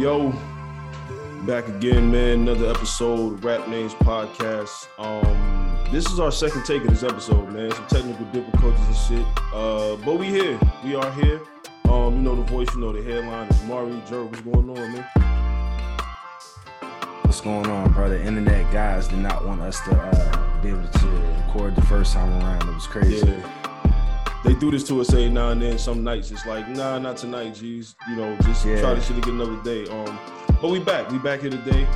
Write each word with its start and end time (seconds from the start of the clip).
Yo, 0.00 0.32
back 1.46 1.68
again, 1.68 2.10
man. 2.10 2.48
Another 2.48 2.70
episode 2.70 3.34
of 3.34 3.44
Rap 3.44 3.68
Names 3.68 3.92
Podcast. 3.92 4.88
Um, 4.98 5.92
this 5.92 6.10
is 6.10 6.18
our 6.18 6.32
second 6.32 6.64
take 6.64 6.80
of 6.84 6.88
this 6.88 7.02
episode, 7.02 7.52
man. 7.52 7.70
Some 7.72 7.86
technical 7.86 8.24
difficulties 8.32 8.80
and 8.86 8.96
shit. 8.96 9.26
Uh, 9.52 9.96
but 9.96 10.18
we 10.18 10.28
here. 10.28 10.58
We 10.82 10.94
are 10.94 11.12
here. 11.12 11.42
Um, 11.84 12.14
you 12.14 12.22
know 12.22 12.34
the 12.34 12.50
voice, 12.50 12.74
you 12.74 12.80
know 12.80 12.92
the 12.92 13.02
headline 13.02 13.48
is 13.48 13.62
Mari 13.64 14.02
Jerk. 14.08 14.30
What's 14.30 14.40
going 14.40 14.70
on, 14.70 14.92
man? 14.94 15.04
What's 17.20 17.42
going 17.42 17.66
on, 17.66 17.92
brother? 17.92 18.16
Internet 18.16 18.72
guys 18.72 19.06
did 19.06 19.18
not 19.18 19.46
want 19.46 19.60
us 19.60 19.82
to 19.82 19.94
uh, 19.94 20.62
be 20.62 20.70
able 20.70 20.88
to 20.88 21.06
record 21.44 21.76
the 21.76 21.82
first 21.82 22.14
time 22.14 22.32
around. 22.42 22.66
It 22.66 22.72
was 22.72 22.86
crazy. 22.86 23.26
Yeah. 23.26 23.59
They 24.44 24.54
do 24.54 24.70
this 24.70 24.84
to 24.84 25.00
us 25.00 25.10
every 25.10 25.28
now 25.28 25.50
and 25.50 25.60
then. 25.60 25.78
Some 25.78 26.02
nights 26.02 26.30
it's 26.30 26.46
like, 26.46 26.66
nah, 26.68 26.98
not 26.98 27.16
tonight, 27.18 27.54
G's. 27.54 27.94
You 28.08 28.16
know, 28.16 28.36
just 28.42 28.64
Yeah. 28.64 28.80
try 28.80 28.94
this 28.94 29.06
shit 29.06 29.18
again 29.18 29.34
another 29.40 29.62
day. 29.62 29.86
Um, 29.90 30.18
but 30.62 30.70
we 30.70 30.78
back. 30.78 31.10
We 31.10 31.18
back 31.18 31.40
here 31.40 31.50
today. 31.50 31.86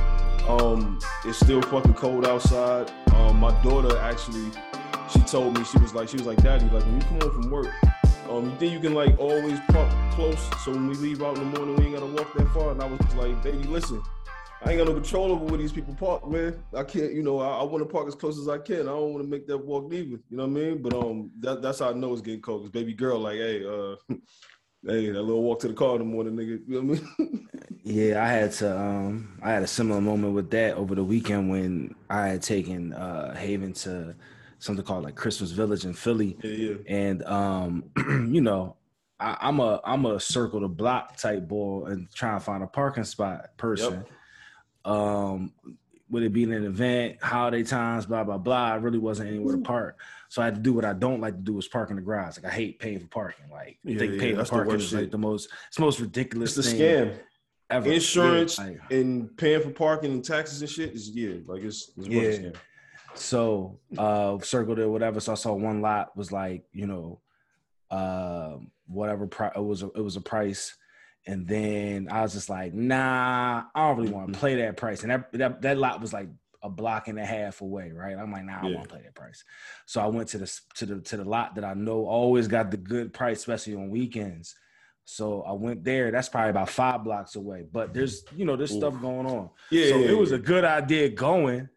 Um, 0.47 0.99
it's 1.25 1.39
still 1.39 1.61
fucking 1.63 1.95
cold 1.95 2.25
outside. 2.25 2.91
Um, 3.15 3.39
my 3.39 3.51
daughter 3.63 3.97
actually, 3.99 4.51
she 5.11 5.19
told 5.21 5.57
me 5.57 5.63
she 5.65 5.79
was 5.79 5.95
like, 5.95 6.07
she 6.07 6.17
was 6.17 6.27
like, 6.27 6.41
Daddy, 6.43 6.65
like 6.69 6.83
when 6.85 6.95
you 6.95 7.01
come 7.07 7.19
home 7.21 7.41
from 7.41 7.49
work, 7.49 7.73
um, 8.29 8.45
you 8.51 8.55
think 8.57 8.73
you 8.73 8.79
can 8.79 8.93
like 8.93 9.17
always 9.19 9.59
park 9.69 9.91
close, 10.11 10.39
so 10.63 10.71
when 10.71 10.87
we 10.87 10.95
leave 10.95 11.23
out 11.23 11.37
in 11.37 11.51
the 11.51 11.57
morning, 11.59 11.75
we 11.77 11.85
ain't 11.85 11.93
gotta 11.95 12.05
walk 12.05 12.31
that 12.35 12.47
far. 12.53 12.71
And 12.71 12.81
I 12.81 12.85
was 12.85 12.99
like, 13.15 13.41
baby, 13.43 13.63
listen, 13.63 14.01
I 14.65 14.71
ain't 14.71 14.79
got 14.79 14.87
no 14.87 14.95
control 14.95 15.31
over 15.31 15.45
where 15.45 15.57
these 15.59 15.71
people 15.71 15.93
park, 15.93 16.27
man. 16.27 16.59
I 16.75 16.83
can't, 16.83 17.13
you 17.13 17.21
know, 17.21 17.39
I, 17.39 17.59
I 17.59 17.63
want 17.63 17.83
to 17.83 17.89
park 17.89 18.07
as 18.07 18.15
close 18.15 18.39
as 18.39 18.47
I 18.47 18.57
can. 18.57 18.81
I 18.81 18.93
don't 18.93 19.13
want 19.13 19.23
to 19.23 19.29
make 19.29 19.45
that 19.45 19.57
walk 19.57 19.91
neither. 19.91 20.09
You 20.09 20.21
know 20.31 20.47
what 20.47 20.59
I 20.59 20.63
mean? 20.63 20.81
But 20.81 20.93
um, 20.95 21.31
that, 21.39 21.61
that's 21.61 21.79
how 21.79 21.91
I 21.91 21.93
know 21.93 22.11
it's 22.13 22.21
getting 22.23 22.41
cold. 22.41 22.63
Cause 22.63 22.71
baby 22.71 22.93
girl, 22.93 23.19
like, 23.19 23.35
hey, 23.35 23.63
uh, 23.63 23.95
hey, 24.87 25.11
that 25.11 25.21
little 25.21 25.43
walk 25.43 25.59
to 25.59 25.67
the 25.67 25.75
car 25.75 25.97
in 25.97 25.99
the 25.99 26.05
morning, 26.05 26.35
nigga. 26.35 26.67
You 26.67 26.81
know 26.81 26.93
what 26.93 26.99
I 26.99 27.23
mean? 27.23 27.47
Yeah, 27.87 28.23
I 28.23 28.27
had 28.27 28.51
to. 28.53 28.75
Um, 28.75 29.37
I 29.43 29.51
had 29.51 29.61
a 29.61 29.67
similar 29.67 30.01
moment 30.01 30.33
with 30.33 30.49
that 30.49 30.73
over 30.73 30.95
the 30.95 31.03
weekend 31.03 31.51
when 31.51 31.93
I 32.09 32.29
had 32.29 32.41
taken 32.41 32.93
uh, 32.93 33.35
Haven 33.35 33.73
to 33.73 34.15
something 34.57 34.83
called 34.83 35.03
like 35.03 35.13
Christmas 35.13 35.51
Village 35.51 35.85
in 35.85 35.93
Philly, 35.93 36.35
yeah, 36.43 36.49
yeah. 36.49 36.75
and 36.87 37.23
um, 37.25 37.83
you 38.33 38.41
know, 38.41 38.75
I, 39.19 39.37
I'm 39.39 39.59
a 39.59 39.81
I'm 39.85 40.07
a 40.07 40.19
circle 40.19 40.61
the 40.61 40.67
block 40.67 41.17
type 41.17 41.47
boy 41.47 41.85
and 41.85 42.11
try 42.11 42.33
and 42.33 42.41
find 42.41 42.63
a 42.63 42.67
parking 42.67 43.03
spot 43.03 43.55
person. 43.57 44.03
Um, 44.85 45.51
with 46.09 46.21
it 46.23 46.31
being 46.31 46.53
an 46.53 46.63
event, 46.65 47.17
holiday 47.21 47.63
times, 47.63 48.05
blah 48.05 48.23
blah 48.23 48.37
blah, 48.37 48.73
I 48.73 48.75
really 48.75 48.99
wasn't 48.99 49.29
anywhere 49.29 49.55
to 49.55 49.61
park. 49.61 49.99
So 50.29 50.41
I 50.41 50.45
had 50.45 50.55
to 50.55 50.61
do 50.61 50.71
what 50.73 50.85
I 50.85 50.93
don't 50.93 51.19
like 51.19 51.35
to 51.35 51.41
do 51.41 51.57
is 51.57 51.67
park 51.67 51.89
in 51.89 51.95
the 51.95 52.01
garage. 52.03 52.37
Like 52.37 52.51
I 52.51 52.55
hate 52.55 52.77
paying 52.79 52.99
for 52.99 53.07
parking. 53.07 53.49
Like 53.51 53.79
I 53.85 53.89
Yeah, 53.91 53.99
think 53.99 54.13
yeah, 54.13 54.19
paying 54.19 54.35
for 54.37 54.45
parking 54.45 54.73
worst 54.73 54.85
is 54.87 54.93
like 54.93 55.11
the 55.11 55.17
most 55.17 55.49
it's 55.67 55.77
the 55.77 55.81
most 55.81 55.99
ridiculous 55.99 56.55
It's 56.57 56.67
the 56.69 56.77
scam. 56.83 57.17
ever. 57.71 57.91
Insurance 57.91 58.59
Yeah, 58.59 58.65
like- 58.65 58.79
and 58.91 59.35
paying 59.35 59.61
for 59.61 59.71
parking 59.71 60.11
and 60.11 60.23
taxes 60.23 60.61
and 60.61 60.69
shit 60.69 60.93
is 60.93 61.09
yeah, 61.09 61.37
like 61.47 61.63
it's, 61.63 61.91
it's 61.97 62.07
Yeah. 62.07 62.21
yeah. 62.49 62.49
So 63.15 63.79
uh 63.97 64.37
circled 64.39 64.77
it, 64.77 64.87
whatever. 64.87 65.19
So 65.19 65.31
I 65.31 65.35
saw 65.35 65.53
one 65.53 65.81
lot 65.81 66.15
was 66.15 66.31
like, 66.31 66.65
you 66.71 66.85
know, 66.85 67.19
uh, 67.89 68.57
whatever 68.87 69.25
price 69.25 69.53
it 69.55 69.63
was 69.63 69.81
a, 69.83 69.87
it 69.95 70.01
was 70.01 70.15
a 70.17 70.21
price. 70.21 70.75
And 71.27 71.47
then 71.47 72.07
I 72.11 72.21
was 72.21 72.33
just 72.33 72.49
like, 72.49 72.73
nah, 72.73 73.63
I 73.73 73.87
don't 73.87 73.97
really 73.97 74.11
want 74.11 74.27
Mm-hmm. 74.27 74.33
to 74.33 74.39
play 74.39 74.55
that 74.57 74.77
price. 74.77 75.01
And 75.03 75.11
that, 75.11 75.31
that 75.33 75.61
that 75.63 75.77
lot 75.77 75.99
was 76.01 76.13
like 76.13 76.29
a 76.61 76.69
block 76.69 77.07
and 77.07 77.19
a 77.19 77.25
half 77.25 77.61
away, 77.61 77.91
right? 77.91 78.15
I'm 78.17 78.31
like, 78.31 78.45
nah, 78.45 78.61
I 78.63 78.67
Yeah. 78.69 78.75
want 78.75 78.89
to 78.89 78.93
play 78.93 79.01
that 79.03 79.15
price. 79.15 79.43
So 79.85 80.01
I 80.01 80.07
went 80.07 80.29
to 80.29 80.37
the 80.37 80.59
to 80.75 80.85
the 80.85 81.01
to 81.01 81.17
the 81.17 81.25
lot 81.25 81.55
that 81.55 81.63
I 81.63 81.73
know 81.73 82.05
always 82.05 82.47
got 82.47 82.69
the 82.71 82.77
good 82.77 83.11
price, 83.13 83.39
especially 83.39 83.75
on 83.75 83.89
weekends. 83.89 84.55
So 85.07 85.41
I 85.43 85.53
went 85.53 85.83
there. 85.83 86.09
That's 86.11 86.29
probably 86.29 86.49
about 86.51 86.69
five 86.69 87.03
blocks 87.03 87.35
away. 87.35 87.63
But 87.71 87.93
there's, 87.93 88.23
you 88.35 88.43
know, 88.45 88.55
there's 88.55 88.71
Ooh. 88.73 88.77
stuff 88.77 88.99
going 88.99 89.27
on. 89.27 89.49
Yeah, 89.69 89.89
so 89.89 89.99
yeah, 89.99 90.09
it 90.09 90.17
was 90.17 90.31
yeah. 90.31 90.37
a 90.37 90.39
good 90.39 90.63
idea 90.63 91.09
going. 91.09 91.69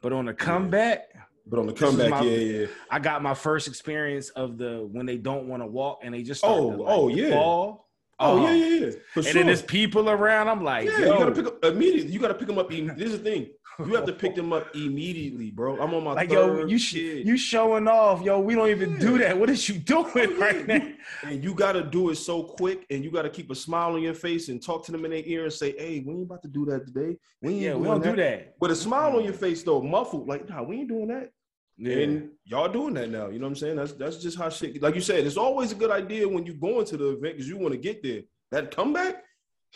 But 0.00 0.12
on 0.12 0.26
the 0.26 0.32
comeback, 0.34 1.08
But 1.46 1.58
on 1.60 1.66
the 1.66 1.72
comeback, 1.72 2.10
my- 2.10 2.22
yeah, 2.22 2.60
yeah. 2.60 2.66
I 2.90 2.98
got 2.98 3.22
my 3.22 3.34
first 3.34 3.68
experience 3.68 4.28
of 4.30 4.56
the 4.58 4.86
when 4.90 5.04
they 5.06 5.16
don't 5.18 5.48
want 5.48 5.62
to 5.62 5.66
walk 5.66 6.00
and 6.02 6.14
they 6.14 6.22
just 6.22 6.44
Oh, 6.44 6.70
to, 6.70 6.76
like, 6.76 6.92
oh, 6.94 7.08
yeah. 7.08 7.30
fall. 7.30 7.87
Oh, 8.20 8.36
Uh-huh. 8.36 8.46
yeah, 8.48 8.54
yeah, 8.54 8.86
yeah. 8.86 8.90
For 9.14 9.20
And 9.20 9.26
sure. 9.26 9.32
then 9.34 9.46
there's 9.46 9.62
people 9.62 10.10
around. 10.10 10.48
I'm 10.48 10.64
like, 10.64 10.86
yeah, 10.88 10.98
yo, 10.98 11.12
you 11.12 11.18
gotta 11.18 11.32
pick 11.32 11.46
up 11.46 11.64
immediately. 11.64 12.12
You 12.12 12.18
gotta 12.18 12.34
pick 12.34 12.48
them 12.48 12.58
up. 12.58 12.68
This 12.70 12.84
is 12.98 13.12
the 13.12 13.18
thing. 13.30 13.50
You 13.86 13.94
have 13.94 14.06
to 14.06 14.12
pick 14.12 14.34
them 14.34 14.52
up 14.52 14.74
immediately, 14.74 15.52
bro. 15.52 15.78
I'm 15.80 15.94
on 15.94 16.02
my 16.02 16.14
like 16.14 16.32
yo, 16.32 16.66
you 16.66 16.78
you 16.78 17.36
showing 17.36 17.86
off, 17.86 18.22
yo. 18.22 18.40
We 18.40 18.56
don't 18.56 18.70
even 18.70 18.98
do 18.98 19.12
Yeah. 19.12 19.28
that. 19.28 19.38
What 19.38 19.50
is 19.50 19.68
you 19.68 19.76
doing 19.78 20.36
right 20.36 20.66
now? 20.66 20.80
and 21.22 21.44
you 21.44 21.54
got 21.54 21.72
to 21.72 21.84
do 21.84 22.10
it 22.10 22.16
so 22.16 22.42
quick, 22.42 22.84
and 22.90 23.04
you 23.04 23.12
got 23.12 23.22
to 23.22 23.30
keep 23.30 23.52
a 23.52 23.54
smile 23.54 23.94
on 23.94 24.02
your 24.02 24.14
face 24.14 24.48
and 24.48 24.60
talk 24.60 24.84
to 24.86 24.92
them 24.92 25.04
in 25.04 25.12
their 25.12 25.22
ear 25.24 25.44
and 25.44 25.52
say, 25.52 25.76
"Hey, 25.78 26.00
we 26.04 26.12
ain't 26.12 26.24
about 26.24 26.42
to 26.42 26.48
do 26.48 26.64
that 26.66 26.86
today. 26.86 27.16
We 27.40 27.50
ain't 27.52 27.60
Yeah, 27.62 27.74
we 27.76 27.86
don't 27.86 28.02
do 28.02 28.16
that. 28.16 28.54
With 28.60 28.72
a 28.72 28.76
smile 28.76 29.16
on 29.16 29.22
your 29.22 29.32
face, 29.32 29.62
though, 29.62 29.80
muffled, 29.80 30.26
like, 30.26 30.48
nah, 30.48 30.64
we 30.64 30.78
ain't 30.80 30.88
doing 30.88 31.06
that. 31.08 31.30
Yeah. 31.78 31.96
And 31.98 32.30
y'all 32.44 32.70
doing 32.70 32.94
that 32.94 33.08
now. 33.08 33.28
You 33.28 33.38
know 33.38 33.46
what 33.46 33.50
I'm 33.50 33.56
saying? 33.56 33.76
That's 33.76 33.92
that's 33.92 34.16
just 34.16 34.36
how 34.36 34.48
shit. 34.48 34.82
Like 34.82 34.96
you 34.96 35.00
said, 35.00 35.24
it's 35.24 35.36
always 35.36 35.70
a 35.70 35.76
good 35.76 35.92
idea 35.92 36.28
when 36.28 36.44
you 36.44 36.54
go 36.54 36.80
into 36.80 36.96
the 36.96 37.10
event 37.10 37.36
because 37.36 37.48
you 37.48 37.56
want 37.56 37.72
to 37.72 37.78
get 37.78 38.02
there. 38.02 38.22
That 38.50 38.74
comeback, 38.74 39.22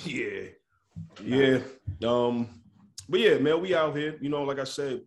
yeah, 0.04 0.48
yeah. 1.22 1.58
Um, 2.04 2.48
but 3.08 3.20
yeah, 3.20 3.38
man, 3.38 3.60
we 3.60 3.74
out 3.74 3.96
here. 3.96 4.18
You 4.20 4.30
know, 4.30 4.42
like 4.42 4.58
I 4.58 4.64
said, 4.64 5.02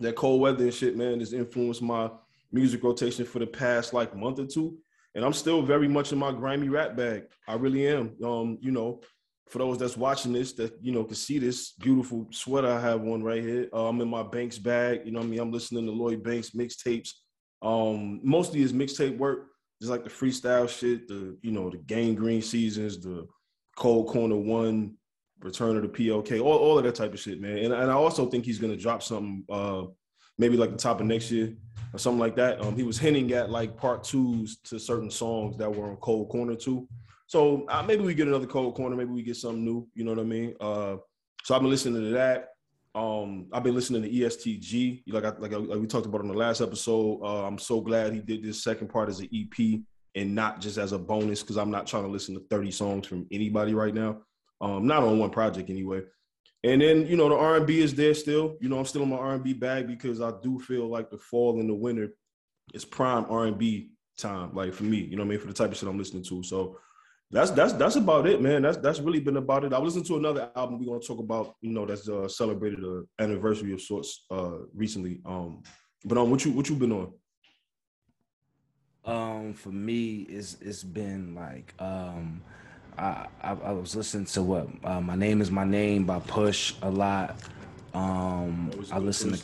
that 0.00 0.16
cold 0.16 0.40
weather 0.40 0.64
and 0.64 0.74
shit, 0.74 0.96
man, 0.96 1.20
has 1.20 1.32
influenced 1.32 1.82
my 1.82 2.10
music 2.50 2.82
rotation 2.82 3.24
for 3.24 3.38
the 3.38 3.46
past 3.46 3.94
like 3.94 4.16
month 4.16 4.40
or 4.40 4.46
two. 4.46 4.76
And 5.14 5.24
I'm 5.24 5.32
still 5.32 5.62
very 5.62 5.88
much 5.88 6.12
in 6.12 6.18
my 6.18 6.32
grimy 6.32 6.70
rap 6.70 6.96
bag. 6.96 7.24
I 7.46 7.54
really 7.54 7.86
am. 7.86 8.16
Um, 8.24 8.58
you 8.60 8.72
know, 8.72 9.00
for 9.52 9.58
those 9.58 9.76
that's 9.76 9.98
watching 9.98 10.32
this, 10.32 10.54
that 10.54 10.72
you 10.80 10.92
know, 10.92 11.04
can 11.04 11.14
see 11.14 11.38
this 11.38 11.72
beautiful 11.72 12.26
sweater 12.30 12.68
I 12.68 12.80
have 12.80 13.06
on 13.06 13.22
right 13.22 13.42
here. 13.42 13.68
Uh, 13.70 13.86
I'm 13.86 14.00
in 14.00 14.08
my 14.08 14.22
Banks 14.22 14.58
bag. 14.58 15.02
You 15.04 15.12
know 15.12 15.20
I 15.20 15.24
mean? 15.24 15.40
I'm 15.40 15.52
listening 15.52 15.84
to 15.84 15.92
Lloyd 15.92 16.22
Banks 16.22 16.50
mixtapes. 16.50 17.10
Um, 17.60 18.20
mostly 18.24 18.60
his 18.60 18.72
mixtape 18.72 19.18
work, 19.18 19.48
just 19.78 19.90
like 19.90 20.04
the 20.04 20.10
freestyle 20.10 20.66
shit, 20.66 21.06
the 21.06 21.36
you 21.42 21.52
know, 21.52 21.68
the 21.68 21.76
Gang 21.76 22.14
Green 22.14 22.40
seasons, 22.40 22.98
the 22.98 23.28
Cold 23.76 24.08
Corner 24.08 24.36
One, 24.36 24.94
Return 25.40 25.76
of 25.76 25.82
the 25.82 25.88
PLK, 25.88 26.40
all, 26.40 26.56
all 26.56 26.78
of 26.78 26.84
that 26.84 26.94
type 26.94 27.12
of 27.12 27.20
shit, 27.20 27.38
man. 27.38 27.58
And, 27.58 27.74
and 27.74 27.90
I 27.90 27.94
also 27.94 28.24
think 28.30 28.46
he's 28.46 28.58
gonna 28.58 28.76
drop 28.76 29.02
something 29.02 29.44
uh 29.50 29.82
maybe 30.38 30.56
like 30.56 30.70
the 30.70 30.78
top 30.78 30.98
of 30.98 31.06
next 31.06 31.30
year 31.30 31.54
or 31.92 31.98
something 31.98 32.18
like 32.18 32.36
that. 32.36 32.58
Um, 32.62 32.74
he 32.74 32.84
was 32.84 32.98
hinting 32.98 33.30
at 33.32 33.50
like 33.50 33.76
part 33.76 34.02
twos 34.02 34.56
to 34.64 34.78
certain 34.78 35.10
songs 35.10 35.58
that 35.58 35.70
were 35.70 35.90
on 35.90 35.96
Cold 35.96 36.30
Corner 36.30 36.54
too. 36.54 36.88
So 37.32 37.64
uh, 37.70 37.82
maybe 37.82 38.02
we 38.04 38.12
get 38.12 38.28
another 38.28 38.46
Cold 38.46 38.74
Corner, 38.74 38.94
maybe 38.94 39.10
we 39.10 39.22
get 39.22 39.36
something 39.36 39.64
new. 39.64 39.88
You 39.94 40.04
know 40.04 40.10
what 40.10 40.20
I 40.20 40.24
mean? 40.24 40.54
Uh, 40.60 40.96
so 41.44 41.54
I've 41.54 41.62
been 41.62 41.70
listening 41.70 42.02
to 42.02 42.10
that. 42.10 42.50
Um, 42.94 43.46
I've 43.54 43.62
been 43.62 43.74
listening 43.74 44.02
to 44.02 44.10
ESTG, 44.10 45.04
like 45.06 45.24
I, 45.24 45.30
like, 45.38 45.54
I, 45.54 45.56
like 45.56 45.80
we 45.80 45.86
talked 45.86 46.04
about 46.04 46.20
on 46.20 46.28
the 46.28 46.34
last 46.34 46.60
episode. 46.60 47.22
Uh, 47.22 47.46
I'm 47.46 47.56
so 47.56 47.80
glad 47.80 48.12
he 48.12 48.20
did 48.20 48.42
this 48.42 48.62
second 48.62 48.88
part 48.88 49.08
as 49.08 49.20
an 49.20 49.30
EP 49.34 49.80
and 50.14 50.34
not 50.34 50.60
just 50.60 50.76
as 50.76 50.92
a 50.92 50.98
bonus 50.98 51.40
because 51.40 51.56
I'm 51.56 51.70
not 51.70 51.86
trying 51.86 52.02
to 52.02 52.10
listen 52.10 52.34
to 52.34 52.44
30 52.50 52.70
songs 52.70 53.06
from 53.06 53.26
anybody 53.32 53.72
right 53.72 53.94
now. 53.94 54.18
Um, 54.60 54.86
not 54.86 55.02
on 55.02 55.18
one 55.18 55.30
project 55.30 55.70
anyway. 55.70 56.02
And 56.64 56.82
then 56.82 57.06
you 57.06 57.16
know 57.16 57.30
the 57.30 57.36
R&B 57.36 57.80
is 57.80 57.94
there 57.94 58.12
still. 58.12 58.58
You 58.60 58.68
know 58.68 58.78
I'm 58.78 58.84
still 58.84 59.04
in 59.04 59.08
my 59.08 59.16
R&B 59.16 59.54
bag 59.54 59.86
because 59.86 60.20
I 60.20 60.32
do 60.42 60.60
feel 60.60 60.86
like 60.86 61.08
the 61.08 61.16
fall 61.16 61.58
and 61.60 61.70
the 61.70 61.74
winter 61.74 62.10
is 62.74 62.84
prime 62.84 63.24
R&B 63.30 63.92
time, 64.18 64.54
like 64.54 64.74
for 64.74 64.84
me. 64.84 64.98
You 64.98 65.16
know 65.16 65.22
what 65.22 65.28
I 65.28 65.30
mean 65.30 65.40
for 65.40 65.46
the 65.46 65.54
type 65.54 65.72
of 65.72 65.78
shit 65.78 65.88
I'm 65.88 65.96
listening 65.96 66.24
to. 66.24 66.42
So 66.42 66.76
that's 67.32 67.50
that's 67.50 67.72
that's 67.72 67.96
about 67.96 68.26
it, 68.26 68.42
man. 68.42 68.60
That's 68.62 68.76
that's 68.76 69.00
really 69.00 69.20
been 69.20 69.38
about 69.38 69.64
it. 69.64 69.72
I 69.72 69.78
listened 69.78 70.04
to 70.06 70.16
another 70.16 70.50
album 70.54 70.78
we're 70.78 70.86
gonna 70.86 71.00
talk 71.00 71.18
about. 71.18 71.54
You 71.62 71.72
know 71.72 71.86
that's 71.86 72.06
uh, 72.06 72.28
celebrated 72.28 72.84
a 72.84 73.04
anniversary 73.18 73.72
of 73.72 73.80
sorts 73.80 74.26
uh, 74.30 74.58
recently. 74.74 75.22
Um, 75.24 75.62
but 76.04 76.18
um, 76.18 76.30
what 76.30 76.44
you 76.44 76.52
what 76.52 76.68
you 76.68 76.76
been 76.76 76.92
on? 76.92 77.12
Um, 79.04 79.54
for 79.54 79.70
me, 79.70 80.26
it's 80.28 80.58
it's 80.60 80.84
been 80.84 81.34
like 81.34 81.72
um, 81.78 82.42
I 82.98 83.26
I, 83.40 83.52
I 83.52 83.72
was 83.72 83.96
listening 83.96 84.26
to 84.26 84.42
what 84.42 84.68
uh, 84.84 85.00
my 85.00 85.16
name 85.16 85.40
is 85.40 85.50
my 85.50 85.64
name 85.64 86.04
by 86.04 86.18
Push 86.18 86.74
a 86.82 86.90
lot. 86.90 87.36
Um, 87.94 88.70
I 88.92 88.98
listened 88.98 89.42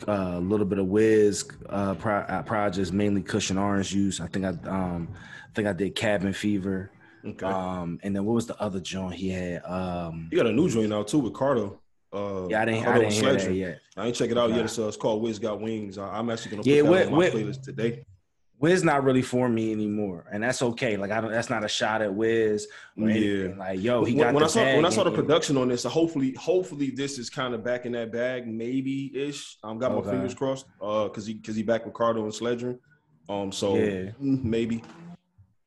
to 0.00 0.10
uh, 0.10 0.38
a 0.38 0.40
little 0.40 0.66
bit 0.66 0.78
of 0.78 0.86
Wiz 0.86 1.46
uh, 1.68 1.94
pro- 1.94 2.20
uh, 2.20 2.42
projects, 2.42 2.92
mainly 2.92 3.20
Kush 3.20 3.50
and 3.50 3.58
Orange 3.58 3.90
Juice. 3.90 4.20
I 4.20 4.26
think 4.26 4.46
I 4.46 4.50
um, 4.68 5.08
I 5.14 5.54
think 5.54 5.68
I 5.68 5.74
did 5.74 5.94
Cabin 5.94 6.32
Fever. 6.32 6.90
Okay, 7.26 7.46
Um, 7.46 7.98
and 8.02 8.14
then 8.14 8.24
what 8.24 8.34
was 8.34 8.46
the 8.46 8.60
other 8.60 8.80
joint 8.80 9.14
he 9.14 9.30
had? 9.30 9.64
Um, 9.64 10.28
you 10.30 10.36
got 10.38 10.46
a 10.46 10.52
new 10.52 10.68
joint 10.70 10.92
out 10.92 11.08
too 11.08 11.18
with 11.18 11.32
Cardo. 11.32 11.78
Uh, 12.12 12.46
yeah, 12.48 12.62
I 12.62 12.64
didn't 12.64 12.86
I 12.86 12.86
Cardo 12.86 12.98
didn't 13.00 13.12
hear 13.12 13.32
that 13.34 13.54
yet. 13.54 13.80
I 13.96 14.06
ain't 14.06 14.16
check 14.16 14.30
it 14.30 14.38
out 14.38 14.50
Nah. 14.50 14.56
yet. 14.56 14.64
It's, 14.66 14.78
uh, 14.78 14.88
it's 14.88 14.96
called 14.96 15.22
Wiz 15.22 15.38
Got 15.38 15.60
Wings. 15.60 15.98
I, 15.98 16.18
I'm 16.18 16.30
actually 16.30 16.52
gonna 16.52 16.62
put 16.62 16.70
Yeah, 16.70 16.82
that 16.82 16.90
Wiz- 16.90 17.06
on 17.06 17.12
my 17.12 17.18
Wiz- 17.18 17.34
playlist 17.34 17.62
today. 17.62 18.04
Wiz 18.58 18.82
not 18.82 19.04
really 19.04 19.20
for 19.20 19.50
me 19.50 19.70
anymore, 19.70 20.24
and 20.32 20.42
that's 20.42 20.62
okay. 20.62 20.96
Like 20.96 21.10
I 21.10 21.20
don't. 21.20 21.30
That's 21.30 21.50
not 21.50 21.62
a 21.62 21.68
shot 21.68 22.00
at 22.00 22.14
Wiz. 22.14 22.66
Yeah. 22.96 23.04
anything. 23.08 23.58
Like 23.58 23.82
yo, 23.82 24.02
he 24.04 24.14
when, 24.14 24.22
got 24.24 24.34
when 24.34 24.40
the 24.40 24.46
I 24.46 24.48
saw 24.48 24.64
when 24.76 24.84
I 24.86 24.88
saw 24.88 25.04
the 25.04 25.10
production 25.10 25.58
on 25.58 25.68
this, 25.68 25.82
so 25.82 25.90
hopefully, 25.90 26.32
hopefully 26.38 26.88
this 26.90 27.18
is 27.18 27.28
kind 27.28 27.52
of 27.52 27.62
back 27.62 27.84
in 27.84 27.92
that 27.92 28.12
bag, 28.12 28.46
maybe 28.48 29.14
ish. 29.14 29.58
I'm 29.62 29.76
got 29.78 29.92
Okay. 29.92 30.06
my 30.06 30.12
fingers 30.12 30.32
crossed, 30.32 30.64
uh, 30.80 31.06
cause 31.10 31.26
he 31.26 31.34
cause 31.34 31.54
he 31.54 31.64
back 31.64 31.84
with 31.84 31.92
Cardo 31.92 32.22
and 32.22 32.32
Sledgren, 32.32 32.78
um, 33.28 33.52
so 33.52 33.76
Yeah. 33.76 34.12
mm, 34.22 34.42
maybe. 34.42 34.82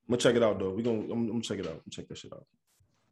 I'm 0.10 0.14
gonna 0.14 0.22
check 0.22 0.36
it 0.36 0.42
out 0.44 0.58
though. 0.58 0.72
We 0.72 0.82
gonna 0.82 1.02
I'm, 1.02 1.12
I'm 1.12 1.28
gonna 1.28 1.42
check 1.42 1.60
it 1.60 1.68
out. 1.68 1.74
I'm 1.86 1.92
check 1.92 2.08
that 2.08 2.18
shit 2.18 2.34
out. 2.34 2.46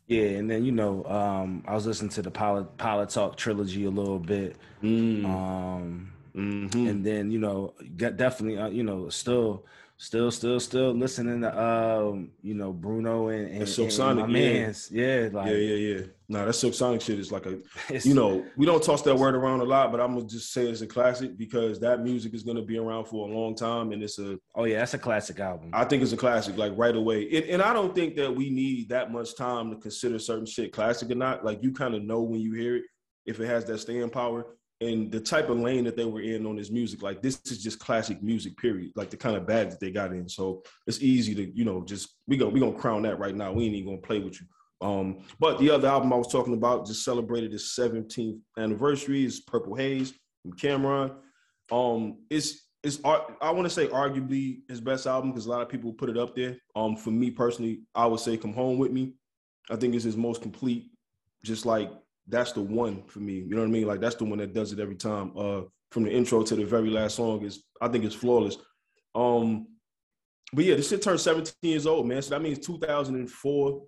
Yeah, 0.08 0.24
and 0.40 0.50
then 0.50 0.66
you 0.66 0.72
know, 0.72 1.04
um, 1.06 1.64
I 1.68 1.76
was 1.76 1.86
listening 1.86 2.10
to 2.12 2.24
the 2.24 2.32
Pilot 2.32 2.76
Pilot 2.78 3.10
Talk 3.10 3.38
trilogy 3.38 3.86
a 3.86 3.90
little 3.92 4.18
bit, 4.20 4.56
Mm, 4.82 5.26
um, 5.26 6.12
mhm. 6.36 6.90
and 6.90 7.06
then 7.06 7.30
you 7.30 7.38
know, 7.38 7.76
got 7.98 8.18
definitely, 8.18 8.58
uh, 8.58 8.70
you 8.70 8.82
know, 8.84 9.10
still, 9.10 9.66
still, 9.98 10.32
still, 10.32 10.60
still 10.60 10.94
listening 10.94 11.42
to, 11.42 11.62
um, 11.62 12.32
you 12.42 12.54
know, 12.54 12.72
Bruno 12.72 13.28
and, 13.30 13.48
and, 13.48 13.58
And 13.58 13.70
Silk 13.70 13.86
and 13.86 13.94
Sonic, 13.94 14.28
my 14.28 14.38
yeah. 14.38 14.54
man's, 14.54 14.92
yeah, 14.92 15.30
like, 15.32 15.48
yeah, 15.48 15.58
yeah, 15.58 15.96
yeah. 15.96 16.06
Nah, 16.30 16.46
that 16.46 16.54
Silk 16.54 16.74
Sonic 16.74 17.02
shit 17.02 17.20
is 17.20 17.32
like 17.32 17.46
a 17.46 17.58
you 18.04 18.14
know, 18.14 18.46
we 18.58 18.66
don't 18.66 18.84
toss 18.84 19.02
that 19.04 19.16
word 19.16 19.34
around 19.34 19.62
a 19.62 19.64
lot, 19.64 19.92
but 19.92 20.02
I'm 20.02 20.16
gonna 20.16 20.28
just 20.28 20.52
say 20.52 20.68
it's 20.68 20.82
a 20.82 20.88
classic 20.88 21.38
because 21.38 21.80
that 21.80 22.04
music 22.04 22.34
is 22.34 22.44
gonna 22.44 22.62
be 22.62 22.78
around 22.78 23.06
for 23.06 23.28
a 23.28 23.32
long 23.32 23.56
time, 23.56 23.92
and 23.94 24.04
it's 24.04 24.20
a 24.20 24.38
oh 24.56 24.66
yeah, 24.66 24.80
that's 24.80 24.94
a 24.94 25.00
classic 25.00 25.40
album. 25.40 25.70
I 25.74 25.86
think 25.86 26.04
it's 26.04 26.12
a 26.12 26.18
classic, 26.18 26.58
like 26.58 26.74
right 26.76 26.96
away. 26.96 27.30
And, 27.34 27.46
and 27.46 27.62
I 27.62 27.74
don't 27.74 27.96
think 27.96 28.16
that 28.18 28.34
we 28.34 28.50
need 28.50 28.90
that 28.90 29.12
much 29.12 29.36
time 29.36 29.72
to 29.72 29.78
consider 29.78 30.20
certain 30.20 30.46
shit 30.46 30.74
classic 30.74 31.10
or 31.10 31.16
not. 31.16 31.46
Like 31.46 31.64
you 31.64 31.72
kind 31.72 31.96
of 31.96 32.04
know 32.04 32.22
when 32.22 32.42
you 32.42 32.54
hear 32.54 32.76
it 32.76 32.84
if 33.26 33.40
it 33.40 33.48
has 33.48 33.66
that 33.66 33.78
staying 33.78 34.10
power. 34.10 34.46
And 34.80 35.12
the 35.12 35.20
type 35.20 35.50
of 35.50 35.60
lane 35.60 35.86
that 35.86 35.98
they 35.98 36.06
were 36.06 36.22
in 36.22 36.46
on 36.46 36.56
this 36.56 36.70
music, 36.70 37.02
like 37.02 37.22
this 37.22 37.42
is 37.46 37.64
just 37.64 37.80
classic 37.80 38.22
music, 38.22 38.56
period. 38.58 38.92
Like 38.96 39.10
the 39.10 39.18
kind 39.18 39.36
of 39.36 39.48
bag 39.48 39.72
that 39.72 39.80
they 39.80 39.90
got 39.90 40.12
in. 40.12 40.30
So 40.30 40.62
it's 40.86 41.02
easy 41.02 41.34
to, 41.34 41.58
you 41.58 41.66
know, 41.66 41.84
just 41.84 42.16
we 42.28 42.38
go 42.38 42.48
we 42.48 42.60
gonna 42.60 42.78
crown 42.78 43.02
that 43.04 43.18
right 43.18 43.36
now. 43.36 43.52
We 43.52 43.66
ain't 43.66 43.76
even 43.76 43.96
gonna 43.96 44.02
play 44.02 44.20
with 44.20 44.40
you. 44.40 44.48
Um, 44.80 45.20
but 45.40 45.58
the 45.58 45.72
other 45.72 45.88
album 45.88 46.14
I 46.14 46.18
was 46.18 46.32
talking 46.32 46.54
about 46.54 46.86
just 46.86 47.04
celebrated 47.04 47.54
its 47.54 47.78
17th 47.78 48.40
anniversary 48.58 49.26
is 49.26 49.40
Purple 49.40 49.76
Haze 49.76 50.14
from 50.44 50.54
Cam'ron. 50.54 51.16
Um, 51.72 52.20
it's 52.30 52.68
it's 52.84 53.00
I 53.04 53.52
want 53.52 53.66
to 53.66 53.70
say 53.70 53.88
arguably 53.88 54.62
his 54.70 54.80
best 54.80 55.08
album 55.08 55.32
because 55.32 55.48
a 55.48 55.50
lot 55.50 55.62
of 55.62 55.70
people 55.70 55.92
put 55.94 56.10
it 56.10 56.18
up 56.18 56.36
there. 56.36 56.58
Um, 56.76 56.96
for 56.96 57.10
me 57.10 57.32
personally, 57.32 57.82
I 57.96 58.06
would 58.06 58.20
say 58.20 58.38
"Come 58.38 58.54
Home 58.54 58.78
with 58.78 58.92
Me." 58.92 59.14
I 59.70 59.76
think 59.76 59.96
it's 59.96 60.04
his 60.04 60.16
most 60.16 60.42
complete. 60.42 60.92
Just 61.44 61.66
like 61.66 61.92
that's 62.28 62.52
the 62.52 62.62
one 62.62 63.04
for 63.08 63.20
me. 63.20 63.34
You 63.34 63.56
know 63.56 63.62
what 63.62 63.68
I 63.68 63.72
mean? 63.72 63.88
Like 63.88 64.02
that's 64.02 64.16
the 64.16 64.26
one 64.26 64.40
that 64.40 64.54
does 64.54 64.72
it 64.72 64.80
every 64.80 64.96
time. 64.96 65.32
Uh, 65.38 65.62
from 65.92 66.04
the 66.04 66.12
intro 66.12 66.44
to 66.44 66.56
the 66.56 66.66
very 66.66 66.90
last 66.90 67.16
song 67.16 67.44
is 67.44 67.64
I 67.82 67.88
think 67.88 68.04
it's 68.04 68.16
flawless. 68.16 68.58
Um, 69.16 69.68
but 70.54 70.66
yeah, 70.66 70.76
this 70.76 70.90
shit 70.90 71.02
turned 71.02 71.20
17 71.20 71.54
years 71.62 71.88
old, 71.88 72.08
man. 72.08 72.22
So 72.22 72.32
that 72.32 72.42
means 72.42 72.60
2004. 72.60 73.82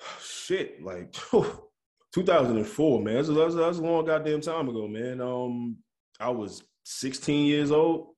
Shit, 0.22 0.82
like 0.82 1.12
2004, 2.14 3.02
man. 3.02 3.14
That's, 3.14 3.28
that's, 3.28 3.54
that's 3.54 3.78
a 3.78 3.82
long 3.82 4.04
goddamn 4.04 4.40
time 4.40 4.68
ago, 4.68 4.86
man. 4.88 5.20
Um, 5.20 5.76
I 6.20 6.30
was 6.30 6.62
16 6.84 7.46
years 7.46 7.70
old, 7.70 8.08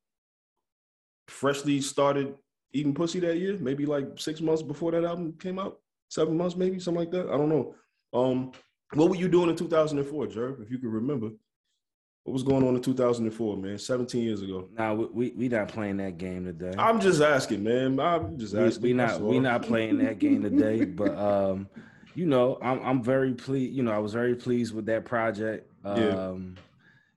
freshly 1.29 1.81
started 1.81 2.35
eating 2.73 2.95
pussy 2.95 3.21
that 3.21 3.39
year, 3.39 3.57
maybe 3.59 3.85
like 3.85 4.07
six 4.17 4.41
months 4.41 4.63
before 4.63 4.93
that 4.93 5.05
album 5.05 5.35
came 5.41 5.59
out, 5.59 5.79
seven 6.09 6.37
months, 6.37 6.57
maybe 6.57 6.79
something 6.79 7.01
like 7.01 7.11
that. 7.11 7.29
I 7.29 7.37
don't 7.37 7.49
know. 7.49 7.75
Um, 8.13 8.53
what 8.95 9.09
were 9.09 9.17
you 9.17 9.29
doing 9.29 9.51
in 9.51 9.57
2004, 9.57 10.27
Jerv, 10.27 10.63
if 10.63 10.71
you 10.71 10.79
could 10.79 10.91
remember? 10.91 11.31
What 12.25 12.35
was 12.35 12.43
going 12.43 12.67
on 12.67 12.75
in 12.77 12.83
2004, 12.83 13.57
man? 13.57 13.79
17 13.79 14.23
years 14.23 14.43
ago. 14.43 14.69
Nah, 14.77 14.93
we, 14.93 15.07
we 15.07 15.31
we 15.37 15.49
not 15.49 15.69
playing 15.69 15.97
that 15.99 16.19
game 16.19 16.45
today. 16.45 16.75
I'm 16.79 17.01
just 17.01 17.23
asking, 17.23 17.65
man. 17.65 17.99
I'm 17.99 18.39
just 18.39 18.55
we, 18.55 18.61
asking. 18.61 18.83
we 18.83 18.93
that's 18.93 19.19
not 19.19 19.23
we 19.23 19.41
not 19.41 19.63
playing 19.63 19.99
that 19.99 20.19
game 20.19 20.43
today 20.43 20.85
but 20.85 21.17
um 21.17 21.69
you 22.15 22.27
know 22.27 22.59
i'm 22.61 22.81
i'm 22.85 23.03
very 23.03 23.33
pleased 23.33 23.73
you 23.73 23.85
know 23.85 23.93
i 23.93 23.99
was 23.99 24.13
very 24.13 24.35
pleased 24.35 24.75
with 24.75 24.85
that 24.87 25.05
project 25.05 25.71
Yeah. 25.85 26.09
um 26.09 26.57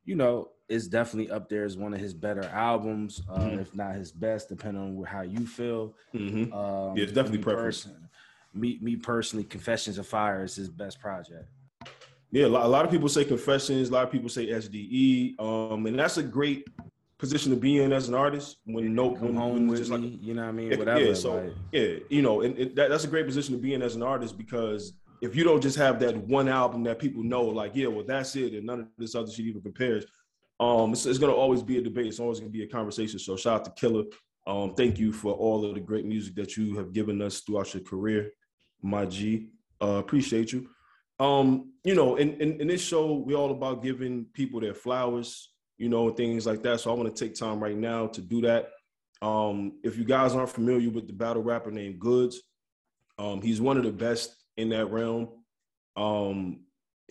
you 0.06 0.16
know, 0.16 0.50
it's 0.70 0.88
definitely 0.88 1.32
up 1.32 1.50
there 1.50 1.66
as 1.66 1.78
one 1.78 1.94
of 1.94 2.00
his 2.00 2.14
better 2.14 2.44
albums, 2.46 3.22
uh, 3.30 3.40
mm-hmm. 3.40 3.60
if 3.60 3.76
not 3.76 3.96
his 3.96 4.12
best, 4.12 4.50
depending 4.50 4.82
on 4.82 5.04
how 5.04 5.22
you 5.22 5.46
feel. 5.46 5.96
Mm-hmm. 6.14 6.54
Um, 6.54 6.98
yeah, 6.98 7.04
it's 7.04 7.12
definitely 7.12 7.40
preference. 7.40 7.84
Person, 7.84 8.10
me, 8.54 8.80
me 8.82 8.96
personally, 8.96 9.44
Confessions 9.44 9.98
of 9.98 10.08
Fire 10.08 10.44
is 10.44 10.56
his 10.56 10.70
best 10.70 11.00
project. 11.00 11.50
Yeah, 12.34 12.48
a 12.48 12.48
lot 12.48 12.84
of 12.84 12.90
people 12.90 13.08
say 13.10 13.24
Confessions. 13.24 13.90
A 13.90 13.94
lot 13.94 14.06
of 14.06 14.12
people 14.12 14.28
say 14.28 14.48
SDE, 14.48 15.40
um, 15.40 15.86
and 15.86 16.00
that's 16.00 16.18
a 16.18 16.24
great 16.24 16.68
position 17.20 17.52
to 17.52 17.56
be 17.56 17.82
in 17.82 17.94
as 17.94 18.10
an 18.10 18.16
artist 18.16 18.58
when 18.66 18.96
no 18.96 19.12
come 19.12 19.28
when, 19.28 19.36
home 19.36 19.68
with 19.68 19.78
just 19.78 19.92
me, 19.92 19.98
like 19.98 20.22
you 20.22 20.34
know 20.34 20.42
what 20.42 20.50
I 20.50 20.52
mean 20.52 20.78
whatever 20.78 21.00
yeah 21.00 21.14
so 21.14 21.36
like. 21.36 21.54
yeah 21.72 21.94
you 22.10 22.22
know 22.22 22.42
and, 22.42 22.58
and 22.58 22.76
that, 22.76 22.90
that's 22.90 23.06
a 23.06 23.08
great 23.08 23.26
position 23.26 23.56
to 23.56 23.62
be 23.62 23.76
in 23.76 23.82
as 23.82 23.96
an 23.96 24.04
artist 24.04 24.38
because 24.38 24.92
if 25.22 25.34
you 25.34 25.46
don't 25.46 25.62
just 25.62 25.78
have 25.78 26.02
that 26.02 26.18
one 26.18 26.50
album 26.50 26.84
that 26.84 27.00
people 27.00 27.24
know 27.24 27.44
like 27.44 27.72
yeah 27.76 27.88
well 27.88 28.04
that's 28.06 28.36
it 28.36 28.52
and 28.52 28.66
none 28.66 28.82
of 28.82 28.88
this 28.98 29.16
other 29.16 29.32
shit 29.32 29.46
even 29.46 29.62
compares 29.62 30.04
um 30.60 30.92
it's, 30.92 31.06
it's 31.06 31.18
going 31.18 31.32
to 31.32 31.38
always 31.38 31.64
be 31.64 31.78
a 31.78 31.82
debate 31.82 32.08
it's 32.08 32.20
always 32.20 32.42
going 32.42 32.52
to 32.52 32.58
be 32.58 32.66
a 32.66 32.68
conversation 32.68 33.18
so 33.18 33.38
shout 33.38 33.62
out 33.62 33.64
to 33.64 33.72
Killa 33.72 34.04
um 34.46 34.74
thank 34.76 35.00
you 35.00 35.14
for 35.14 35.32
all 35.32 35.64
of 35.64 35.76
the 35.76 35.80
great 35.80 36.06
music 36.06 36.36
that 36.36 36.58
you 36.58 36.76
have 36.76 36.92
given 36.92 37.22
us 37.22 37.40
throughout 37.40 37.74
your 37.74 37.84
career 37.84 38.32
my 38.82 39.06
g 39.06 39.48
uh 39.82 40.02
appreciate 40.04 40.52
you 40.52 40.68
um 41.20 41.72
you 41.84 41.96
know 41.96 42.16
in, 42.16 42.34
in 42.42 42.60
in 42.62 42.68
this 42.68 42.82
show 42.82 43.14
we're 43.14 43.38
all 43.38 43.52
about 43.52 43.84
giving 43.84 44.26
people 44.34 44.60
their 44.60 44.74
flowers 44.74 45.54
you 45.78 45.90
know, 45.90 46.10
things 46.12 46.46
like 46.46 46.64
that. 46.64 46.80
So 46.80 46.92
I 46.92 46.96
want 46.96 47.14
to 47.14 47.26
take 47.26 47.36
time 47.36 47.62
right 47.62 47.76
now 47.76 48.08
to 48.08 48.22
do 48.22 48.42
that. 48.42 48.70
Um, 49.22 49.74
if 49.84 49.98
you 49.98 50.04
guys 50.04 50.34
aren't 50.34 50.50
familiar 50.50 50.90
with 50.90 51.08
the 51.08 51.14
battle 51.14 51.44
rapper 51.44 51.72
named 51.72 52.00
Goodz, 52.00 52.42
um, 53.18 53.42
he's 53.42 53.62
one 53.62 53.78
of 53.78 53.84
the 53.84 53.92
best 53.92 54.36
in 54.58 54.70
that 54.70 54.92
realm. 54.92 55.30
Um, 55.96 56.62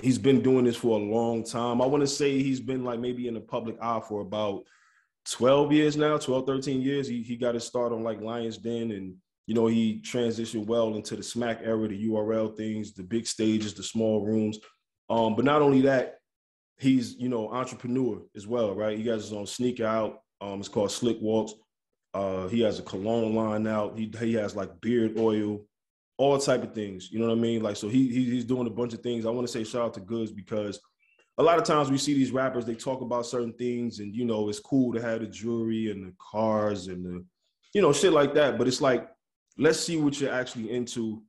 he's 0.01 0.19
been 0.19 0.43
doing 0.43 0.65
this 0.65 0.77
for 0.77 0.99
a 0.99 1.03
long 1.03 1.45
time. 1.45 1.81
I 1.81 1.87
want 1.87 2.03
to 2.03 2.07
say 2.07 2.43
he's 2.43 2.61
been 2.61 2.85
like 2.85 3.01
maybe 3.01 3.29
in 3.29 3.35
the 3.35 3.41
public 3.41 3.77
eye 3.81 4.01
for 4.07 4.21
about 4.21 4.65
12 5.31 5.73
years 5.73 5.97
now, 5.97 6.19
12, 6.19 6.47
13 6.47 6.83
years. 6.83 7.09
He, 7.09 7.23
he 7.23 7.37
got 7.37 7.55
his 7.55 7.65
start 7.65 7.93
on 7.93 8.03
like 8.03 8.21
Lions 8.21 8.59
Den 8.59 8.91
and, 8.91 9.17
you 9.47 9.55
know, 9.55 9.67
he 9.67 10.01
transitioned 10.05 10.67
well 10.67 10.95
into 10.95 11.17
the 11.17 11.23
smack 11.23 11.61
era, 11.63 11.89
the 11.89 12.09
URL 12.09 12.57
things, 12.57 12.93
the 12.95 13.03
big 13.03 13.27
stages, 13.27 13.75
the 13.75 13.83
small 13.83 14.25
rooms. 14.25 14.59
Um, 15.11 15.35
but 15.35 15.45
not 15.45 15.63
only 15.63 15.83
that, 15.83 16.19
he's 16.79 17.15
you 17.17 17.29
know 17.29 17.51
entrepreneur 17.53 18.21
as 18.37 18.47
well, 18.47 18.75
right? 18.75 18.99
He 18.99 19.07
has 19.09 19.23
his 19.25 19.33
own 19.33 19.47
sneaker 19.47 19.87
out. 19.87 20.21
Um, 20.41 20.61
it's 20.61 20.69
called 20.69 20.91
Slick 20.91 21.19
Walks. 21.21 21.55
Uh, 22.15 22.49
he 22.49 22.61
has 22.61 22.79
a 22.79 22.83
cologne 22.83 23.35
line 23.35 23.67
out. 23.67 23.99
He 23.99 24.13
he 24.19 24.35
has 24.35 24.55
like 24.55 24.81
beard 24.81 25.19
oil, 25.19 25.61
all 26.19 26.39
type 26.39 26.63
of 26.63 26.75
things. 26.75 27.11
You 27.11 27.21
know 27.21 27.29
what 27.29 27.39
I 27.39 27.41
mean? 27.41 27.63
Like 27.63 27.77
so 27.77 27.89
he, 27.89 28.09
he 28.09 28.25
he's 28.25 28.45
doing 28.45 28.67
a 28.67 28.71
bunch 28.71 28.93
of 28.93 29.01
things. 29.01 29.25
I 29.25 29.31
want 29.31 29.47
to 29.47 29.53
say 29.53 29.65
shout 29.65 29.83
out 29.83 29.95
to 29.95 30.01
Goodz 30.01 30.33
because 30.33 30.81
a 31.39 31.43
lot 31.43 31.59
of 31.59 31.65
times 31.65 31.91
we 31.91 31.97
see 31.97 32.13
these 32.13 32.31
rappers 32.31 32.67
they 32.67 32.75
talk 32.75 33.01
about 33.01 33.25
certain 33.25 33.55
things 33.55 34.01
and 34.01 34.15
you 34.15 34.27
know 34.27 34.51
it's 34.51 34.61
cool 34.61 34.93
to 34.93 35.01
have 35.01 35.21
the 35.21 35.27
jewelry 35.27 35.91
and 35.91 36.07
the 36.07 36.15
cars 36.19 36.89
and 36.89 37.05
the 37.05 37.25
you 37.73 37.81
know 37.81 37.93
shit 37.93 38.13
like 38.13 38.35
that. 38.35 38.59
But 38.59 38.69
it's 38.69 38.81
like 38.81 39.09
let's 39.59 39.81
see 39.81 39.97
what 39.97 40.21
you're 40.21 40.33
actually 40.33 40.71
into 40.71 41.23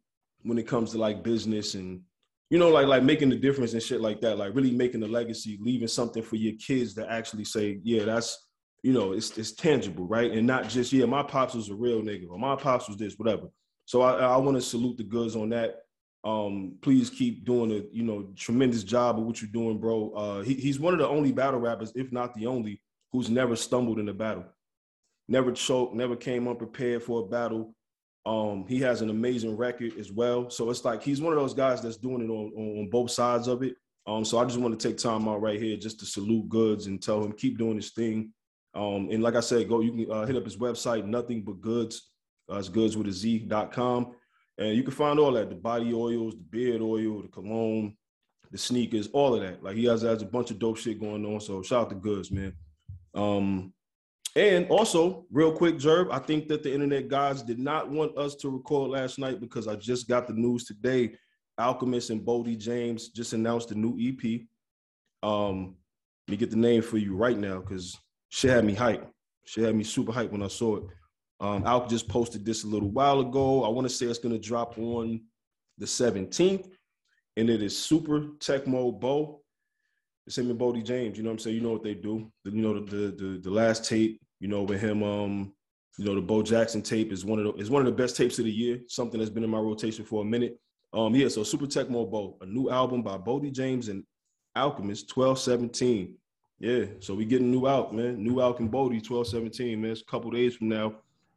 when 0.44 0.58
it 0.58 0.68
comes 0.68 0.92
to 0.92 0.98
like 0.98 1.24
business 1.24 1.76
and 1.76 2.02
you 2.50 2.60
know, 2.60 2.70
like 2.70 2.86
like 2.86 3.02
making 3.02 3.30
the 3.30 3.36
difference 3.36 3.74
and 3.74 3.82
shit 3.82 4.00
like 4.00 4.22
that, 4.22 4.38
like 4.38 4.54
really 4.54 4.70
making 4.70 5.02
a 5.02 5.08
legacy, 5.08 5.58
leaving 5.60 5.88
something 5.88 6.22
for 6.22 6.36
your 6.36 6.54
kids 6.60 6.94
to 6.94 7.12
actually 7.12 7.46
say, 7.46 7.80
yeah, 7.84 8.06
that's 8.06 8.48
you 8.84 8.94
know, 8.94 9.14
it's 9.14 9.36
it's 9.38 9.54
tangible, 9.54 10.06
right? 10.06 10.32
And 10.32 10.46
not 10.46 10.70
just 10.70 10.94
yeah, 10.94 11.06
my 11.06 11.24
pops 11.24 11.56
was 11.56 11.70
a 11.70 11.76
real 11.76 12.02
nigga, 12.02 12.30
or 12.30 12.38
my 12.38 12.56
pops 12.56 12.88
was 12.88 12.98
this, 12.98 13.16
whatever. 13.16 13.48
So 13.86 14.02
I, 14.02 14.18
I 14.20 14.38
want 14.38 14.56
to 14.56 14.62
salute 14.62 14.98
the 14.98 15.04
Goodz 15.04 15.36
on 15.36 15.50
that. 15.50 15.80
Um, 16.24 16.76
please 16.82 17.10
keep 17.10 17.44
doing 17.44 17.72
a 17.72 17.82
you 17.92 18.04
know 18.04 18.28
tremendous 18.36 18.84
job 18.84 19.18
of 19.18 19.26
what 19.26 19.42
you're 19.42 19.52
doing, 19.52 19.80
bro. 19.80 20.12
Uh, 20.12 20.42
he, 20.42 20.54
he's 20.54 20.80
one 20.80 20.94
of 20.94 21.00
the 21.00 21.08
only 21.08 21.32
battle 21.32 21.60
rappers, 21.60 21.92
if 21.96 22.12
not 22.12 22.36
the 22.36 22.46
only, 22.46 22.82
who's 23.12 23.30
never 23.30 23.56
stumbled 23.56 24.00
in 24.00 24.10
a 24.10 24.14
battle, 24.14 24.46
never 25.28 25.52
choked, 25.52 25.96
never 25.96 26.16
came 26.16 26.48
unprepared 26.48 27.04
for 27.04 27.22
a 27.22 27.26
battle. 27.26 27.74
Um, 28.26 28.66
he 28.68 28.80
has 28.80 29.02
an 29.02 29.10
amazing 29.10 29.58
record 29.58 29.98
as 30.00 30.12
well. 30.12 30.50
So 30.50 30.70
it's 30.70 30.86
like 30.86 31.04
he's 31.04 31.22
one 31.22 31.34
of 31.34 31.40
those 31.40 31.54
guys 31.54 31.82
that's 31.82 31.98
doing 31.98 32.22
it 32.22 32.30
on, 32.30 32.54
on 32.56 32.90
both 32.90 33.12
sides 33.12 33.48
of 33.48 33.64
it. 33.64 33.76
Um, 34.06 34.26
so 34.26 34.38
I 34.38 34.46
just 34.46 34.60
want 34.60 34.78
to 34.78 34.88
take 34.88 34.98
time 34.98 35.28
out 35.28 35.42
right 35.42 35.62
here 35.62 35.78
just 35.78 36.00
to 36.00 36.06
salute 36.06 36.50
Goodz 36.50 36.88
and 36.88 37.02
tell 37.02 37.24
him 37.24 37.34
keep 37.34 37.58
doing 37.58 37.76
his 37.76 37.92
thing. 37.92 38.32
Um, 38.74 39.10
and 39.12 39.22
like 39.22 39.36
I 39.36 39.40
said, 39.40 39.70
go 39.70 39.82
you 39.82 39.92
can 39.92 40.12
uh, 40.12 40.26
hit 40.26 40.36
up 40.36 40.46
his 40.46 40.58
website, 40.58 41.06
nothing 41.06 41.44
but 41.44 41.62
goods. 41.62 42.10
Uh, 42.52 42.58
it's 42.58 42.70
goods 42.70 42.98
with 42.98 43.08
a 43.08 43.12
Z.com. 43.12 44.14
And 44.58 44.76
you 44.76 44.84
can 44.84 44.92
find 44.92 45.20
all 45.20 45.32
that 45.34 45.50
the 45.50 45.56
body 45.56 45.94
oils, 45.94 46.36
the 46.36 46.44
beard 46.44 46.82
oil, 46.82 47.22
the 47.22 47.28
cologne, 47.28 47.96
the 48.52 48.58
sneakers, 48.58 49.08
all 49.08 49.36
of 49.36 49.42
that. 49.42 49.64
Like 49.64 49.76
he 49.76 49.86
has, 49.86 50.02
has 50.02 50.22
a 50.22 50.26
bunch 50.26 50.52
of 50.52 50.60
dope 50.60 50.78
shit 50.78 51.00
going 51.00 51.26
on. 51.26 51.40
So 51.40 51.62
shout 51.62 51.84
out 51.84 51.90
to 51.90 51.96
Goodz, 51.96 52.32
man. 52.32 52.54
Um, 53.14 53.74
and 54.36 54.68
also, 54.70 55.26
real 55.32 55.52
quick, 55.52 55.76
Jerb, 55.76 56.12
I 56.12 56.18
think 56.18 56.48
that 56.48 56.64
the 56.64 56.74
internet 56.74 57.08
gods 57.08 57.44
did 57.44 57.60
not 57.60 57.90
want 57.90 58.18
us 58.18 58.36
to 58.38 58.50
record 58.50 58.90
last 58.90 59.20
night 59.20 59.40
because 59.40 59.68
I 59.68 59.76
just 59.76 60.08
got 60.08 60.28
the 60.28 60.34
news 60.34 60.64
today. 60.64 61.16
Alchemist 61.60 62.10
and 62.10 62.26
Boldy 62.26 62.58
James 62.58 63.10
just 63.10 63.34
announced 63.34 63.72
a 63.72 63.76
new 63.76 63.96
EP. 64.00 64.42
Um, 65.22 65.76
let 66.28 66.32
me 66.32 66.38
get 66.38 66.50
the 66.50 66.58
name 66.58 66.82
for 66.82 66.98
you 66.98 67.16
right 67.16 67.38
now 67.38 67.60
because 67.60 67.96
she 68.30 68.48
had 68.48 68.66
me 68.66 68.76
hyped. 68.76 69.06
She 69.46 69.62
had 69.62 69.76
me 69.76 69.84
super 69.84 70.12
hyped 70.12 70.32
when 70.32 70.42
I 70.42 70.48
saw 70.48 70.78
it. 70.78 70.84
Um, 71.40 71.64
Alk 71.64 71.88
just 71.88 72.08
posted 72.08 72.44
this 72.44 72.64
a 72.64 72.68
little 72.68 72.90
while 72.90 73.20
ago. 73.20 73.64
I 73.64 73.70
want 73.70 73.88
to 73.88 73.94
say 73.94 74.08
it's 74.08 74.18
going 74.18 74.34
to 74.34 74.40
drop 74.42 74.80
on 74.80 75.22
the 75.78 75.86
17th, 75.86 76.70
and 77.38 77.50
it 77.50 77.62
is 77.62 77.78
Super 77.78 78.22
Tecmo 78.40 79.00
Bo. 79.00 79.42
It's 80.26 80.38
him 80.38 80.50
and 80.50 80.60
Boldy 80.60 80.84
James. 80.84 81.18
You 81.18 81.24
know 81.24 81.30
what 81.30 81.34
I'm 81.34 81.40
saying? 81.40 81.58
You 81.58 81.62
know 81.62 81.74
what 81.74 81.84
they 81.84 81.96
do. 81.96 82.32
The, 82.46 82.52
you 82.52 82.62
know 82.62 82.80
the, 82.80 83.12
the 83.12 83.40
the 83.44 83.52
last 83.52 83.84
tape 83.84 84.23
you 84.44 84.50
know, 84.50 84.64
with 84.64 84.82
him, 84.82 85.04
um, 85.04 85.54
you 85.98 86.04
know, 86.04 86.16
the 86.16 86.22
Bo 86.22 86.44
Jackson 86.44 86.82
tape 86.82 87.14
is 87.14 87.24
one 87.24 87.40
of 87.40 87.46
the 87.46 87.54
is 87.62 87.70
one 87.70 87.82
of 87.82 87.86
the 87.86 88.04
best 88.04 88.18
tapes 88.18 88.40
of 88.40 88.46
the 88.46 88.52
year. 88.52 88.82
Something 88.90 89.20
that's 89.20 89.32
been 89.32 89.46
in 89.46 89.50
my 89.50 89.58
rotation 89.58 90.04
for 90.04 90.22
a 90.22 90.26
minute. 90.26 90.60
Um, 90.92 91.16
yeah, 91.16 91.30
so 91.30 91.44
Super 91.44 91.66
Tecmo 91.66 92.12
Bo, 92.12 92.36
a 92.42 92.46
new 92.46 92.70
album 92.70 93.04
by 93.04 93.18
Boldy 93.18 93.54
James 93.54 93.88
and 93.88 94.04
Alchemist, 94.54 95.16
1217. 95.16 96.16
Yeah, 96.60 96.86
so 97.00 97.16
we 97.16 97.24
getting 97.24 97.52
new 97.52 97.68
out, 97.68 97.96
man. 97.96 98.22
New 98.22 98.42
Alchemist 98.42 98.74
Boldy, 98.74 99.00
1217, 99.00 99.82
man. 99.82 99.92
It's 99.92 100.02
a 100.02 100.06
couple 100.06 100.30
days 100.30 100.56
from 100.56 100.68
now. 100.68 100.96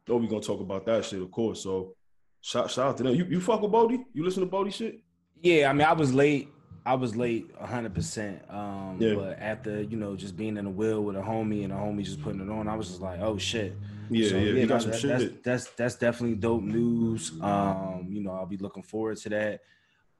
Know 0.09 0.17
we 0.17 0.27
gonna 0.27 0.41
talk 0.41 0.59
about 0.59 0.85
that 0.87 1.05
shit, 1.05 1.21
of 1.21 1.31
course. 1.31 1.63
So 1.63 1.95
shout, 2.41 2.69
shout 2.69 2.87
out 2.89 2.97
to 2.97 3.03
them. 3.03 3.15
You 3.15 3.23
you 3.23 3.39
fuck 3.39 3.61
with 3.61 3.71
Boldy? 3.71 4.03
You 4.13 4.25
listen 4.25 4.43
to 4.43 4.53
Boldy 4.53 4.73
shit? 4.73 4.99
Yeah, 5.41 5.69
I 5.69 5.73
mean, 5.73 5.87
I 5.87 5.93
was 5.93 6.13
late 6.13 6.49
I 6.87 6.95
was 6.95 7.17
late 7.17 7.53
100%. 7.59 8.53
Um, 8.53 8.97
yeah. 8.97 9.13
But 9.13 9.39
after, 9.39 9.81
you 9.81 9.97
know, 9.97 10.15
just 10.15 10.37
being 10.37 10.55
in 10.55 10.63
the 10.63 10.71
wheel 10.71 11.03
with 11.03 11.17
a 11.17 11.21
homie 11.21 11.65
and 11.65 11.73
a 11.73 11.75
homie 11.75 12.03
just 12.03 12.21
putting 12.23 12.39
it 12.39 12.49
on, 12.49 12.69
I 12.69 12.77
was 12.77 12.87
just 12.87 13.01
like, 13.01 13.19
oh 13.19 13.37
shit. 13.37 13.75
Yeah, 14.09 14.29
so, 14.29 14.37
yeah, 14.37 14.51
yeah 14.53 14.65
no, 14.65 14.79
that, 14.79 15.01
that's, 15.01 15.25
that's, 15.43 15.69
that's 15.71 15.95
definitely 15.95 16.37
dope 16.37 16.63
news. 16.63 17.33
Um, 17.41 18.07
you 18.09 18.23
know, 18.23 18.31
I'll 18.31 18.45
be 18.45 18.55
looking 18.55 18.83
forward 18.83 19.17
to 19.17 19.29
that. 19.29 19.59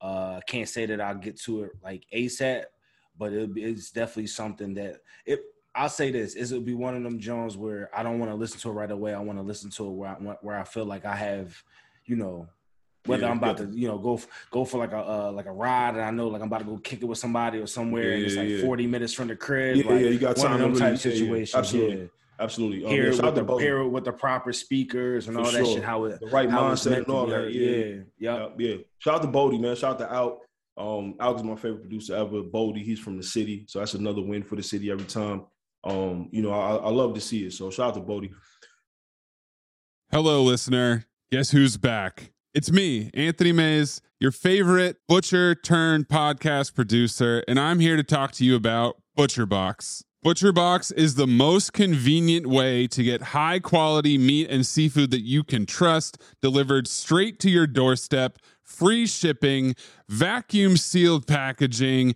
Uh, 0.02 0.42
can't 0.46 0.68
say 0.68 0.86
that 0.86 1.00
I'll 1.00 1.16
get 1.16 1.40
to 1.44 1.64
it 1.64 1.72
like 1.82 2.04
ASAP, 2.14 2.66
but 3.18 3.32
it, 3.32 3.50
it's 3.56 3.90
definitely 3.92 4.28
something 4.28 4.74
that 4.76 4.98
it. 5.26 5.42
I'll 5.74 5.90
say 5.90 6.12
this: 6.12 6.36
is 6.36 6.52
it'll 6.52 6.64
be 6.64 6.74
one 6.74 6.96
of 6.96 7.02
them 7.04 7.20
Jones 7.20 7.56
where 7.58 7.90
I 7.96 8.04
don't 8.04 8.20
want 8.20 8.32
to 8.32 8.36
listen 8.36 8.60
to 8.60 8.70
it 8.70 8.74
right 8.74 8.92
away. 8.92 9.14
I 9.14 9.20
want 9.20 9.40
to 9.40 9.44
listen 9.44 9.72
to 9.72 9.88
it 9.88 9.92
where 9.92 10.10
I 10.10 10.14
where 10.42 10.60
I 10.60 10.64
feel 10.66 10.86
like 10.86 11.06
I 11.06 11.16
have, 11.16 11.64
you 12.06 12.16
know, 12.16 12.48
whether 13.08 13.24
yeah, 13.24 13.32
I'm 13.32 13.38
about 13.38 13.60
yeah. 13.60 13.66
to, 13.66 13.72
you 13.72 13.88
know, 13.88 13.98
go 13.98 14.20
go 14.52 14.66
for 14.66 14.78
like 14.78 14.92
a 14.92 15.00
uh, 15.00 15.32
like 15.32 15.46
a 15.46 15.52
ride, 15.52 15.96
and 15.96 16.04
I 16.04 16.12
know 16.12 16.28
like 16.28 16.42
I'm 16.42 16.48
about 16.48 16.60
to 16.60 16.66
go 16.66 16.78
kick 16.78 17.02
it 17.02 17.06
with 17.06 17.18
somebody 17.18 17.60
or 17.60 17.68
somewhere, 17.68 18.10
yeah, 18.10 18.16
and 18.16 18.26
it's 18.26 18.36
like 18.36 18.66
40 18.66 18.88
minutes 18.88 19.14
from 19.14 19.28
the 19.28 19.36
crib. 19.36 19.78
Yeah, 19.78 19.92
like, 19.92 20.02
yeah, 20.02 20.10
you 20.10 20.20
got 20.20 20.36
time. 20.36 20.52
One 20.52 20.62
of 20.62 20.72
them 20.72 20.80
type 20.80 20.98
situations. 20.98 21.56
Absolutely. 21.56 22.10
Absolutely. 22.40 22.86
Um, 22.86 22.92
Hear 22.92 23.10
with 23.10 23.36
the, 23.36 23.58
pair 23.58 23.84
with 23.84 24.06
the 24.06 24.12
proper 24.12 24.54
speakers 24.54 25.28
and 25.28 25.36
for 25.36 25.44
all 25.44 25.52
that 25.52 25.66
shit. 25.66 25.84
How 25.84 26.06
it 26.06 26.20
the 26.20 26.28
right 26.28 26.48
mindset 26.48 26.98
and 26.98 27.08
all 27.08 27.26
that. 27.28 27.52
Yeah, 27.52 28.04
yeah, 28.20 28.50
yeah. 28.58 28.76
Shout 29.00 29.16
out 29.16 29.22
to 29.24 29.28
Boldy, 29.28 29.60
man. 29.60 29.76
Shout 29.76 30.00
out 30.00 30.00
to 30.00 30.14
Out. 30.14 30.40
Um, 30.78 31.16
Alex 31.20 31.42
is 31.42 31.48
my 31.48 31.56
favorite 31.56 31.82
producer 31.82 32.16
ever. 32.16 32.44
Boldy, 32.44 32.84
he's 32.84 33.00
from 33.00 33.18
the 33.18 33.24
city, 33.24 33.66
so 33.68 33.80
that's 33.80 33.96
another 33.96 34.22
win 34.22 34.44
for 34.44 34.56
the 34.56 34.62
city 34.62 34.92
every 34.92 35.06
time. 35.06 35.46
Um, 35.84 36.30
you 36.32 36.44
know, 36.44 36.52
I, 36.52 36.76
I 36.76 36.90
love 36.90 37.16
to 37.16 37.22
see 37.22 37.46
it. 37.46 37.54
So 37.54 37.72
shout 37.72 37.90
out 37.90 37.94
to 37.96 38.02
Boldy. 38.02 38.32
Hello, 40.12 40.44
listener. 40.44 41.06
Guess 41.32 41.50
who's 41.50 41.78
back? 41.78 42.32
It's 42.58 42.72
me, 42.72 43.12
Anthony 43.14 43.52
Mays, 43.52 44.02
your 44.20 44.32
favorite 44.32 44.98
butcher 45.08 45.54
turned 45.54 46.08
podcast 46.08 46.74
producer, 46.74 47.44
and 47.48 47.60
I'm 47.60 47.80
here 47.80 47.96
to 47.96 48.02
talk 48.02 48.32
to 48.32 48.44
you 48.44 48.56
about 48.56 49.00
ButcherBox. 49.16 50.02
ButcherBox 50.26 50.92
is 50.96 51.14
the 51.14 51.28
most 51.28 51.74
convenient 51.74 52.48
way 52.48 52.88
to 52.88 53.04
get 53.04 53.22
high 53.22 53.60
quality 53.60 54.18
meat 54.18 54.50
and 54.50 54.66
seafood 54.66 55.12
that 55.12 55.22
you 55.22 55.44
can 55.44 55.68
trust 55.68 56.20
delivered 56.42 56.88
straight 56.88 57.40
to 57.42 57.50
your 57.52 57.68
doorstep, 57.68 58.40
free 58.64 59.06
shipping, 59.06 59.76
vacuum 60.10 60.78
sealed 60.78 61.28
packaging. 61.28 62.16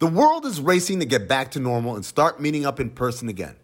The 0.00 0.06
world 0.06 0.46
is 0.46 0.62
racing 0.62 1.00
to 1.00 1.04
get 1.04 1.28
back 1.28 1.50
to 1.50 1.60
normal 1.60 1.94
and 1.94 2.02
start 2.02 2.40
meeting 2.40 2.64
up 2.64 2.80
in 2.80 2.88
person 2.88 3.28
again. 3.28 3.56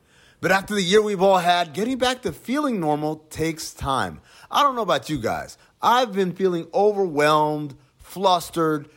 But 0.43 0.53
after 0.53 0.75
the 0.75 0.83
year 0.83 1.01
we've 1.01 1.23
all 1.23 1.39
had, 1.39 1.73
getting 1.73 1.97
back 1.97 2.21
to 2.23 2.33
feeling 2.33 2.79
normal 2.79 3.25
takes 3.31 3.73
time. 3.73 4.21
I 4.51 4.63
don't 4.63 4.77
know 4.77 4.83
about 4.83 5.09
you 5.09 5.17
guys. 5.17 5.57
I've 5.81 6.13
been 6.13 6.35
feeling 6.35 6.67
overwhelmed, 6.75 7.75
flustered, 7.97 8.91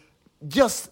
just 0.50 0.92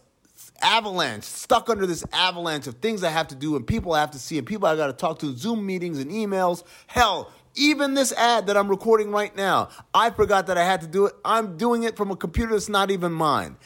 avalanche, 0.61 1.25
stuck 1.25 1.69
under 1.69 1.85
this 1.85 2.05
avalanche 2.13 2.65
of 2.65 2.75
things 2.75 3.03
I 3.03 3.09
have 3.09 3.27
to 3.27 3.35
do 3.35 3.57
and 3.57 3.67
people 3.67 3.91
I 3.91 3.99
have 3.99 4.11
to 4.11 4.19
see 4.19 4.37
and 4.37 4.47
people 4.47 4.69
I 4.69 4.77
got 4.77 4.87
to 4.87 4.93
talk 4.93 5.19
to, 5.19 5.35
Zoom 5.35 5.65
meetings 5.65 5.99
and 5.99 6.09
emails. 6.09 6.63
Hell, 6.87 7.29
even 7.55 7.93
this 7.93 8.13
ad 8.13 8.47
that 8.47 8.55
I'm 8.55 8.69
recording 8.69 9.11
right 9.11 9.35
now, 9.35 9.67
I 9.93 10.11
forgot 10.11 10.47
that 10.47 10.57
I 10.57 10.63
had 10.63 10.79
to 10.79 10.87
do 10.87 11.07
it. 11.07 11.13
I'm 11.25 11.57
doing 11.57 11.83
it 11.83 11.97
from 11.97 12.09
a 12.09 12.15
computer 12.15 12.53
that's 12.53 12.69
not 12.69 12.89
even 12.89 13.11
mine. 13.11 13.57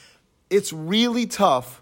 It's 0.50 0.74
really 0.74 1.28
tough 1.28 1.81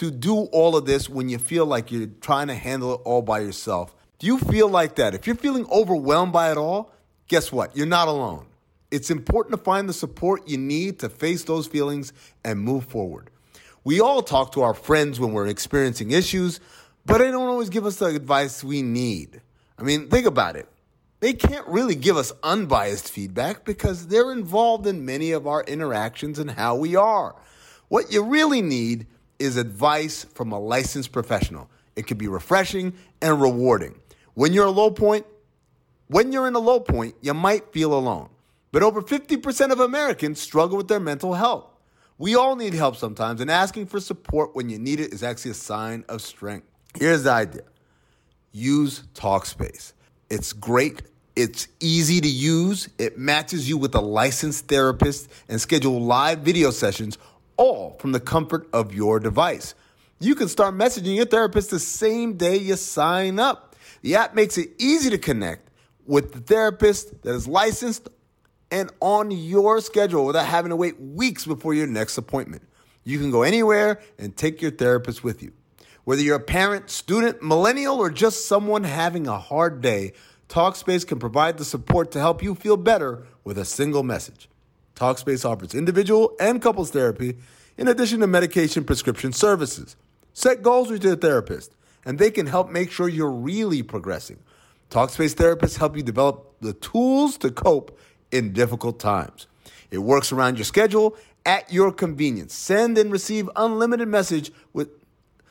to 0.00 0.10
do 0.10 0.34
all 0.44 0.78
of 0.78 0.86
this 0.86 1.10
when 1.10 1.28
you 1.28 1.36
feel 1.36 1.66
like 1.66 1.92
you're 1.92 2.06
trying 2.22 2.46
to 2.46 2.54
handle 2.54 2.94
it 2.94 3.00
all 3.04 3.20
by 3.20 3.38
yourself. 3.38 3.94
Do 4.18 4.26
you 4.26 4.38
feel 4.38 4.66
like 4.66 4.94
that? 4.94 5.14
If 5.14 5.26
you're 5.26 5.36
feeling 5.36 5.66
overwhelmed 5.70 6.32
by 6.32 6.50
it 6.50 6.56
all, 6.56 6.90
guess 7.28 7.52
what? 7.52 7.76
You're 7.76 7.84
not 7.84 8.08
alone. 8.08 8.46
It's 8.90 9.10
important 9.10 9.58
to 9.58 9.62
find 9.62 9.86
the 9.86 9.92
support 9.92 10.48
you 10.48 10.56
need 10.56 11.00
to 11.00 11.10
face 11.10 11.44
those 11.44 11.66
feelings 11.66 12.14
and 12.42 12.58
move 12.58 12.86
forward. 12.86 13.28
We 13.84 14.00
all 14.00 14.22
talk 14.22 14.52
to 14.52 14.62
our 14.62 14.72
friends 14.72 15.20
when 15.20 15.32
we're 15.32 15.48
experiencing 15.48 16.12
issues, 16.12 16.60
but 17.04 17.18
they 17.18 17.30
don't 17.30 17.48
always 17.48 17.68
give 17.68 17.84
us 17.84 17.96
the 17.96 18.06
advice 18.06 18.64
we 18.64 18.80
need. 18.80 19.42
I 19.78 19.82
mean, 19.82 20.08
think 20.08 20.24
about 20.24 20.56
it. 20.56 20.66
They 21.20 21.34
can't 21.34 21.68
really 21.68 21.94
give 21.94 22.16
us 22.16 22.32
unbiased 22.42 23.10
feedback 23.10 23.66
because 23.66 24.06
they're 24.06 24.32
involved 24.32 24.86
in 24.86 25.04
many 25.04 25.32
of 25.32 25.46
our 25.46 25.62
interactions 25.62 26.38
and 26.38 26.50
how 26.50 26.76
we 26.76 26.96
are. 26.96 27.36
What 27.88 28.10
you 28.10 28.24
really 28.24 28.62
need 28.62 29.06
is 29.40 29.56
advice 29.56 30.24
from 30.34 30.52
a 30.52 30.60
licensed 30.60 31.10
professional. 31.10 31.68
It 31.96 32.06
can 32.06 32.18
be 32.18 32.28
refreshing 32.28 32.94
and 33.20 33.40
rewarding. 33.40 33.98
When 34.34 34.52
you're 34.52 34.66
a 34.66 34.70
low 34.70 34.90
point, 34.90 35.26
when 36.06 36.32
you're 36.32 36.46
in 36.46 36.54
a 36.54 36.60
low 36.60 36.80
point, 36.80 37.14
you 37.20 37.34
might 37.34 37.72
feel 37.72 37.94
alone. 37.94 38.28
But 38.72 38.82
over 38.82 39.02
50% 39.02 39.72
of 39.72 39.80
Americans 39.80 40.40
struggle 40.40 40.76
with 40.76 40.88
their 40.88 41.00
mental 41.00 41.34
health. 41.34 41.66
We 42.18 42.36
all 42.36 42.54
need 42.54 42.74
help 42.74 42.96
sometimes, 42.96 43.40
and 43.40 43.50
asking 43.50 43.86
for 43.86 43.98
support 43.98 44.54
when 44.54 44.68
you 44.68 44.78
need 44.78 45.00
it 45.00 45.12
is 45.12 45.22
actually 45.22 45.52
a 45.52 45.54
sign 45.54 46.04
of 46.08 46.20
strength. 46.20 46.66
Here's 46.94 47.24
the 47.24 47.30
idea 47.30 47.62
use 48.52 49.04
TalkSpace. 49.14 49.92
It's 50.28 50.52
great. 50.52 51.02
It's 51.36 51.68
easy 51.80 52.20
to 52.20 52.28
use. 52.28 52.88
It 52.98 53.16
matches 53.16 53.68
you 53.68 53.78
with 53.78 53.94
a 53.94 54.00
licensed 54.00 54.66
therapist 54.66 55.30
and 55.48 55.60
schedule 55.60 56.00
live 56.00 56.40
video 56.40 56.70
sessions 56.70 57.16
all 57.60 57.90
from 57.98 58.12
the 58.12 58.20
comfort 58.20 58.66
of 58.72 58.94
your 58.94 59.20
device. 59.20 59.74
You 60.18 60.34
can 60.34 60.48
start 60.48 60.74
messaging 60.74 61.14
your 61.14 61.26
therapist 61.26 61.70
the 61.70 61.78
same 61.78 62.38
day 62.38 62.56
you 62.56 62.74
sign 62.76 63.38
up. 63.38 63.76
The 64.00 64.16
app 64.16 64.34
makes 64.34 64.56
it 64.56 64.70
easy 64.78 65.10
to 65.10 65.18
connect 65.18 65.70
with 66.06 66.32
the 66.32 66.40
therapist 66.40 67.22
that 67.22 67.34
is 67.34 67.46
licensed 67.46 68.08
and 68.70 68.90
on 69.00 69.30
your 69.30 69.82
schedule 69.82 70.24
without 70.24 70.46
having 70.46 70.70
to 70.70 70.76
wait 70.76 70.98
weeks 70.98 71.44
before 71.44 71.74
your 71.74 71.86
next 71.86 72.16
appointment. 72.16 72.62
You 73.04 73.18
can 73.18 73.30
go 73.30 73.42
anywhere 73.42 74.00
and 74.18 74.34
take 74.34 74.62
your 74.62 74.70
therapist 74.70 75.22
with 75.22 75.42
you. 75.42 75.52
Whether 76.04 76.22
you're 76.22 76.36
a 76.36 76.40
parent, 76.40 76.88
student, 76.88 77.42
millennial, 77.42 77.98
or 77.98 78.08
just 78.08 78.48
someone 78.48 78.84
having 78.84 79.26
a 79.26 79.38
hard 79.38 79.82
day, 79.82 80.14
Talkspace 80.48 81.06
can 81.06 81.18
provide 81.18 81.58
the 81.58 81.66
support 81.66 82.10
to 82.12 82.20
help 82.20 82.42
you 82.42 82.54
feel 82.54 82.78
better 82.78 83.26
with 83.44 83.58
a 83.58 83.66
single 83.66 84.02
message. 84.02 84.48
Talkspace 85.00 85.48
offers 85.48 85.74
individual 85.74 86.36
and 86.38 86.60
couples 86.60 86.90
therapy 86.90 87.38
in 87.78 87.88
addition 87.88 88.20
to 88.20 88.26
medication 88.26 88.84
prescription 88.84 89.32
services. 89.32 89.96
Set 90.34 90.62
goals 90.62 90.90
with 90.90 91.02
your 91.02 91.16
therapist, 91.16 91.74
and 92.04 92.18
they 92.18 92.30
can 92.30 92.46
help 92.46 92.68
make 92.68 92.90
sure 92.90 93.08
you're 93.08 93.30
really 93.30 93.82
progressing. 93.82 94.38
Talkspace 94.90 95.34
therapists 95.34 95.78
help 95.78 95.96
you 95.96 96.02
develop 96.02 96.54
the 96.60 96.74
tools 96.74 97.38
to 97.38 97.50
cope 97.50 97.98
in 98.30 98.52
difficult 98.52 99.00
times. 99.00 99.46
It 99.90 99.98
works 99.98 100.32
around 100.32 100.58
your 100.58 100.66
schedule 100.66 101.16
at 101.46 101.72
your 101.72 101.92
convenience. 101.92 102.52
Send 102.52 102.98
and 102.98 103.10
receive 103.10 103.48
unlimited 103.56 104.06
message 104.06 104.52
with 104.74 104.90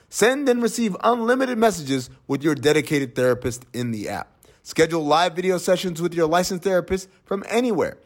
send 0.10 0.48
and 0.48 0.62
receive 0.62 0.96
unlimited 1.04 1.58
messages 1.58 2.12
with 2.28 2.44
your 2.44 2.54
dedicated 2.54 3.16
therapist 3.16 3.66
in 3.74 3.90
the 3.90 4.10
app. 4.10 4.32
Schedule 4.62 5.04
live 5.04 5.36
video 5.36 5.58
sessions 5.58 6.00
with 6.00 6.14
your 6.14 6.28
licensed 6.28 6.64
therapist 6.64 7.10
from 7.26 7.44
anywhere. 7.50 7.98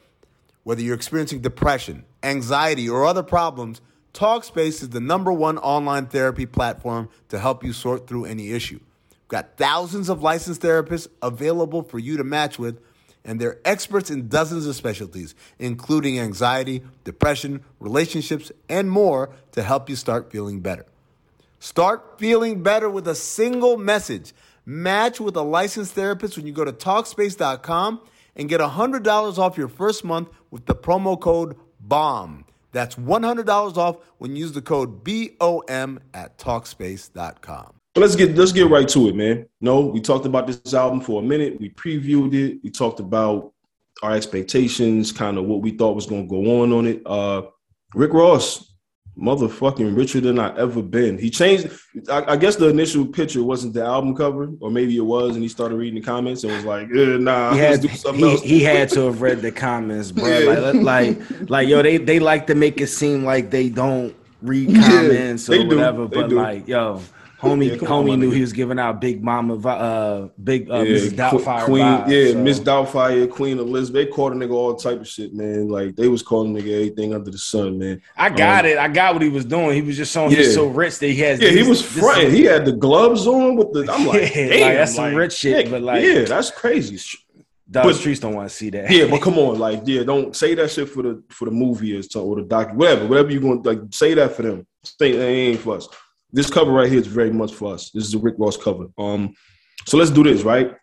Whether 0.63 0.81
you're 0.81 0.95
experiencing 0.95 1.41
depression, 1.41 2.05
anxiety, 2.21 2.89
or 2.89 3.05
other 3.05 3.23
problems, 3.23 3.81
Talkspace 4.13 4.81
is 4.81 4.89
the 4.89 5.01
number 5.01 5.33
one 5.33 5.57
online 5.57 6.05
therapy 6.05 6.45
platform 6.45 7.09
to 7.29 7.39
help 7.39 7.63
you 7.63 7.73
sort 7.73 8.07
through 8.07 8.25
any 8.25 8.51
issue. 8.51 8.79
We've 9.09 9.27
got 9.27 9.57
thousands 9.57 10.07
of 10.07 10.21
licensed 10.21 10.61
therapists 10.61 11.07
available 11.21 11.83
for 11.83 11.99
you 11.99 12.17
to 12.17 12.23
match 12.23 12.59
with, 12.59 12.79
and 13.25 13.41
they're 13.41 13.59
experts 13.65 14.11
in 14.11 14.27
dozens 14.27 14.67
of 14.67 14.75
specialties, 14.75 15.33
including 15.57 16.19
anxiety, 16.19 16.83
depression, 17.03 17.63
relationships, 17.79 18.51
and 18.69 18.89
more 18.89 19.31
to 19.53 19.63
help 19.63 19.89
you 19.89 19.95
start 19.95 20.31
feeling 20.31 20.59
better. 20.59 20.85
Start 21.59 22.19
feeling 22.19 22.61
better 22.61 22.89
with 22.89 23.07
a 23.07 23.15
single 23.15 23.77
message. 23.77 24.33
Match 24.65 25.19
with 25.19 25.35
a 25.35 25.41
licensed 25.41 25.93
therapist 25.93 26.37
when 26.37 26.45
you 26.45 26.53
go 26.53 26.65
to 26.65 26.73
Talkspace.com 26.73 28.01
and 28.35 28.49
get 28.49 28.59
$100 28.59 29.37
off 29.37 29.57
your 29.57 29.67
first 29.67 30.03
month 30.03 30.29
with 30.53 30.67
the 30.67 30.75
promo 30.75 31.19
code 31.19 31.57
BOMB. 31.87 32.43
That's 32.71 32.95
$100 32.95 33.75
off 33.75 33.97
when 34.19 34.35
you 34.35 34.43
use 34.43 34.51
the 34.51 34.61
code 34.61 35.03
BOM 35.03 35.99
at 36.13 36.37
Talkspace.com. 36.37 37.73
But 37.95 38.01
let's 38.01 38.15
get 38.15 38.35
let's 38.35 38.51
get 38.51 38.69
right 38.69 38.87
to 38.89 39.07
it, 39.07 39.15
man. 39.15 39.45
No, 39.61 39.81
we 39.81 40.01
talked 40.01 40.25
about 40.25 40.47
this 40.47 40.73
album 40.73 41.01
for 41.01 41.21
a 41.21 41.25
minute. 41.25 41.59
We 41.59 41.69
previewed 41.69 42.33
it. 42.33 42.59
We 42.63 42.71
talked 42.71 42.99
about 42.99 43.53
our 44.01 44.13
expectations, 44.15 45.11
kind 45.11 45.37
of 45.37 45.45
what 45.45 45.61
we 45.61 45.71
thought 45.71 45.95
was 45.95 46.07
going 46.07 46.27
to 46.27 46.29
go 46.29 46.61
on 46.61 46.71
on 46.71 46.87
it. 46.87 47.01
Uh, 47.05 47.43
Rick 47.93 48.13
Ross 48.13 48.72
motherfucking 49.17 49.95
richer 49.95 50.19
than 50.19 50.39
I 50.39 50.55
ever 50.57 50.81
been. 50.81 51.17
He 51.17 51.29
changed. 51.29 51.69
I, 52.09 52.33
I, 52.33 52.35
guess 52.35 52.55
the 52.55 52.67
initial 52.67 53.05
picture 53.05 53.43
wasn't 53.43 53.73
the 53.73 53.85
album 53.85 54.15
cover, 54.15 54.51
or 54.59 54.71
maybe 54.71 54.97
it 54.97 55.01
was, 55.01 55.35
and 55.35 55.43
he 55.43 55.49
started 55.49 55.75
reading 55.75 56.01
the 56.01 56.05
comments 56.05 56.43
and 56.43 56.53
was 56.53 56.65
like, 56.65 56.87
eh, 56.95 57.17
"Nah, 57.17 57.53
he 57.53 57.59
had, 57.59 57.83
he, 57.83 58.37
he, 58.37 58.63
had 58.63 58.89
to 58.89 59.01
have 59.01 59.21
read 59.21 59.41
the 59.41 59.51
comments, 59.51 60.11
bro. 60.11 60.27
Yeah. 60.27 60.71
Like, 60.71 60.75
like, 60.75 61.49
like, 61.49 61.67
yo, 61.67 61.81
they 61.83 61.97
they 61.97 62.19
like 62.19 62.47
to 62.47 62.55
make 62.55 62.81
it 62.81 62.87
seem 62.87 63.23
like 63.23 63.51
they 63.51 63.69
don't 63.69 64.15
read 64.41 64.75
comments 64.75 65.47
yeah, 65.47 65.57
or 65.57 65.67
whatever, 65.67 66.07
but 66.07 66.31
like, 66.31 66.67
yo, 66.67 67.01
homie, 67.43 67.69
yeah, 67.69 67.75
homie 67.77 68.13
on, 68.13 68.19
knew 68.19 68.31
he 68.31 68.41
was 68.41 68.53
giving 68.53 68.79
out 68.79 69.01
Big 69.01 69.23
Mama, 69.23 69.55
uh, 69.67 70.29
Big 70.41 70.69
uh, 70.69 70.81
yeah, 70.81 70.95
Mrs. 70.95 71.11
Doubtfire, 71.11 71.65
Queen, 71.65 71.83
vibes, 71.83 72.09
yeah, 72.09 72.31
so. 72.31 72.37
Miss 72.39 72.59
Doubtfire, 72.59 73.29
Queen 73.29 73.59
Elizabeth. 73.59 74.05
They 74.05 74.11
called 74.11 74.33
a 74.33 74.35
nigga 74.35 74.53
all 74.53 74.75
type 74.75 75.01
of 75.01 75.07
shit, 75.07 75.33
man. 75.33 75.67
Like 75.67 75.95
they 75.95 76.07
was 76.07 76.23
calling 76.23 76.53
nigga 76.53 76.73
everything 76.73 77.13
under 77.13 77.29
the 77.29 77.37
sun, 77.37 77.77
man. 77.77 78.01
I 78.15 78.29
got 78.29 78.65
um, 78.65 78.71
it. 78.71 78.77
I 78.77 78.87
got 78.87 79.13
what 79.13 79.21
he 79.21 79.29
was 79.29 79.45
doing. 79.45 79.73
He 79.75 79.81
was 79.81 79.97
just 79.97 80.13
showing 80.13 80.31
yeah. 80.31 80.37
he's 80.37 80.55
so 80.55 80.67
rich 80.67 80.99
that 80.99 81.07
he 81.07 81.15
has. 81.17 81.41
Yeah, 81.41 81.49
these, 81.49 81.63
he 81.63 81.69
was 81.69 81.81
fronting. 81.81 82.31
He 82.31 82.43
had 82.43 82.65
the 82.65 82.73
gloves 82.73 83.27
on 83.27 83.55
with 83.55 83.73
the. 83.73 83.91
I'm 83.91 84.07
like, 84.07 84.21
yeah, 84.35 84.43
like, 84.43 84.59
that's 84.75 84.97
like, 84.97 85.11
some 85.11 85.15
rich 85.15 85.33
shit. 85.33 85.69
but 85.69 85.81
like, 85.81 86.03
yeah, 86.03 86.23
that's 86.23 86.49
crazy. 86.51 86.99
Dog 87.69 87.85
but, 87.85 87.95
streets 87.95 88.19
don't 88.19 88.35
want 88.35 88.49
to 88.49 88.55
see 88.55 88.69
that. 88.69 88.89
Yeah, 88.89 89.07
but 89.09 89.21
come 89.21 89.37
on, 89.37 89.59
like, 89.59 89.81
yeah, 89.85 90.03
don't 90.03 90.35
say 90.35 90.53
that 90.55 90.71
shit 90.71 90.89
for 90.89 91.03
the 91.03 91.23
for 91.29 91.45
the 91.45 91.51
movie 91.51 91.95
or, 91.97 92.19
or 92.19 92.35
the 92.37 92.43
doc, 92.43 92.73
whatever, 92.73 93.07
whatever 93.07 93.31
you 93.31 93.41
want. 93.41 93.65
Like, 93.65 93.79
say 93.91 94.13
that 94.13 94.35
for 94.35 94.43
them. 94.43 94.65
Say 94.83 95.11
it 95.11 95.21
ain't 95.21 95.59
for 95.59 95.77
us 95.77 95.87
this 96.33 96.49
cover 96.49 96.71
right 96.71 96.89
here 96.89 96.99
is 96.99 97.07
very 97.07 97.31
much 97.31 97.53
for 97.53 97.73
us. 97.73 97.91
This 97.91 98.05
is 98.05 98.11
the 98.11 98.17
Rick 98.17 98.35
Ross 98.39 98.57
cover. 98.57 98.87
Um, 98.97 99.35
so 99.85 99.97
let's 99.97 100.11
do 100.11 100.23
this, 100.23 100.41
right? 100.41 100.73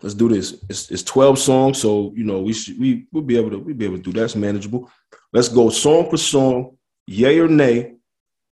Let's 0.00 0.14
do 0.14 0.28
this. 0.28 0.64
It's, 0.68 0.90
it's 0.90 1.02
12 1.02 1.38
songs, 1.38 1.80
so 1.80 2.12
you 2.16 2.24
know 2.24 2.40
we 2.40 2.52
should 2.52 2.78
we 2.78 3.06
we'll 3.12 3.22
be 3.22 3.36
able 3.36 3.50
to 3.50 3.58
we'll 3.58 3.74
be 3.74 3.84
able 3.84 3.96
to 3.96 4.02
do 4.02 4.12
that. 4.12 4.20
That's 4.20 4.36
manageable. 4.36 4.90
Let's 5.32 5.48
go 5.48 5.68
song 5.68 6.08
for 6.10 6.16
song, 6.16 6.76
yay 7.06 7.38
or 7.40 7.48
nay, 7.48 7.94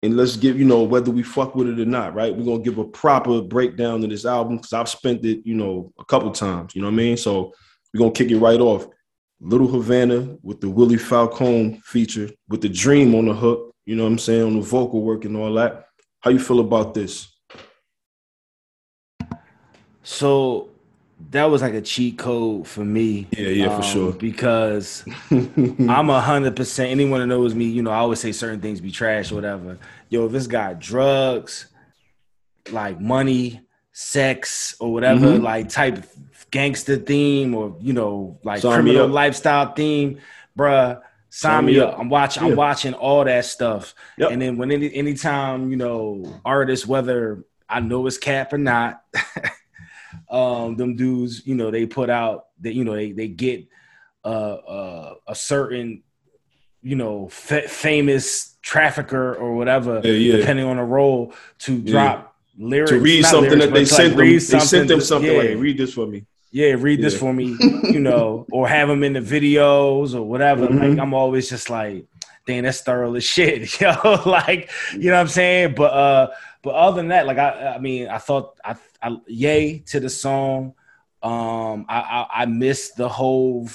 and 0.02 0.16
let's 0.16 0.36
give 0.36 0.58
you 0.58 0.64
know 0.64 0.82
whether 0.84 1.10
we 1.10 1.22
fuck 1.22 1.54
with 1.54 1.68
it 1.68 1.80
or 1.80 1.84
not, 1.84 2.14
right? 2.14 2.34
We're 2.34 2.44
gonna 2.44 2.62
give 2.62 2.78
a 2.78 2.84
proper 2.84 3.42
breakdown 3.42 4.04
of 4.04 4.10
this 4.10 4.24
album 4.24 4.56
because 4.56 4.72
I've 4.72 4.88
spent 4.88 5.24
it, 5.24 5.44
you 5.44 5.54
know, 5.54 5.92
a 5.98 6.04
couple 6.04 6.30
times. 6.30 6.74
You 6.74 6.82
know 6.82 6.88
what 6.88 6.94
I 6.94 6.98
mean? 6.98 7.16
So 7.16 7.52
we're 7.92 7.98
gonna 7.98 8.12
kick 8.12 8.30
it 8.30 8.38
right 8.38 8.60
off. 8.60 8.86
Little 9.40 9.68
Havana 9.68 10.36
with 10.42 10.60
the 10.60 10.68
Willie 10.68 10.98
Falcone 10.98 11.80
feature 11.84 12.28
with 12.48 12.60
the 12.60 12.68
dream 12.68 13.14
on 13.14 13.26
the 13.26 13.34
hook, 13.34 13.74
you 13.86 13.94
know 13.96 14.02
what 14.02 14.12
I'm 14.12 14.18
saying, 14.18 14.42
on 14.42 14.56
the 14.56 14.66
vocal 14.66 15.02
work 15.02 15.24
and 15.24 15.36
all 15.36 15.52
that. 15.54 15.87
How 16.20 16.30
you 16.30 16.38
feel 16.38 16.60
about 16.60 16.94
this? 16.94 17.28
So 20.02 20.70
that 21.30 21.44
was 21.44 21.62
like 21.62 21.74
a 21.74 21.80
cheat 21.80 22.18
code 22.18 22.66
for 22.66 22.84
me. 22.84 23.26
Yeah, 23.30 23.48
yeah, 23.48 23.66
um, 23.66 23.82
for 23.82 23.86
sure. 23.86 24.12
Because 24.12 25.04
I'm 25.30 26.10
a 26.10 26.20
hundred 26.20 26.56
percent. 26.56 26.90
Anyone 26.90 27.20
that 27.20 27.26
knows 27.26 27.54
me, 27.54 27.66
you 27.66 27.82
know, 27.82 27.90
I 27.90 27.98
always 27.98 28.20
say 28.20 28.32
certain 28.32 28.60
things 28.60 28.80
be 28.80 28.90
trash 28.90 29.32
or 29.32 29.36
whatever. 29.36 29.78
Yo, 30.08 30.26
if 30.26 30.34
it's 30.34 30.46
got 30.46 30.78
drugs, 30.78 31.66
like 32.72 33.00
money, 33.00 33.60
sex, 33.92 34.76
or 34.80 34.92
whatever, 34.92 35.26
mm-hmm. 35.26 35.44
like 35.44 35.68
type 35.68 36.04
gangster 36.50 36.96
theme, 36.96 37.54
or 37.54 37.76
you 37.80 37.92
know, 37.92 38.38
like 38.42 38.62
criminal 38.62 39.08
lifestyle 39.08 39.72
theme, 39.72 40.20
bruh. 40.56 41.00
Sign 41.38 41.66
me 41.66 41.78
up. 41.78 41.96
I'm 41.96 42.08
watching. 42.08 42.42
Yeah. 42.42 42.50
I'm 42.50 42.56
watching 42.56 42.94
all 42.94 43.24
that 43.24 43.44
stuff. 43.44 43.94
Yep. 44.16 44.32
And 44.32 44.42
then 44.42 44.56
when 44.56 44.72
any 44.72 44.92
anytime 44.92 45.70
you 45.70 45.76
know 45.76 46.40
artists, 46.44 46.84
whether 46.84 47.44
I 47.68 47.78
know 47.78 48.04
it's 48.08 48.18
cap 48.18 48.52
or 48.52 48.58
not, 48.58 49.04
um, 50.30 50.74
them 50.74 50.96
dudes, 50.96 51.46
you 51.46 51.54
know, 51.54 51.70
they 51.70 51.86
put 51.86 52.10
out 52.10 52.46
that 52.62 52.74
you 52.74 52.84
know 52.84 52.96
they 52.96 53.12
they 53.12 53.28
get 53.28 53.68
uh, 54.24 54.54
uh, 54.54 55.14
a 55.28 55.34
certain 55.36 56.02
you 56.82 56.96
know 56.96 57.26
f- 57.26 57.70
famous 57.70 58.56
trafficker 58.60 59.36
or 59.36 59.54
whatever, 59.54 60.00
yeah, 60.02 60.10
yeah. 60.10 60.36
depending 60.38 60.66
on 60.66 60.78
the 60.78 60.82
role, 60.82 61.32
to 61.60 61.80
drop 61.80 62.34
lyrics 62.58 62.90
to 62.90 62.98
read 62.98 63.24
something 63.24 63.60
lyrics, 63.60 63.66
that 63.66 63.74
they 63.74 63.84
sent 63.84 64.16
them. 64.16 64.26
They 64.26 64.38
sent 64.40 64.88
them 64.88 65.00
something 65.00 65.38
like, 65.38 65.56
"Read 65.56 65.78
this 65.78 65.94
for 65.94 66.08
me." 66.08 66.26
Yeah, 66.50 66.74
read 66.78 67.02
this 67.02 67.18
for 67.18 67.32
me, 67.32 67.56
you 67.84 68.00
know, 68.00 68.46
or 68.50 68.68
have 68.68 68.88
them 68.88 69.02
in 69.04 69.12
the 69.12 69.20
videos 69.20 70.14
or 70.14 70.22
whatever. 70.22 70.66
Mm-hmm. 70.66 70.90
Like 70.90 70.98
I'm 70.98 71.14
always 71.14 71.48
just 71.48 71.68
like, 71.70 72.06
damn, 72.46 72.64
that's 72.64 72.80
thorough 72.80 73.14
as 73.14 73.24
shit, 73.24 73.80
yo. 73.80 73.92
like, 74.24 74.70
you 74.92 75.10
know 75.10 75.14
what 75.14 75.20
I'm 75.20 75.28
saying? 75.28 75.74
But 75.74 75.92
uh, 75.92 76.30
but 76.62 76.74
other 76.74 76.96
than 76.96 77.08
that, 77.08 77.26
like 77.26 77.38
I, 77.38 77.74
I 77.74 77.78
mean, 77.78 78.08
I 78.08 78.18
thought 78.18 78.56
I, 78.64 78.76
I 79.02 79.16
yay 79.26 79.80
to 79.86 80.00
the 80.00 80.10
song. 80.10 80.74
Um, 81.22 81.84
I, 81.88 82.00
I, 82.00 82.26
I 82.42 82.46
missed 82.46 82.96
the 82.96 83.08
whole 83.08 83.68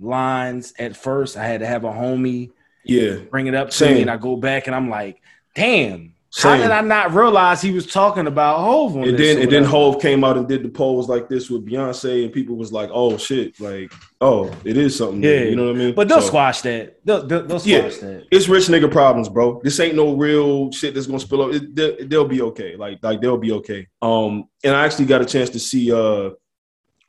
lines 0.00 0.74
at 0.78 0.96
first. 0.96 1.36
I 1.36 1.44
had 1.44 1.60
to 1.60 1.66
have 1.66 1.84
a 1.84 1.90
homie, 1.90 2.52
yeah, 2.84 3.16
bring 3.30 3.46
it 3.46 3.54
up 3.54 3.70
to 3.70 3.76
Same. 3.76 3.94
me, 3.94 4.02
and 4.02 4.10
I 4.10 4.16
go 4.16 4.36
back 4.36 4.66
and 4.66 4.76
I'm 4.76 4.88
like, 4.88 5.20
damn, 5.54 6.14
same. 6.34 6.52
How 6.52 6.62
did 6.62 6.70
I 6.70 6.80
not 6.80 7.12
realize 7.12 7.60
he 7.60 7.72
was 7.72 7.86
talking 7.86 8.26
about 8.26 8.60
Hove? 8.60 8.96
and 8.96 9.18
then 9.18 9.42
and 9.42 9.52
then 9.52 9.64
Hove 9.64 10.00
came 10.00 10.24
out 10.24 10.38
and 10.38 10.48
did 10.48 10.62
the 10.62 10.70
polls 10.70 11.06
like 11.06 11.28
this 11.28 11.50
with 11.50 11.66
Beyonce, 11.66 12.24
and 12.24 12.32
people 12.32 12.56
was 12.56 12.72
like, 12.72 12.88
"Oh 12.90 13.18
shit!" 13.18 13.60
Like, 13.60 13.92
"Oh, 14.18 14.50
it 14.64 14.78
is 14.78 14.96
something." 14.96 15.22
Yeah, 15.22 15.40
you 15.40 15.56
know 15.56 15.66
what 15.66 15.76
I 15.76 15.78
mean. 15.78 15.94
But 15.94 16.08
they'll 16.08 16.22
so, 16.22 16.28
squash 16.28 16.62
that. 16.62 17.04
They'll, 17.04 17.26
they'll, 17.26 17.46
they'll 17.46 17.58
squash 17.58 17.66
yeah, 17.66 17.82
that. 17.82 18.24
It's 18.30 18.48
rich 18.48 18.68
nigga 18.68 18.90
problems, 18.90 19.28
bro. 19.28 19.60
This 19.62 19.78
ain't 19.78 19.94
no 19.94 20.16
real 20.16 20.72
shit 20.72 20.94
that's 20.94 21.06
gonna 21.06 21.20
spill 21.20 21.42
up. 21.42 21.52
It, 21.52 21.76
they, 21.76 22.04
they'll 22.04 22.26
be 22.26 22.40
okay. 22.40 22.76
Like, 22.76 23.00
like 23.02 23.20
they'll 23.20 23.36
be 23.36 23.52
okay. 23.52 23.86
Um, 24.00 24.48
and 24.64 24.74
I 24.74 24.86
actually 24.86 25.04
got 25.04 25.20
a 25.20 25.26
chance 25.26 25.50
to 25.50 25.58
see 25.58 25.92
uh, 25.92 26.30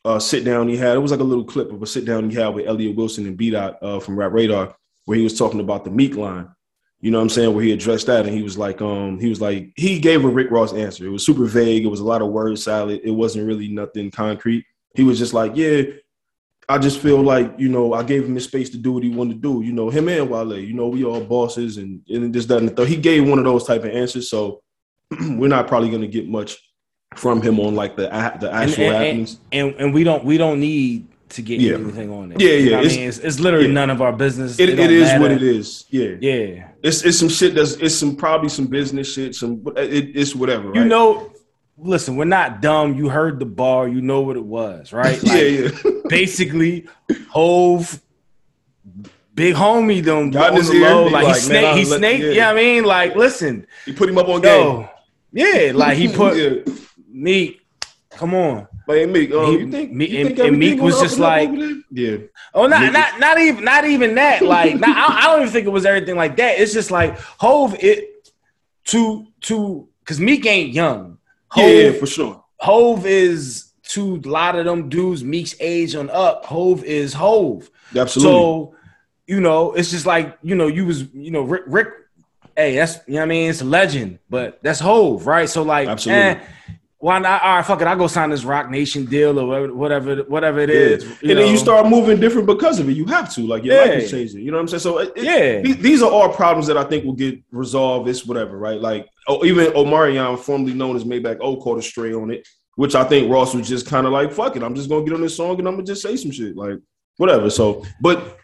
uh, 0.03 0.19
sit 0.19 0.43
down 0.43 0.67
he 0.67 0.75
had. 0.75 0.97
It 0.97 0.99
was 0.99 1.11
like 1.11 1.21
a 1.21 1.23
little 1.23 1.45
clip 1.45 1.71
of 1.71 1.81
a 1.81 1.87
sit 1.87 2.03
down 2.03 2.29
he 2.29 2.35
had 2.35 2.49
with 2.49 2.67
Elliott 2.67 2.97
Wilson 2.97 3.25
and 3.25 3.37
B 3.37 3.51
Dot 3.51 3.77
uh, 3.81 4.01
from 4.01 4.19
Rap 4.19 4.33
Radar, 4.33 4.75
where 5.05 5.17
he 5.17 5.23
was 5.23 5.37
talking 5.37 5.61
about 5.61 5.85
the 5.85 5.91
Meek 5.91 6.17
line. 6.17 6.49
You 7.03 7.11
know 7.11 7.17
what 7.17 7.23
I'm 7.23 7.29
saying? 7.31 7.53
Where 7.53 7.65
he 7.65 7.73
addressed 7.73 8.07
that 8.07 8.25
and 8.25 8.33
he 8.33 8.43
was 8.43 8.57
like, 8.57 8.81
um, 8.81 9.19
he 9.19 9.27
was 9.27 9.41
like, 9.41 9.73
he 9.75 9.99
gave 9.99 10.23
a 10.23 10.27
Rick 10.29 10.49
Ross 10.49 10.71
answer. 10.73 11.05
It 11.05 11.09
was 11.09 11.25
super 11.25 11.43
vague. 11.43 11.83
It 11.83 11.89
was 11.89 11.99
a 11.99 12.05
lot 12.05 12.21
of 12.21 12.29
word 12.29 12.57
salad. 12.57 13.01
It 13.03 13.11
wasn't 13.11 13.45
really 13.45 13.67
nothing 13.67 14.09
concrete. 14.09 14.63
He 14.95 15.03
was 15.03 15.19
just 15.19 15.33
like, 15.33 15.51
yeah, 15.53 15.81
I 16.69 16.77
just 16.77 17.01
feel 17.01 17.21
like, 17.21 17.55
you 17.57 17.67
know, 17.67 17.93
I 17.93 18.03
gave 18.03 18.23
him 18.23 18.33
the 18.33 18.39
space 18.39 18.69
to 18.69 18.77
do 18.77 18.93
what 18.93 19.03
he 19.03 19.09
wanted 19.09 19.33
to 19.33 19.39
do. 19.41 19.65
You 19.65 19.73
know, 19.73 19.89
him 19.89 20.07
and 20.07 20.29
Wale, 20.29 20.57
you 20.57 20.73
know, 20.73 20.87
we 20.87 21.03
all 21.03 21.19
bosses 21.19 21.75
and, 21.75 22.01
and 22.07 22.33
this, 22.33 22.45
that, 22.45 22.59
and 22.59 22.69
the 22.69 22.73
third. 22.73 22.87
He 22.87 22.95
gave 22.95 23.27
one 23.27 23.37
of 23.37 23.43
those 23.43 23.67
type 23.67 23.83
of 23.83 23.91
answers. 23.91 24.29
So 24.29 24.61
we're 25.11 25.49
not 25.49 25.67
probably 25.67 25.89
going 25.89 26.03
to 26.03 26.07
get 26.07 26.29
much 26.29 26.57
from 27.15 27.41
him 27.41 27.59
on 27.59 27.75
like 27.75 27.97
the 27.97 28.03
the 28.39 28.49
actual 28.49 28.85
and, 28.85 28.93
and, 28.93 28.95
happenings. 28.95 29.39
And, 29.51 29.75
and 29.75 29.93
we 29.93 30.05
don't 30.05 30.23
we 30.23 30.37
don't 30.37 30.61
need 30.61 31.07
to 31.33 31.41
get 31.41 31.59
yeah. 31.59 31.75
anything 31.75 32.11
on 32.11 32.31
it. 32.31 32.41
Yeah, 32.41 32.49
yeah. 32.49 32.55
You 32.55 32.69
know 32.71 32.81
it's, 32.81 32.93
I 32.93 32.97
mean, 32.97 33.07
it's, 33.09 33.17
it's 33.19 33.39
literally 33.39 33.67
yeah. 33.67 33.73
none 33.73 33.89
of 33.89 34.01
our 34.01 34.13
business. 34.13 34.59
it, 34.59 34.69
it, 34.69 34.79
it 34.79 34.91
is 34.91 35.19
what 35.19 35.31
it 35.31 35.43
is. 35.43 35.85
Yeah, 35.89 36.15
yeah. 36.19 36.69
It's 36.81 37.03
it's 37.03 37.19
some 37.19 37.29
shit 37.29 37.55
that's 37.55 37.73
it's 37.73 37.95
some 37.95 38.15
probably 38.15 38.49
some 38.49 38.67
business 38.67 39.11
shit. 39.13 39.35
Some 39.35 39.63
it, 39.77 40.15
it's 40.15 40.35
whatever. 40.35 40.69
Right? 40.69 40.75
You 40.75 40.85
know, 40.85 41.31
listen, 41.77 42.15
we're 42.15 42.25
not 42.25 42.61
dumb. 42.61 42.95
You 42.95 43.09
heard 43.09 43.39
the 43.39 43.45
bar. 43.45 43.87
You 43.87 44.01
know 44.01 44.21
what 44.21 44.37
it 44.37 44.45
was, 44.45 44.93
right? 44.93 45.21
Like, 45.23 45.33
yeah, 45.33 45.41
yeah. 45.43 45.69
basically, 46.09 46.87
Hove. 47.29 47.99
Big 49.35 49.55
homie, 49.55 50.03
them 50.03 50.29
got 50.29 50.53
on 50.53 50.63
the 50.63 50.79
low, 50.79 51.05
like, 51.05 51.23
like, 51.23 51.35
he 51.35 51.41
snake, 51.41 51.75
he 51.77 51.85
snake. 51.85 52.21
Yeah. 52.21 52.29
yeah, 52.29 52.49
I 52.51 52.53
mean, 52.53 52.83
like, 52.83 53.15
listen, 53.15 53.65
he 53.83 53.91
put 53.91 54.07
him 54.07 54.19
up 54.19 54.27
on 54.27 54.43
yo, 54.43 54.77
game. 54.77 54.89
Yeah, 55.31 55.71
like 55.73 55.97
he 55.97 56.07
put 56.15 56.37
yeah. 56.37 56.73
me. 57.09 57.59
Come 58.11 58.35
on, 58.35 58.67
like 58.87 59.09
Meek, 59.09 59.31
um, 59.31 59.45
he, 59.45 59.57
you 59.59 59.71
think, 59.71 59.91
me, 59.91 60.05
you 60.07 60.27
and, 60.27 60.39
and 60.39 60.59
Meek 60.59 60.81
was 60.81 60.99
just 60.99 61.19
like, 61.19 61.49
yeah. 61.91 62.17
Oh, 62.53 62.67
not 62.67 62.91
not 62.91 63.19
not 63.19 63.39
even 63.39 63.63
not 63.63 63.85
even 63.85 64.15
that. 64.15 64.41
Like, 64.41 64.79
not, 64.79 64.89
I, 64.89 65.19
I, 65.19 65.21
don't 65.27 65.41
even 65.41 65.53
think 65.53 65.67
it 65.67 65.71
was 65.71 65.85
everything 65.85 66.15
like 66.15 66.35
that. 66.37 66.59
It's 66.59 66.73
just 66.73 66.91
like 66.91 67.17
Hove 67.17 67.75
it 67.79 68.31
to 68.85 69.25
to 69.41 69.87
because 69.99 70.19
Meek 70.19 70.45
ain't 70.45 70.73
young. 70.73 71.17
Hove, 71.47 71.71
yeah, 71.71 71.91
for 71.93 72.07
sure. 72.07 72.43
Hove 72.57 73.05
is 73.05 73.71
to 73.89 74.21
a 74.23 74.27
lot 74.27 74.57
of 74.57 74.65
them 74.65 74.89
dudes 74.89 75.23
Meek's 75.23 75.55
age 75.59 75.95
on 75.95 76.09
up. 76.09 76.45
Hove 76.45 76.83
is 76.83 77.13
Hove. 77.13 77.69
Absolutely. 77.95 78.33
So 78.33 78.75
you 79.27 79.39
know, 79.39 79.73
it's 79.73 79.91
just 79.91 80.05
like 80.05 80.37
you 80.43 80.55
know, 80.55 80.67
you 80.67 80.85
was 80.85 81.03
you 81.13 81.31
know 81.31 81.41
Rick. 81.41 81.63
Rick 81.67 81.87
hey, 82.55 82.75
that's 82.75 82.99
you 83.07 83.13
know 83.13 83.19
what 83.19 83.25
I 83.25 83.27
mean. 83.27 83.49
It's 83.49 83.61
a 83.61 83.65
legend, 83.65 84.19
but 84.29 84.59
that's 84.61 84.79
Hove, 84.79 85.25
right? 85.25 85.49
So 85.49 85.63
like, 85.63 85.87
absolutely. 85.87 86.23
Eh, 86.23 86.39
why 87.03 87.19
not? 87.19 87.43
All 87.43 87.57
right, 87.57 87.65
fuck 87.65 87.81
it. 87.81 87.87
I 87.87 87.95
go 87.95 88.07
sign 88.07 88.29
this 88.29 88.45
Roc 88.45 88.69
Nation 88.69 89.03
deal 89.03 89.37
or 89.37 89.67
whatever, 89.73 90.23
whatever 90.23 90.61
it 90.61 90.69
is. 90.69 91.03
Yeah. 91.03 91.09
and 91.09 91.27
know. 91.27 91.35
then 91.35 91.51
you 91.51 91.57
start 91.57 91.85
moving 91.89 92.17
different 92.17 92.47
because 92.47 92.79
of 92.79 92.87
it. 92.87 92.93
You 92.93 93.05
have 93.07 93.29
to, 93.33 93.41
like 93.41 93.65
your 93.65 93.75
yeah. 93.75 93.81
life 93.81 94.03
is 94.03 94.11
changing. 94.11 94.39
You 94.39 94.51
know 94.51 94.57
what 94.57 94.61
I'm 94.61 94.67
saying? 94.69 94.79
So 94.79 94.99
it, 94.99 95.11
yeah, 95.17 95.59
these 95.59 96.01
are 96.01 96.09
all 96.09 96.29
problems 96.29 96.65
that 96.67 96.77
I 96.77 96.85
think 96.85 97.03
will 97.03 97.11
get 97.11 97.43
resolved. 97.51 98.07
It's 98.07 98.25
whatever, 98.25 98.57
right? 98.57 98.79
Like 98.79 99.09
oh, 99.27 99.43
even 99.43 99.73
Omarion, 99.73 100.39
formerly 100.39 100.73
known 100.73 100.95
as 100.95 101.03
Maybach 101.03 101.39
O, 101.41 101.57
caught 101.57 101.77
a 101.77 101.81
stray 101.81 102.13
on 102.13 102.31
it, 102.31 102.47
which 102.77 102.95
I 102.95 103.03
think 103.03 103.29
Ross 103.29 103.53
was 103.53 103.67
just 103.67 103.85
kind 103.85 104.07
of 104.07 104.13
like, 104.13 104.31
fuck 104.31 104.55
it. 104.55 104.63
I'm 104.63 104.73
just 104.73 104.87
gonna 104.87 105.03
get 105.03 105.13
on 105.13 105.19
this 105.19 105.35
song 105.35 105.59
and 105.59 105.67
I'm 105.67 105.73
gonna 105.73 105.83
just 105.83 106.03
say 106.03 106.15
some 106.15 106.31
shit, 106.31 106.55
like 106.55 106.79
whatever. 107.17 107.49
So, 107.49 107.83
but 107.99 108.37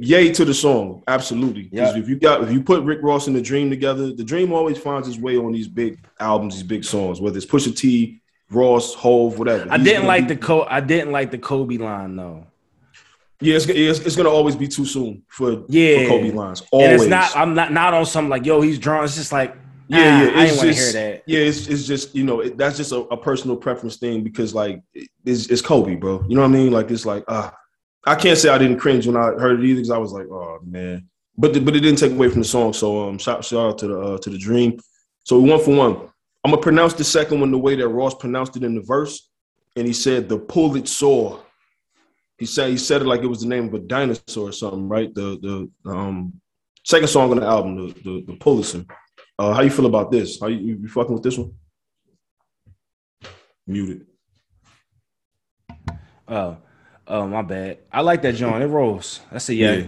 yay 0.00 0.32
to 0.32 0.44
the 0.44 0.54
song, 0.54 1.02
absolutely. 1.08 1.68
Yeah. 1.72 1.96
If 1.96 2.08
you 2.08 2.16
got 2.16 2.42
if 2.42 2.50
you 2.52 2.62
put 2.62 2.82
Rick 2.84 3.00
Ross 3.02 3.26
and 3.26 3.36
the 3.36 3.42
Dream 3.42 3.70
together, 3.70 4.12
the 4.12 4.24
Dream 4.24 4.52
always 4.52 4.78
finds 4.78 5.06
his 5.06 5.18
way 5.18 5.36
on 5.36 5.52
these 5.52 5.68
big 5.68 5.98
albums, 6.18 6.54
these 6.54 6.62
big 6.64 6.84
songs, 6.84 7.20
whether 7.20 7.36
it's 7.36 7.46
Pusha 7.46 7.76
T, 7.76 8.20
Ross, 8.50 8.94
Hove, 8.94 9.38
whatever. 9.38 9.66
I 9.70 9.78
didn't 9.78 10.06
like 10.06 10.26
be- 10.28 10.34
the 10.34 10.40
Co- 10.40 10.66
I 10.68 10.80
didn't 10.80 11.12
like 11.12 11.30
the 11.30 11.38
Kobe 11.38 11.76
line 11.76 12.16
though. 12.16 12.46
Yeah, 13.42 13.56
it's, 13.56 13.66
it's, 13.66 14.00
it's 14.00 14.16
gonna 14.16 14.28
always 14.28 14.54
be 14.56 14.68
too 14.68 14.84
soon 14.84 15.22
for 15.28 15.64
Yeah. 15.68 16.02
for 16.02 16.08
Kobe 16.10 16.30
lines. 16.32 16.62
Always. 16.72 16.90
And 16.90 17.00
it's 17.02 17.08
not. 17.10 17.36
I'm 17.36 17.54
not 17.54 17.72
not 17.72 17.94
on 17.94 18.04
some 18.04 18.28
like 18.28 18.44
yo. 18.44 18.60
He's 18.60 18.78
drawn. 18.78 19.04
It's 19.04 19.14
just 19.14 19.32
like 19.32 19.56
yeah, 19.88 19.98
ah, 19.98 20.02
yeah. 20.02 20.40
I 20.40 20.44
It's 20.44 20.52
didn't 20.52 20.56
want 20.56 20.60
to 20.60 20.66
just, 20.74 20.94
hear 20.94 21.10
that. 21.12 21.22
Yeah, 21.26 21.38
it's, 21.40 21.66
it's 21.68 21.86
just 21.86 22.14
you 22.14 22.22
know 22.24 22.40
it, 22.40 22.58
that's 22.58 22.76
just 22.76 22.92
a, 22.92 22.96
a 22.96 23.16
personal 23.16 23.56
preference 23.56 23.96
thing 23.96 24.22
because 24.22 24.54
like 24.54 24.82
it- 24.94 25.08
it's, 25.24 25.46
it's 25.46 25.62
Kobe, 25.62 25.94
bro. 25.96 26.22
You 26.28 26.34
know 26.36 26.42
what 26.42 26.48
I 26.48 26.52
mean? 26.52 26.70
Like 26.70 26.90
it's 26.90 27.06
like 27.06 27.24
ah, 27.28 27.54
I 28.06 28.14
can't 28.14 28.38
say 28.38 28.48
I 28.48 28.58
didn't 28.58 28.78
cringe 28.78 29.06
when 29.06 29.16
I 29.16 29.26
heard 29.32 29.60
it 29.60 29.66
either 29.66 29.80
because 29.80 29.90
I 29.90 29.98
was 29.98 30.12
like, 30.12 30.26
oh 30.26 30.58
man, 30.64 31.08
but 31.36 31.52
the, 31.52 31.60
but 31.60 31.76
it 31.76 31.80
didn't 31.80 31.98
take 31.98 32.12
away 32.12 32.28
from 32.28 32.40
the 32.40 32.48
song. 32.48 32.72
So 32.72 33.08
um, 33.08 33.18
shout 33.18 33.44
shout 33.44 33.70
out 33.70 33.78
to 33.78 33.86
the 33.88 33.98
uh, 33.98 34.18
to 34.18 34.30
the 34.30 34.38
dream. 34.38 34.78
So 35.24 35.38
one 35.38 35.60
for 35.60 35.74
one. 35.74 36.08
I'm 36.42 36.50
gonna 36.50 36.62
pronounce 36.62 36.94
the 36.94 37.04
second 37.04 37.40
one 37.40 37.50
the 37.50 37.58
way 37.58 37.76
that 37.76 37.88
Ross 37.88 38.14
pronounced 38.14 38.56
it 38.56 38.64
in 38.64 38.74
the 38.74 38.80
verse, 38.80 39.28
and 39.76 39.86
he 39.86 39.92
said 39.92 40.28
the 40.28 40.38
pull 40.38 40.76
it 40.76 40.88
saw. 40.88 41.40
He 42.38 42.46
said 42.46 42.70
he 42.70 42.78
said 42.78 43.02
it 43.02 43.06
like 43.06 43.20
it 43.20 43.26
was 43.26 43.42
the 43.42 43.48
name 43.48 43.68
of 43.68 43.74
a 43.74 43.80
dinosaur 43.80 44.48
or 44.48 44.52
something, 44.52 44.88
right? 44.88 45.14
The 45.14 45.68
the 45.84 45.90
um 45.90 46.40
second 46.84 47.08
song 47.08 47.30
on 47.30 47.40
the 47.40 47.46
album, 47.46 47.76
the 47.76 47.92
the, 48.02 48.24
the 48.26 48.36
Pulitzer. 48.36 48.84
Uh, 49.38 49.54
how 49.54 49.62
you 49.62 49.70
feel 49.70 49.86
about 49.86 50.10
this? 50.10 50.38
How 50.38 50.48
you, 50.48 50.58
you, 50.58 50.78
you 50.82 50.88
fucking 50.88 51.14
with 51.14 51.22
this 51.22 51.38
one? 51.38 51.54
Muted. 53.66 54.06
Oh, 56.28 56.58
oh, 57.10 57.26
my 57.26 57.42
bad. 57.42 57.78
I 57.92 58.00
like 58.00 58.22
that 58.22 58.34
John. 58.36 58.62
It 58.62 58.66
rolls. 58.66 59.20
That's 59.30 59.48
a 59.48 59.54
yeah. 59.54 59.72
Yeah. 59.72 59.86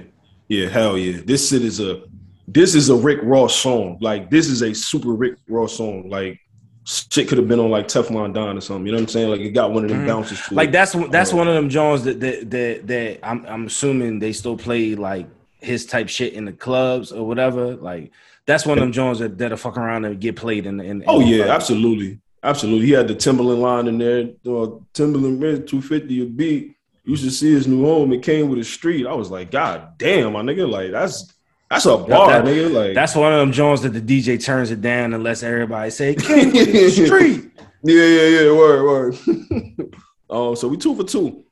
Yeah, 0.48 0.68
hell 0.68 0.98
yeah. 0.98 1.22
This 1.24 1.48
shit 1.48 1.62
is 1.62 1.80
a 1.80 2.02
this 2.46 2.74
is 2.74 2.90
a 2.90 2.96
Rick 2.96 3.20
Ross 3.22 3.56
song. 3.56 3.96
Like 4.00 4.28
this 4.30 4.48
is 4.48 4.60
a 4.62 4.74
super 4.74 5.12
Rick 5.14 5.36
Ross 5.48 5.76
song. 5.76 6.10
Like 6.10 6.38
shit 6.84 7.28
could 7.28 7.38
have 7.38 7.48
been 7.48 7.60
on 7.60 7.70
like 7.70 7.86
Teflon 7.88 8.34
Don 8.34 8.58
or 8.58 8.60
something. 8.60 8.84
You 8.84 8.92
know 8.92 8.96
what 8.98 9.02
I'm 9.04 9.08
saying? 9.08 9.30
Like 9.30 9.40
it 9.40 9.52
got 9.52 9.72
one 9.72 9.84
of 9.84 9.90
them 9.90 10.04
bounces 10.06 10.38
Mm-hmm. 10.40 10.54
Like 10.56 10.68
it. 10.68 10.72
that's 10.72 10.92
that's 11.10 11.32
Uh, 11.32 11.36
one 11.36 11.48
of 11.48 11.54
them 11.54 11.68
Jones 11.70 12.04
that 12.04 12.20
that 12.20 12.50
that, 12.50 12.86
that 12.88 13.20
I'm 13.22 13.46
I'm 13.46 13.66
assuming 13.66 14.18
they 14.18 14.32
still 14.32 14.56
play 14.58 14.94
like 14.94 15.26
his 15.60 15.86
type 15.86 16.08
shit 16.10 16.34
in 16.34 16.44
the 16.44 16.52
clubs 16.52 17.12
or 17.12 17.26
whatever. 17.26 17.76
Like 17.76 18.10
that's 18.44 18.66
one 18.66 18.76
of 18.76 18.82
them 18.82 18.92
Jones 18.92 19.20
that 19.20 19.38
that'll 19.38 19.56
fuck 19.56 19.78
around 19.78 20.04
and 20.04 20.20
get 20.20 20.36
played 20.36 20.66
in 20.66 20.76
the 20.76 20.84
in, 20.84 21.02
Oh 21.06 21.20
in 21.20 21.26
the 21.26 21.32
yeah, 21.36 21.44
club. 21.44 21.56
absolutely. 21.56 22.18
Absolutely. 22.42 22.86
He 22.86 22.92
had 22.92 23.06
the 23.08 23.14
Timbaland 23.14 23.60
line 23.60 23.86
in 23.86 23.96
there. 23.98 24.22
Uh, 24.44 24.76
Timbaland 24.92 25.40
Red 25.40 25.66
250 25.68 26.22
a 26.22 26.26
beat. 26.26 26.76
You 27.04 27.16
should 27.16 27.32
see 27.32 27.52
his 27.52 27.66
new 27.66 27.84
home. 27.84 28.12
It 28.12 28.22
came 28.22 28.48
with 28.48 28.58
a 28.60 28.64
street. 28.64 29.06
I 29.06 29.12
was 29.14 29.30
like, 29.30 29.50
God 29.50 29.98
damn, 29.98 30.32
my 30.34 30.42
nigga. 30.42 30.68
Like 30.70 30.90
that's 30.92 31.32
that's 31.68 31.86
a 31.86 31.96
bar, 31.96 32.28
that- 32.30 32.44
nigga. 32.44 32.72
Like 32.72 32.94
That's 32.94 33.14
one 33.16 33.32
of 33.32 33.40
them 33.40 33.50
Jones 33.52 33.82
that 33.82 33.90
the 33.90 34.00
DJ 34.00 34.42
turns 34.42 34.70
it 34.70 34.80
down 34.80 35.12
and 35.14 35.24
lets 35.24 35.42
everybody 35.42 35.90
say 35.90 36.14
"King 36.14 36.52
with 36.52 36.72
the 36.72 36.90
street. 37.06 37.50
Yeah, 37.82 38.04
yeah, 38.04 38.42
yeah. 38.42 38.52
Word, 38.52 38.84
word. 38.84 39.14
um, 40.30 40.54
so 40.54 40.68
we 40.68 40.76
two 40.76 40.94
for 40.94 41.02
two. 41.04 41.44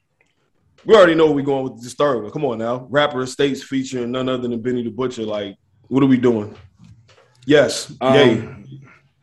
We 0.87 0.95
already 0.95 1.15
know 1.15 1.27
where 1.27 1.35
we 1.35 1.43
going 1.43 1.65
with 1.65 1.83
this 1.83 1.95
third 1.95 2.23
one. 2.23 2.31
Come 2.31 2.45
on 2.45 2.59
now. 2.59 2.87
Rapper 2.89 3.23
Estates 3.23 3.63
featuring 3.63 4.13
none 4.13 4.29
other 4.29 4.47
than 4.49 4.61
Benny 4.63 4.83
the 4.85 4.91
Butcher. 4.91 5.25
Like, 5.25 5.57
what 5.89 6.03
are 6.03 6.07
we 6.07 6.17
doing? 6.17 6.55
Yes. 7.45 7.93
Um, 8.01 8.15
yay. 8.15 8.33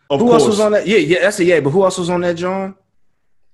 Of 0.10 0.20
who 0.20 0.28
course. 0.28 0.42
else 0.44 0.48
was 0.48 0.60
on 0.60 0.74
that? 0.74 0.86
Yeah, 0.88 0.98
yeah, 0.98 1.22
that's 1.22 1.40
a 1.40 1.46
yeah. 1.46 1.60
But 1.62 1.70
who 1.72 1.84
else 1.84 1.98
was 1.98 2.10
on 2.10 2.22
that, 2.22 2.36
John? 2.36 2.76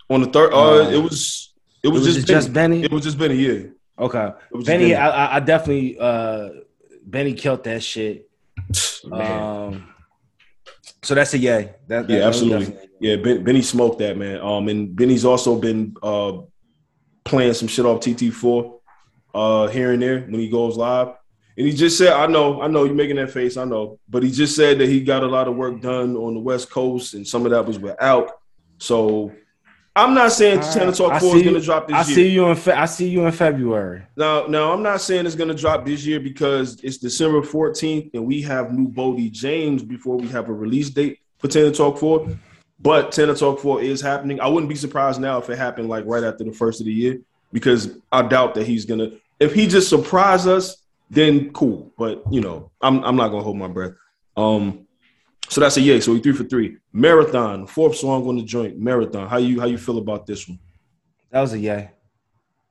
On 0.09 0.21
the 0.21 0.27
third, 0.27 0.51
uh, 0.53 0.83
Uh, 0.83 0.89
it 0.89 0.97
was 1.01 1.52
it 1.83 1.89
was, 1.89 2.05
was 2.05 2.15
just, 2.15 2.27
just 2.27 2.53
Benny. 2.53 2.77
Benny? 2.77 2.85
It 2.85 2.91
was 2.91 3.03
just 3.03 3.17
Benny, 3.17 3.35
yeah. 3.35 3.67
Okay, 3.99 4.25
It 4.27 4.65
Benny, 4.65 4.83
Benny. 4.91 4.95
I, 4.95 5.37
I- 5.37 5.39
definitely 5.39 5.97
uh 5.99 6.49
Benny 7.05 7.33
killed 7.33 7.63
that 7.65 7.83
shit. 7.83 8.29
Um, 9.11 9.93
so 11.01 11.13
that's 11.13 11.33
a 11.33 11.37
yay. 11.37 11.73
That, 11.87 12.07
that- 12.07 12.13
yeah, 12.13 12.25
absolutely. 12.27 12.77
Yeah, 13.01 13.17
ben, 13.17 13.43
Benny 13.43 13.61
smoked 13.61 13.99
that 13.99 14.17
man. 14.17 14.39
Um, 14.39 14.69
and 14.69 14.95
Benny's 14.95 15.25
also 15.25 15.59
been 15.59 15.95
uh 16.01 16.37
playing 17.25 17.53
some 17.53 17.67
shit 17.67 17.85
off 17.85 17.99
TT4 17.99 18.79
uh 19.35 19.67
here 19.67 19.91
and 19.91 20.01
there 20.01 20.21
when 20.21 20.39
he 20.39 20.49
goes 20.49 20.77
live. 20.77 21.09
And 21.57 21.67
he 21.67 21.73
just 21.73 21.97
said, 21.99 22.13
I 22.13 22.25
know, 22.27 22.61
I 22.61 22.67
know 22.67 22.83
you're 22.85 22.95
making 22.95 23.17
that 23.17 23.29
face, 23.31 23.57
I 23.57 23.65
know, 23.65 23.99
but 24.09 24.23
he 24.23 24.31
just 24.31 24.55
said 24.55 24.79
that 24.79 24.87
he 24.89 25.01
got 25.03 25.21
a 25.23 25.27
lot 25.27 25.47
of 25.47 25.55
work 25.55 25.81
done 25.81 26.15
on 26.15 26.33
the 26.33 26.39
West 26.39 26.71
Coast 26.71 27.13
and 27.13 27.27
some 27.27 27.45
of 27.45 27.51
that 27.51 27.65
was 27.65 27.77
without. 27.77 28.31
So 28.79 29.31
I'm 29.95 30.13
not 30.15 30.31
saying 30.31 30.61
Channel 30.61 30.89
I 30.89 30.91
Talk 30.91 31.21
4 31.21 31.35
is 31.37 31.43
gonna 31.43 31.61
drop 31.61 31.87
this 31.87 31.95
I 31.95 31.99
year. 31.99 32.15
see 32.15 32.29
you 32.29 32.45
in 32.47 32.55
Fe- 32.55 32.71
I 32.71 32.85
see 32.85 33.07
you 33.09 33.25
in 33.25 33.31
February. 33.31 34.01
Now, 34.17 34.47
now 34.47 34.73
I'm 34.73 34.81
not 34.81 35.01
saying 35.01 35.25
it's 35.25 35.35
gonna 35.35 35.53
drop 35.53 35.85
this 35.85 36.05
year 36.05 36.19
because 36.19 36.79
it's 36.83 36.97
December 36.97 37.41
14th 37.41 38.09
and 38.13 38.25
we 38.25 38.41
have 38.41 38.73
new 38.73 38.87
Boldy 38.87 39.31
James 39.31 39.83
before 39.83 40.17
we 40.17 40.27
have 40.29 40.49
a 40.49 40.53
release 40.53 40.89
date 40.89 41.19
for 41.37 41.47
Tana 41.47 41.71
Talk 41.71 41.99
4. 41.99 42.27
But 42.79 43.11
Tana 43.11 43.35
Talk 43.35 43.59
4 43.59 43.81
is 43.81 44.01
happening. 44.01 44.39
I 44.41 44.47
wouldn't 44.47 44.69
be 44.69 44.75
surprised 44.75 45.21
now 45.21 45.37
if 45.37 45.49
it 45.49 45.57
happened 45.57 45.89
like 45.89 46.05
right 46.07 46.23
after 46.23 46.43
the 46.43 46.51
first 46.51 46.79
of 46.79 46.85
the 46.85 46.93
year 46.93 47.19
because 47.51 47.97
I 48.11 48.23
doubt 48.23 48.55
that 48.55 48.65
he's 48.65 48.85
gonna 48.85 49.11
if 49.39 49.53
he 49.53 49.67
just 49.67 49.89
surprise 49.89 50.47
us, 50.47 50.77
then 51.11 51.51
cool. 51.53 51.93
But 51.97 52.23
you 52.31 52.41
know, 52.41 52.71
I'm 52.81 53.03
I'm 53.03 53.15
not 53.15 53.29
gonna 53.29 53.43
hold 53.43 53.57
my 53.57 53.67
breath. 53.67 53.93
Um 54.35 54.82
so 55.53 55.61
that's 55.61 55.77
a 55.77 55.81
yay. 55.81 55.99
So 55.99 56.13
we 56.13 56.19
three 56.19 56.33
for 56.33 56.45
three. 56.45 56.77
Marathon, 56.91 57.67
fourth 57.67 57.95
song 57.95 58.27
on 58.27 58.37
the 58.37 58.43
joint. 58.43 58.79
Marathon. 58.79 59.27
How 59.27 59.37
you 59.37 59.59
how 59.59 59.67
you 59.67 59.77
feel 59.77 59.99
about 59.99 60.25
this 60.25 60.49
one? 60.49 60.57
That 61.29 61.41
was 61.41 61.53
a 61.53 61.59
yay. 61.59 61.91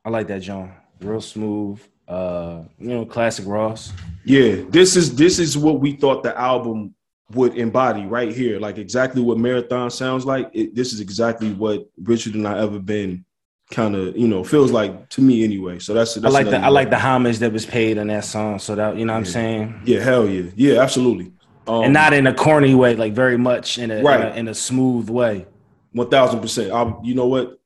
I 0.05 0.11
like 0.11 0.27
that 0.27 0.41
John. 0.41 0.75
Real 1.01 1.21
smooth. 1.21 1.81
Uh, 2.09 2.65
you 2.81 2.89
know, 2.89 3.07
classic 3.07 3.47
Ross. 3.47 3.93
Yeah, 4.25 4.65
this 4.69 4.97
is 4.97 5.15
this 5.15 5.39
is 5.39 5.57
what 5.57 5.81
we 5.81 5.93
thought 5.93 6.25
the 6.25 6.37
album 6.37 6.93
would 7.31 7.57
embody 7.57 8.05
right 8.05 8.35
here. 8.35 8.59
Like 8.59 8.79
exactly 8.79 9.23
what 9.23 9.39
Marathon 9.39 9.89
sounds 9.89 10.27
like. 10.27 10.51
It, 10.53 10.75
this 10.75 10.93
is 10.93 10.99
exactly 10.99 11.53
what 11.53 11.89
Richer 12.03 12.31
than 12.31 12.45
I 12.47 12.59
ever 12.59 12.81
been 12.81 13.25
kind 13.71 13.95
of, 13.95 14.17
you 14.17 14.27
know, 14.27 14.43
feels 14.43 14.73
like 14.73 15.09
to 15.11 15.23
me 15.23 15.45
anyway. 15.45 15.79
So 15.79 15.95
that's, 15.95 16.19
I 16.19 16.29
like 16.29 16.51
the 16.51 16.59
I 16.59 16.69
like 16.69 16.91
the 16.91 16.99
homage 16.99 17.39
that 17.39 17.53
was 17.53 17.65
paid 17.65 17.97
on 17.99 18.09
that 18.09 18.25
song. 18.25 18.59
So 18.59 18.75
that 18.75 18.97
you 18.97 19.05
know 19.05 19.13
what 19.13 19.21
I'm 19.21 19.25
saying? 19.25 19.83
Yeah, 19.85 20.01
hell 20.01 20.29
yeah. 20.29 20.51
Yeah, 20.57 20.83
absolutely. 20.83 21.33
Um, 21.67 21.85
and 21.85 21.93
not 21.93 22.13
in 22.13 22.27
a 22.27 22.35
corny 22.35 22.75
way, 22.75 22.97
like 22.97 23.13
very 23.13 23.37
much 23.39 23.79
in 23.79 23.91
a, 23.91 24.03
Right. 24.03 24.21
in, 24.21 24.27
a 24.27 24.35
in 24.41 24.49
a 24.49 24.55
smooth 24.55 25.09
way. 25.09 25.47
one 25.93 26.09
thousand 26.09 26.41
percent. 26.41 26.73
I 26.73 26.93
you 27.03 27.15
know 27.15 27.27
what? 27.27 27.59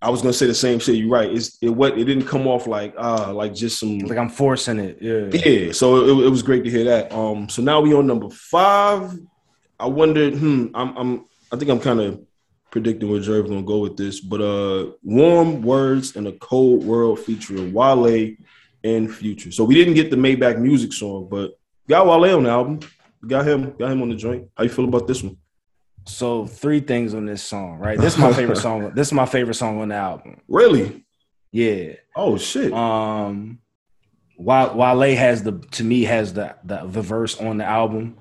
I 0.00 0.10
was 0.10 0.20
gonna 0.22 0.32
say 0.32 0.46
the 0.46 0.54
same 0.54 0.78
shit. 0.80 0.96
You're 0.96 1.10
right. 1.10 1.30
It's 1.30 1.58
it 1.62 1.68
what 1.68 1.96
it 1.98 2.04
didn't 2.04 2.26
come 2.26 2.46
off 2.48 2.66
like 2.66 2.94
ah 2.98 3.30
like 3.30 3.54
just 3.54 3.78
some 3.78 3.98
Like 3.98 4.18
I'm 4.18 4.28
forcing 4.30 4.78
it. 4.78 4.98
Yeah. 5.00 5.26
Yeah, 5.32 5.72
so 5.72 5.96
it, 6.20 6.26
it 6.26 6.30
was 6.30 6.42
great 6.42 6.64
to 6.64 6.70
hear 6.70 6.84
that. 6.84 7.12
Um, 7.12 7.48
so 7.48 7.62
now 7.62 7.80
we 7.80 7.94
on 7.94 8.06
number 8.06 8.28
five. 8.30 9.16
I 9.78 9.86
wondered, 9.86 10.34
hmm, 10.34 10.66
I'm, 10.74 10.96
I'm, 10.96 11.24
I 11.50 11.56
think 11.56 11.68
I'm 11.68 11.80
kind 11.80 12.00
of 12.00 12.20
predicting 12.70 13.10
where 13.10 13.20
Jerry's 13.20 13.48
gonna 13.48 13.62
go 13.62 13.78
with 13.78 13.96
this, 13.96 14.20
but 14.20 14.40
uh, 14.40 14.92
warm 15.02 15.60
words 15.62 16.14
in 16.16 16.26
a 16.26 16.32
cold 16.32 16.84
world 16.84 17.18
featuring 17.20 17.72
Wale 17.72 18.34
and 18.84 19.12
Future. 19.12 19.50
So 19.52 19.64
we 19.64 19.74
didn't 19.74 19.94
get 19.94 20.10
the 20.10 20.16
Maybach 20.16 20.58
music 20.58 20.92
song, 20.92 21.28
but 21.30 21.58
got 21.88 22.06
Wale 22.06 22.36
on 22.36 22.44
the 22.44 22.50
album. 22.50 22.80
Got 23.26 23.46
him, 23.46 23.74
got 23.78 23.90
him 23.92 24.02
on 24.02 24.08
the 24.08 24.16
joint. 24.16 24.48
How 24.56 24.64
you 24.64 24.70
feel 24.70 24.84
about 24.86 25.06
this 25.06 25.22
one? 25.22 25.36
So 26.04 26.46
three 26.46 26.80
things 26.80 27.14
on 27.14 27.26
this 27.26 27.42
song, 27.42 27.78
right? 27.78 27.98
This 27.98 28.14
is 28.14 28.18
my 28.18 28.32
favorite 28.32 28.56
song. 28.68 28.92
This 28.94 29.08
is 29.08 29.12
my 29.12 29.26
favorite 29.26 29.54
song 29.54 29.80
on 29.80 29.88
the 29.88 29.94
album. 29.94 30.40
Really? 30.48 31.04
Yeah. 31.52 31.92
Oh 32.16 32.36
shit! 32.38 32.72
Um, 32.72 33.58
Wa- 34.36 34.72
Wale 34.74 35.14
has 35.16 35.42
the 35.44 35.52
to 35.72 35.84
me 35.84 36.02
has 36.04 36.32
the, 36.34 36.56
the 36.64 36.80
the 36.86 37.02
verse 37.02 37.38
on 37.40 37.58
the 37.58 37.64
album. 37.64 38.16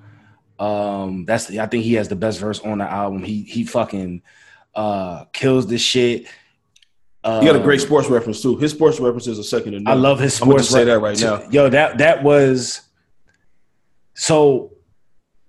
Um, 0.59 1.25
that's 1.25 1.47
the, 1.47 1.59
I 1.61 1.65
think 1.65 1.83
he 1.83 1.93
has 1.95 2.07
the 2.07 2.15
best 2.15 2.39
verse 2.39 2.59
on 2.59 2.77
the 2.77 2.83
album. 2.91 3.23
He 3.23 3.41
he 3.43 3.63
fucking 3.63 4.21
uh 4.75 5.25
kills 5.33 5.65
this 5.65 5.81
shit. 5.81 6.27
Uh, 7.23 7.39
you 7.41 7.51
got 7.51 7.59
a 7.59 7.63
great 7.63 7.81
sports 7.81 8.07
reference 8.09 8.41
too. 8.41 8.57
His 8.57 8.71
sports 8.71 8.99
references 8.99 9.39
are 9.39 9.43
second 9.43 9.71
to 9.71 9.79
none. 9.79 9.91
I 9.91 9.95
love 9.99 10.19
his 10.19 10.39
I'm 10.41 10.47
gonna 10.49 10.59
sports. 10.61 10.69
say 10.73 10.83
that 10.83 10.99
right 10.99 11.19
now. 11.19 11.41
Yo, 11.49 11.69
that 11.69 11.97
that 11.99 12.21
was 12.23 12.81
so 14.13 14.73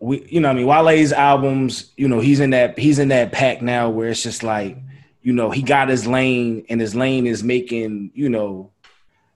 we 0.03 0.27
you 0.29 0.41
know 0.41 0.49
what 0.49 0.55
I 0.55 0.59
mean 0.59 0.67
Wale's 0.67 1.13
albums, 1.13 1.93
you 1.97 2.09
know, 2.09 2.19
he's 2.19 2.41
in 2.41 2.51
that 2.51 2.77
he's 2.77 2.99
in 2.99 3.09
that 3.09 3.31
pack 3.31 3.63
now 3.63 3.89
where 3.89 4.09
it's 4.09 4.23
just 4.23 4.43
like, 4.43 4.77
you 5.23 5.33
know, 5.33 5.51
he 5.51 5.63
got 5.63 5.89
his 5.89 6.09
lane 6.09 6.67
and 6.69 6.81
his 6.81 6.97
lane 6.97 7.25
is 7.25 7.45
making, 7.45 8.11
you 8.13 8.29
know, 8.29 8.73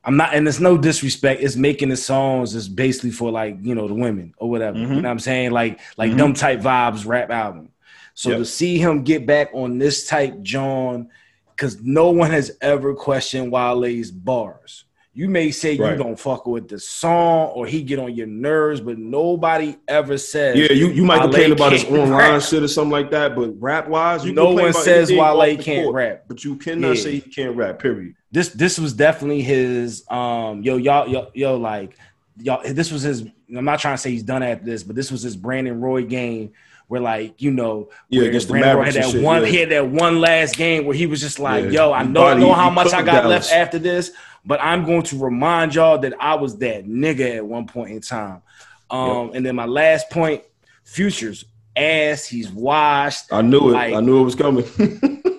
I'm 0.04 0.16
not 0.16 0.34
and 0.34 0.46
it's 0.48 0.58
no 0.58 0.76
disrespect, 0.76 1.40
it's 1.40 1.54
making 1.54 1.90
the 1.90 1.96
songs 1.96 2.56
is 2.56 2.68
basically 2.68 3.12
for 3.12 3.30
like, 3.30 3.58
you 3.62 3.76
know, 3.76 3.86
the 3.86 3.94
women 3.94 4.34
or 4.38 4.50
whatever. 4.50 4.76
You 4.76 4.86
mm-hmm. 4.86 4.94
know 4.96 5.02
what 5.02 5.10
I'm 5.10 5.18
saying? 5.20 5.52
Like 5.52 5.78
like 5.96 6.10
mm-hmm. 6.10 6.18
them 6.18 6.34
type 6.34 6.60
vibes 6.60 7.06
rap 7.06 7.30
album. 7.30 7.70
So 8.14 8.30
Yep. 8.30 8.38
to 8.38 8.44
see 8.44 8.78
him 8.78 9.04
get 9.04 9.24
back 9.24 9.50
on 9.54 9.78
this 9.78 10.08
type 10.08 10.42
John 10.42 11.10
because 11.50 11.80
no 11.80 12.10
one 12.10 12.32
has 12.32 12.50
ever 12.60 12.92
questioned 12.92 13.52
Wale's 13.52 14.10
bars. 14.10 14.85
You 15.18 15.30
may 15.30 15.50
say 15.50 15.78
Right. 15.78 15.92
you 15.92 15.96
don't 15.96 16.20
fuck 16.20 16.46
with 16.46 16.68
the 16.68 16.78
song 16.78 17.48
or 17.54 17.66
he 17.66 17.82
get 17.82 17.98
on 17.98 18.14
your 18.14 18.26
nerves, 18.26 18.82
but 18.82 18.98
nobody 18.98 19.74
ever 19.88 20.18
says. 20.18 20.58
Yeah, 20.58 20.72
you, 20.72 20.88
you 20.90 21.06
might 21.06 21.20
Wale 21.20 21.22
complain 21.22 21.52
about 21.52 21.72
his 21.72 21.84
online 21.86 22.10
rap. 22.10 22.42
shit 22.42 22.62
or 22.62 22.68
something 22.68 22.90
like 22.90 23.10
that, 23.12 23.34
but 23.34 23.50
rap 23.58 23.88
wise, 23.88 24.26
you 24.26 24.34
No 24.34 24.50
one 24.52 24.74
says 24.74 25.10
Wale 25.10 25.56
can't 25.56 25.84
court, 25.86 25.94
rap. 25.94 26.24
but 26.28 26.44
you 26.44 26.56
cannot 26.56 26.96
Yeah. 26.98 27.02
say 27.02 27.12
he 27.12 27.20
can't 27.22 27.56
rap. 27.56 27.78
Period. 27.78 28.14
This 28.30 28.50
this 28.50 28.78
was 28.78 28.92
definitely 28.92 29.40
his 29.40 30.04
um 30.10 30.60
yo 30.62 30.76
y'all 30.76 31.08
yo, 31.08 31.28
yo 31.32 31.56
like 31.56 31.96
y'all 32.38 32.60
this 32.70 32.92
was 32.92 33.00
his 33.00 33.22
I'm 33.56 33.64
not 33.64 33.78
trying 33.80 33.94
to 33.94 33.98
say 33.98 34.10
he's 34.10 34.22
done 34.22 34.42
after 34.42 34.66
this, 34.66 34.82
but 34.82 34.96
this 34.96 35.10
was 35.10 35.22
his 35.22 35.34
Brandon 35.34 35.80
Roy 35.80 36.02
game 36.04 36.50
where 36.88 37.00
like 37.00 37.40
you 37.40 37.52
know, 37.52 37.88
Yeah, 38.10 38.20
where 38.20 38.28
against 38.28 38.48
the 38.48 38.52
Brandon 38.52 38.76
Roy 38.76 38.84
had 38.84 38.94
that 38.94 39.10
shit, 39.12 39.22
one. 39.22 39.42
yeah. 39.44 39.48
He 39.48 39.56
had 39.56 39.70
that 39.70 39.88
one 39.88 40.20
last 40.20 40.56
game 40.58 40.84
where 40.84 40.94
he 40.94 41.06
was 41.06 41.22
just 41.22 41.38
like, 41.38 41.64
Yeah, 41.64 41.70
"Yo, 41.86 41.92
I 41.94 42.02
know 42.02 42.20
body- 42.20 42.40
know 42.40 42.52
how 42.52 42.68
much 42.68 42.92
I 42.92 43.00
got 43.00 43.24
left 43.24 43.50
after 43.50 43.78
this, 43.78 44.12
but 44.46 44.60
I'm 44.62 44.84
going 44.84 45.02
to 45.02 45.18
remind 45.18 45.74
y'all 45.74 45.98
that 45.98 46.14
I 46.20 46.34
was 46.36 46.56
that 46.58 46.86
nigga 46.86 47.36
at 47.36 47.46
one 47.46 47.66
point 47.66 47.90
in 47.90 48.00
time." 48.00 48.42
Um, 48.88 49.32
and 49.34 49.44
then 49.44 49.56
my 49.56 49.66
last 49.66 50.10
point, 50.10 50.44
futures 50.84 51.44
ass. 51.76 52.26
He's 52.26 52.50
washed. 52.50 53.32
I 53.32 53.42
knew 53.42 53.70
it. 53.70 53.72
Like, 53.72 53.94
I 53.94 54.00
knew 54.00 54.20
it 54.20 54.24
was 54.24 54.34
coming. 54.34 54.64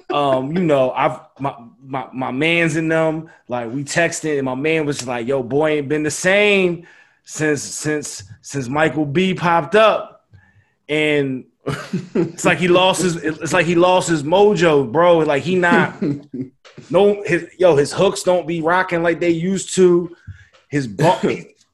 um, 0.13 0.55
you 0.55 0.63
know, 0.63 0.91
I've 0.91 1.19
my 1.39 1.55
my 1.81 2.07
my 2.13 2.31
man's 2.31 2.75
in 2.75 2.87
them. 2.87 3.29
Like 3.47 3.71
we 3.71 3.83
texted, 3.83 4.37
and 4.37 4.45
my 4.45 4.55
man 4.55 4.85
was 4.85 4.97
just 4.97 5.07
like, 5.07 5.27
"Yo, 5.27 5.43
boy, 5.43 5.77
ain't 5.77 5.89
been 5.89 6.03
the 6.03 6.11
same 6.11 6.87
since 7.23 7.61
since 7.61 8.23
since 8.41 8.67
Michael 8.67 9.05
B 9.05 9.33
popped 9.33 9.75
up," 9.75 10.27
and 10.87 11.45
it's 12.15 12.45
like 12.45 12.57
he 12.59 12.67
lost 12.67 13.01
his. 13.01 13.17
It's 13.17 13.53
like 13.53 13.65
he 13.65 13.75
lost 13.75 14.09
his 14.09 14.23
mojo, 14.23 14.89
bro. 14.91 15.19
Like 15.19 15.43
he 15.43 15.55
not 15.55 16.01
no 16.89 17.21
his 17.23 17.47
yo 17.57 17.75
his 17.75 17.91
hooks 17.91 18.23
don't 18.23 18.47
be 18.47 18.61
rocking 18.61 19.03
like 19.03 19.19
they 19.19 19.29
used 19.31 19.75
to. 19.75 20.15
His 20.69 20.85
bar, 20.87 21.19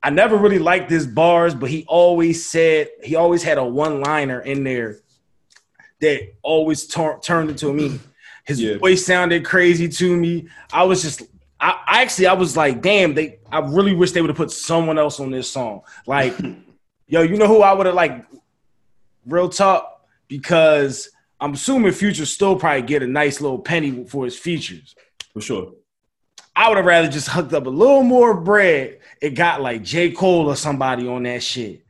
I 0.04 0.10
never 0.12 0.38
really 0.38 0.60
liked 0.60 0.90
his 0.90 1.08
bars, 1.08 1.56
but 1.56 1.70
he 1.70 1.84
always 1.88 2.48
said 2.48 2.90
he 3.04 3.16
always 3.16 3.42
had 3.44 3.58
a 3.58 3.64
one 3.64 4.02
liner 4.02 4.40
in 4.42 4.64
there 4.64 4.98
that 6.02 6.34
always 6.44 6.86
tur- 6.86 7.20
turned 7.22 7.50
into 7.50 7.70
a 7.70 7.74
meme. 7.74 8.00
His 8.46 8.62
Yeah. 8.62 8.78
voice 8.78 9.06
sounded 9.06 9.46
crazy 9.46 9.88
to 9.88 10.18
me. 10.18 10.48
I 10.72 10.84
was 10.84 11.02
just, 11.02 11.24
I 11.60 12.02
actually, 12.04 12.28
I 12.28 12.34
was 12.34 12.58
like, 12.58 12.82
damn, 12.82 13.14
they. 13.14 13.40
I 13.52 13.60
really 13.60 13.96
wish 13.96 14.12
they 14.12 14.22
would 14.22 14.30
have 14.30 14.38
put 14.38 14.52
someone 14.52 14.98
else 15.00 15.20
on 15.20 15.32
this 15.32 15.50
song. 15.50 15.82
Like, 16.06 16.36
yo, 17.08 17.22
you 17.22 17.38
know 17.38 17.48
who 17.48 17.62
I 17.62 17.74
would 17.74 17.86
have 17.86 17.96
like, 17.96 18.26
real 19.26 19.50
talk, 19.50 20.06
because 20.28 21.10
I'm 21.40 21.54
assuming 21.54 21.92
Future 21.92 22.26
still 22.26 22.56
probably 22.56 22.82
get 22.84 23.04
a 23.04 23.08
nice 23.08 23.42
little 23.42 23.60
penny 23.60 24.06
for 24.06 24.26
his 24.26 24.38
features. 24.38 24.96
For 25.34 25.42
sure. 25.42 25.74
I 26.56 26.70
would 26.70 26.78
have 26.78 26.86
rather 26.86 27.08
just 27.10 27.30
hooked 27.30 27.54
up 27.54 27.66
a 27.66 27.70
little 27.70 28.04
more 28.04 28.36
bread. 28.40 29.00
It 29.22 29.32
got 29.32 29.62
like 29.62 29.84
J. 29.84 30.12
Cole 30.12 30.48
or 30.48 30.56
somebody 30.56 31.08
on 31.08 31.24
that 31.24 31.42
shit. 31.42 31.84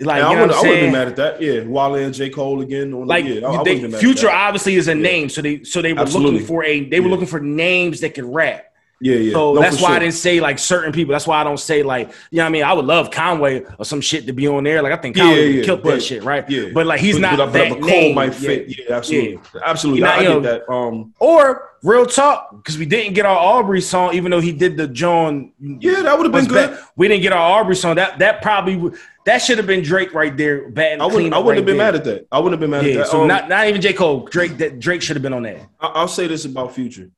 Like, 0.00 0.18
Yeah, 0.22 0.30
you 0.30 0.32
I 0.32 0.34
know 0.34 0.40
would 0.42 0.50
I'm 0.50 0.54
have 0.56 0.62
been 0.64 0.72
saying? 0.80 0.92
mad 0.92 1.08
at 1.08 1.16
that. 1.16 1.42
Yeah, 1.42 1.62
Wale 1.64 1.94
and 1.96 2.14
J. 2.14 2.30
Cole 2.30 2.60
again. 2.62 2.92
On 2.94 3.06
Like 3.06 3.26
the, 3.26 3.34
yeah, 3.40 3.46
I, 3.46 3.60
I 3.60 3.62
they- 3.62 3.74
wouldn't 3.76 3.94
at 3.94 4.00
Future 4.00 4.30
obviously 4.30 4.74
is 4.74 4.88
a 4.88 4.96
Yeah. 4.96 5.02
name, 5.02 5.28
so 5.28 5.42
they 5.42 5.62
so 5.62 5.80
they 5.82 5.92
were 5.92 6.00
Absolutely. 6.00 6.32
looking 6.40 6.46
for 6.48 6.64
a 6.64 6.84
they 6.88 7.00
were 7.00 7.08
looking 7.08 7.26
for 7.26 7.38
names 7.40 8.00
that 8.00 8.14
could 8.14 8.24
rap. 8.24 8.64
Yeah, 9.02 9.16
yeah. 9.16 9.32
So 9.32 9.54
No, 9.54 9.60
that's 9.62 9.80
why 9.80 9.96
I 9.96 9.98
didn't 9.98 10.14
say 10.14 10.40
like 10.40 10.58
certain 10.58 10.92
people. 10.92 11.12
That's 11.12 11.26
why 11.26 11.40
I 11.40 11.44
don't 11.44 11.58
say 11.58 11.82
like 11.82 12.10
you 12.30 12.36
know 12.38 12.42
what 12.44 12.48
I 12.48 12.50
mean. 12.50 12.64
I 12.64 12.72
would 12.74 12.84
love 12.84 13.10
Conway 13.10 13.64
or 13.78 13.84
some 13.84 14.00
shit 14.02 14.26
to 14.26 14.32
be 14.34 14.46
on 14.46 14.62
there. 14.64 14.82
Like 14.82 14.92
I 14.92 14.96
think 14.96 15.16
Conway 15.16 15.48
yeah, 15.50 15.56
would 15.56 15.64
kill 15.64 15.76
but- 15.78 15.90
that 15.94 16.02
shit, 16.02 16.22
right? 16.22 16.48
Yeah, 16.50 16.66
But 16.74 16.86
like 16.86 17.00
he's 17.00 17.14
But- 17.16 17.20
not 17.22 17.36
but, 17.38 17.52
that 17.54 17.70
but 17.70 17.80
name. 17.80 18.14
might 18.14 18.34
fit. 18.34 18.68
Yeah, 18.68 18.94
absolutely, 18.96 19.38
absolutely. 19.64 20.02
Not, 20.02 20.14
I, 20.14 20.18
I 20.18 20.22
get 20.22 20.28
know- 20.28 20.40
that. 20.40 20.70
Um, 20.70 21.14
Or 21.18 21.70
real 21.82 22.04
talk, 22.04 22.54
because 22.58 22.76
we 22.76 22.84
didn't 22.84 23.14
get 23.14 23.24
our 23.24 23.38
Aubrey 23.38 23.80
song, 23.80 24.12
even 24.14 24.30
though 24.30 24.40
he 24.40 24.52
did 24.52 24.76
the 24.76 24.86
John. 24.86 25.52
Yeah, 25.58 26.02
that 26.02 26.18
would've 26.18 26.30
been 26.32 26.44
good. 26.46 26.70
back- 26.72 26.80
We 26.96 27.08
didn't 27.08 27.22
get 27.22 27.32
our 27.32 27.58
Aubrey 27.60 27.76
song. 27.76 27.94
That 27.96 28.18
that 28.18 28.42
probably 28.42 28.76
would- 28.76 28.94
that 29.24 29.38
should 29.38 29.56
have 29.58 29.66
been 29.66 29.82
Drake 29.82 30.12
right 30.12 30.36
there. 30.36 30.68
Batting 30.68 31.00
I 31.00 31.06
wouldn't. 31.06 31.32
I 31.32 31.38
wouldn't 31.38 31.56
have 31.56 31.64
been 31.66 31.78
there. 31.78 31.86
mad 31.92 31.94
at 31.94 32.04
that. 32.04 32.26
I 32.32 32.38
wouldn't 32.38 32.52
have 32.52 32.60
been 32.60 32.70
mad 32.70 32.84
Yeah, 32.84 32.92
at 32.92 32.98
that. 32.98 33.06
so 33.08 33.22
Um, 33.22 33.28
not 33.28 33.48
not 33.48 33.66
even 33.66 33.80
J 33.80 33.94
Cole. 33.94 34.26
Drake 34.30 34.58
that 34.58 34.78
Drake 34.78 35.00
should 35.00 35.16
have 35.16 35.22
been 35.22 35.32
on 35.32 35.42
that. 35.44 35.56
I'll 35.80 36.06
say 36.08 36.26
this 36.26 36.44
about 36.44 36.74
Future. 36.74 37.08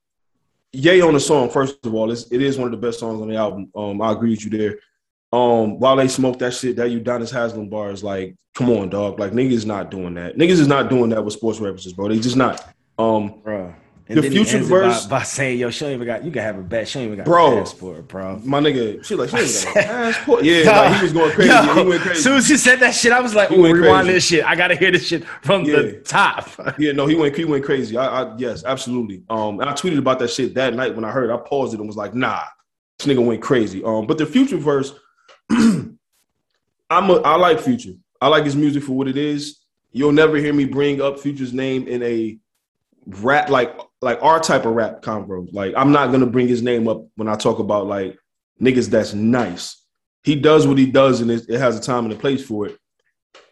Yay 0.72 1.00
on 1.02 1.14
the 1.14 1.20
song. 1.20 1.50
First 1.50 1.84
of 1.84 1.94
all, 1.94 2.10
it's, 2.10 2.30
it 2.32 2.40
is 2.40 2.56
one 2.56 2.66
of 2.66 2.70
the 2.72 2.86
best 2.86 2.98
songs 2.98 3.20
on 3.20 3.28
the 3.28 3.36
album. 3.36 3.70
Um, 3.74 4.00
I 4.00 4.12
agree 4.12 4.30
with 4.30 4.44
you 4.44 4.50
there. 4.50 4.78
Um, 5.32 5.78
while 5.78 5.96
they 5.96 6.08
smoke 6.08 6.38
that 6.38 6.54
shit, 6.54 6.76
that 6.76 6.90
you 6.90 7.00
Udonis 7.00 7.30
Haslam 7.30 7.68
bars, 7.68 8.02
like, 8.02 8.34
come 8.54 8.70
on, 8.70 8.88
dog. 8.88 9.18
Like, 9.18 9.32
niggas 9.32 9.66
not 9.66 9.90
doing 9.90 10.14
that. 10.14 10.36
Niggas 10.36 10.60
is 10.60 10.68
not 10.68 10.90
doing 10.90 11.10
that 11.10 11.24
with 11.24 11.34
sports 11.34 11.58
references, 11.60 11.92
bro. 11.92 12.08
They 12.08 12.18
just 12.18 12.36
not. 12.36 12.74
Um, 12.98 13.42
bro. 14.14 14.22
The 14.22 14.30
Future 14.30 14.58
verse- 14.58 15.06
by, 15.06 15.18
by 15.18 15.22
saying, 15.24 15.58
"Yo, 15.58 15.70
she 15.70 15.84
don't 15.84 15.94
even 15.94 16.06
got 16.06 16.24
you 16.24 16.30
can 16.30 16.42
have 16.42 16.58
a 16.58 16.62
bet. 16.62 16.88
She 16.88 16.98
don't 16.98 17.06
even 17.06 17.18
got 17.18 17.26
Bro. 17.26 17.56
a 17.58 17.60
passport, 17.60 18.08
bro." 18.08 18.40
my 18.44 18.60
nigga, 18.60 19.04
she 19.04 19.14
like, 19.14 19.30
she 19.30 19.36
ain't 19.36 19.64
got 19.74 19.84
a 19.84 19.88
passport. 19.88 20.44
Yeah, 20.44 20.70
like, 20.70 20.96
he 20.96 21.02
was 21.02 21.12
going 21.12 21.32
crazy. 21.32 21.50
Yo, 21.50 21.74
he 21.74 21.88
went 21.88 22.00
crazy. 22.02 22.16
As 22.18 22.24
soon 22.24 22.36
as 22.38 22.48
he 22.48 22.56
said 22.56 22.80
that 22.80 22.94
shit, 22.94 23.12
I 23.12 23.20
was 23.20 23.34
like, 23.34 23.50
"Ooh, 23.50 23.62
rewind 23.64 24.06
crazy. 24.06 24.12
this 24.12 24.26
shit. 24.26 24.44
I 24.44 24.54
gotta 24.56 24.74
hear 24.74 24.90
this 24.90 25.06
shit 25.06 25.24
from 25.42 25.64
Yeah. 25.64 25.76
the 25.76 25.92
top." 26.04 26.48
Yeah, 26.78 26.92
no, 26.92 27.06
he 27.06 27.14
went 27.14 27.36
he 27.36 27.44
went 27.44 27.64
crazy. 27.64 27.96
I, 27.96 28.22
I 28.22 28.36
yes, 28.36 28.64
absolutely. 28.64 29.22
Um, 29.30 29.60
and 29.60 29.68
I 29.68 29.72
tweeted 29.72 29.98
about 29.98 30.18
that 30.20 30.28
shit 30.30 30.54
that 30.54 30.74
night 30.74 30.94
when 30.94 31.04
I 31.04 31.10
heard. 31.10 31.30
it. 31.30 31.32
I 31.32 31.36
paused 31.38 31.74
it 31.74 31.78
and 31.80 31.86
was 31.86 31.96
like, 31.96 32.14
nah, 32.14 32.42
this 32.98 33.06
nigga 33.06 33.24
went 33.24 33.42
crazy. 33.42 33.82
Um, 33.84 34.06
but 34.06 34.18
the 34.18 34.26
future 34.26 34.56
verse, 34.58 34.92
I'm 35.50 35.98
a, 36.90 37.14
I 37.22 37.36
like 37.36 37.60
Future. 37.60 37.92
I 38.20 38.28
like 38.28 38.44
his 38.44 38.54
music 38.56 38.82
for 38.82 38.92
what 38.92 39.08
it 39.08 39.16
is. 39.16 39.58
You'll 39.92 40.12
never 40.12 40.36
hear 40.36 40.52
me 40.52 40.64
bring 40.64 41.00
up 41.00 41.18
Future's 41.18 41.52
name 41.52 41.86
in 41.88 42.02
a 42.02 42.38
rap 43.06 43.48
like 43.48 43.76
like 44.00 44.22
our 44.22 44.40
type 44.40 44.64
of 44.64 44.74
rap 44.74 45.02
convo. 45.02 45.48
Like 45.52 45.74
I'm 45.76 45.92
not 45.92 46.12
gonna 46.12 46.26
bring 46.26 46.48
his 46.48 46.62
name 46.62 46.88
up 46.88 47.06
when 47.16 47.28
I 47.28 47.36
talk 47.36 47.58
about 47.58 47.86
like 47.86 48.18
niggas 48.60 48.88
that's 48.90 49.14
nice. 49.14 49.78
He 50.24 50.36
does 50.36 50.66
what 50.66 50.78
he 50.78 50.86
does, 50.86 51.20
and 51.20 51.30
it, 51.30 51.46
it 51.48 51.58
has 51.58 51.76
a 51.76 51.80
time 51.80 52.04
and 52.04 52.12
a 52.12 52.16
place 52.16 52.44
for 52.44 52.66
it. 52.66 52.78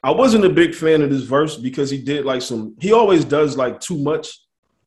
I 0.02 0.10
wasn't 0.10 0.44
a 0.44 0.50
big 0.50 0.74
fan 0.74 1.02
of 1.02 1.10
this 1.10 1.22
verse 1.22 1.56
because 1.56 1.90
he 1.90 2.00
did 2.00 2.24
like 2.24 2.42
some. 2.42 2.76
He 2.80 2.92
always 2.92 3.24
does 3.24 3.56
like 3.56 3.80
too 3.80 3.98
much 3.98 4.38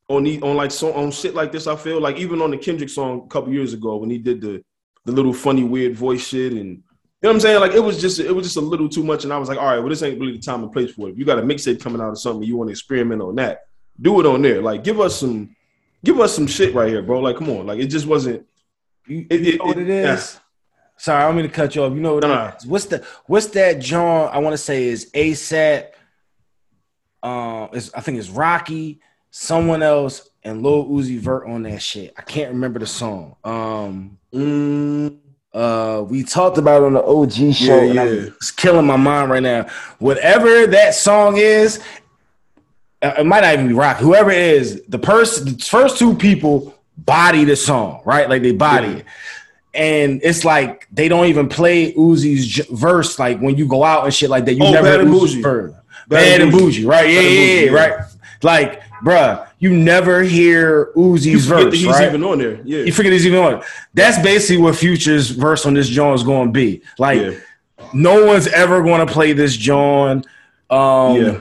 on 0.10 0.24
the 0.24 0.42
on 0.42 0.56
like 0.56 0.72
so 0.72 0.94
on 0.94 1.12
shit 1.12 1.36
like 1.36 1.52
this. 1.52 1.68
I 1.68 1.76
feel 1.76 2.00
like 2.00 2.18
even 2.18 2.42
on 2.42 2.52
the 2.52 2.58
Kendrick 2.58 2.90
song 2.90 3.24
a 3.26 3.28
couple 3.28 3.54
years 3.54 3.74
ago 3.74 3.98
when 3.98 4.10
he 4.10 4.18
did 4.18 4.42
the 4.42 4.64
the 5.06 5.12
little 5.12 5.34
funny 5.34 5.64
weird 5.64 5.96
voice 5.96 6.28
shit 6.28 6.54
and 6.54 6.70
you 6.70 7.30
know 7.30 7.30
what 7.30 7.36
I'm 7.36 7.40
saying. 7.42 7.60
Like 7.60 7.74
it 7.74 7.80
was 7.80 8.02
just 8.02 8.20
it 8.20 8.32
was 8.32 8.46
just 8.46 8.58
a 8.58 8.62
little 8.62 8.90
too 8.90 9.04
much, 9.04 9.24
and 9.24 9.32
I 9.32 9.38
was 9.38 9.50
like, 9.50 9.58
all 9.58 9.68
right, 9.68 9.80
well 9.80 9.90
this 9.90 10.04
ain't 10.04 10.20
really 10.20 10.34
the 10.34 10.40
time 10.40 10.64
and 10.64 10.72
place 10.72 10.92
for 10.92 11.08
it. 11.08 11.14
If 11.14 11.18
you 11.18 11.26
got 11.26 11.40
a 11.40 11.42
mixtape 11.42 11.82
coming 11.82 12.02
out 12.02 12.10
or 12.10 12.16
something, 12.16 12.48
you 12.48 12.58
want 12.58 12.70
to 12.70 12.72
experiment 12.72 13.22
on 13.22 13.36
that, 13.36 13.62
do 14.02 14.20
it 14.20 14.26
on 14.26 14.42
there. 14.42 14.62
Like 14.62 14.84
give 14.84 15.00
us 15.00 15.20
some 15.20 15.56
give 16.04 16.20
us 16.20 16.36
some 16.36 16.48
shit 16.48 16.74
right 16.74 16.90
here, 16.90 17.02
bro. 17.02 17.20
Like 17.20 17.38
come 17.38 17.50
on, 17.50 17.66
like 17.68 17.80
it 17.80 17.88
just 17.88 18.08
wasn't. 18.08 18.46
It- 19.08 19.14
you 19.14 19.26
it- 19.54 19.60
know 19.60 19.66
what 19.66 19.78
it- 19.78 19.90
it 19.90 19.90
is? 19.90 20.34
yeah. 20.36 20.40
Sorry, 20.98 21.24
I 21.24 21.28
don't 21.28 21.36
mean 21.36 21.46
to 21.46 21.52
cut 21.52 21.76
you 21.76 21.84
off. 21.84 21.94
You 21.94 22.00
know 22.00 22.14
what 22.16 22.24
No, 22.24 22.32
it 22.32 22.36
no. 22.36 22.54
is? 22.58 22.66
What's 22.66 22.86
the 22.86 23.04
what's 23.26 23.48
that 23.48 23.80
John? 23.80 24.30
I 24.32 24.38
want 24.40 24.54
to 24.54 24.58
say 24.58 24.86
is 24.86 25.10
ASAP. 25.14 25.88
Um, 27.22 27.70
is 27.74 27.92
I 27.96 28.02
think 28.02 28.20
it's 28.20 28.30
Rocky, 28.30 29.00
someone 29.32 29.82
else, 29.82 30.30
and 30.44 30.62
Lil 30.62 30.86
Uzi 30.86 31.18
Vert 31.20 31.48
on 31.48 31.64
that 31.64 31.82
shit. 31.82 32.14
I 32.18 32.22
can't 32.22 32.52
remember 32.52 32.80
the 32.80 32.88
song. 32.88 33.36
Um, 33.44 34.18
Mm, 34.34 35.18
uh, 35.54 36.04
we 36.10 36.24
talked 36.24 36.58
about 36.58 36.82
it 36.82 36.86
on 36.88 36.94
the 36.94 37.04
OG 37.04 37.54
show. 37.54 37.82
Yeah, 37.84 38.04
yeah. 38.04 38.30
it's 38.36 38.50
killing 38.52 38.88
my 38.88 38.96
mind 38.98 39.30
right 39.30 39.44
now. 39.44 39.68
Whatever 40.00 40.66
that 40.68 40.96
song 40.96 41.38
is, 41.38 41.78
uh, 41.78 41.82
it 43.04 43.26
might 43.26 43.42
not 43.42 43.54
even 43.54 43.68
be 43.68 43.74
rock. 43.74 43.98
Whoever 43.98 44.32
it 44.32 44.38
is, 44.38 44.82
the 44.88 45.00
person, 45.00 45.46
the 45.58 45.64
first 45.64 45.98
two 46.00 46.16
people 46.16 46.74
body 46.98 47.44
the 47.44 47.56
song, 47.56 48.02
right? 48.06 48.30
Like 48.30 48.42
they 48.42 48.52
body 48.52 48.88
Yeah. 48.88 48.94
it. 48.98 49.06
And 49.76 50.22
it's 50.24 50.46
like 50.46 50.88
they 50.92 51.08
don't 51.08 51.26
even 51.26 51.50
play 51.50 51.94
Uzi's 51.94 52.46
j- 52.48 52.64
verse 52.72 53.18
like 53.18 53.40
when 53.40 53.58
you 53.58 53.66
go 53.68 53.84
out 53.84 54.04
and 54.06 54.14
shit 54.14 54.30
like 54.30 54.46
that. 54.46 54.54
You 54.54 54.64
Oh, 54.66 54.72
never 54.72 55.02
and 55.02 55.10
Uzi's 55.10 55.34
verse. 55.36 55.74
Bad 56.08 56.42
and 56.42 56.52
Boujee. 56.52 56.86
right? 56.88 57.10
Yeah, 57.10 57.22
yeah, 57.22 57.62
yeah, 57.62 57.72
right. 57.72 57.94
Like, 58.44 58.82
bruh, 59.04 59.48
you 59.60 59.72
never 59.76 60.22
hear 60.22 60.92
Uzi's 60.96 61.46
verse, 61.46 61.64
that 61.64 61.74
he's 61.74 61.88
right? 61.88 62.08
even 62.10 62.24
on 62.24 62.38
there. 62.40 62.60
Yeah, 62.64 62.84
You 62.84 62.92
forget 62.92 63.14
he's 63.14 63.26
even 63.26 63.40
on. 63.40 63.54
it. 63.56 63.64
That's 63.94 64.22
basically 64.22 64.62
what 64.62 64.76
Future's 64.76 65.30
verse 65.30 65.66
on 65.66 65.74
this 65.74 65.88
John 65.88 66.14
is 66.14 66.24
going 66.24 66.50
to 66.50 66.52
be. 66.52 66.82
Like, 67.00 67.22
yeah. 67.22 67.32
no 67.94 68.26
one's 68.26 68.48
ever 68.48 68.84
going 68.84 69.06
to 69.08 69.12
play 69.12 69.32
this 69.34 69.56
John. 69.58 70.24
Um, 70.70 71.16
yeah. 71.16 71.38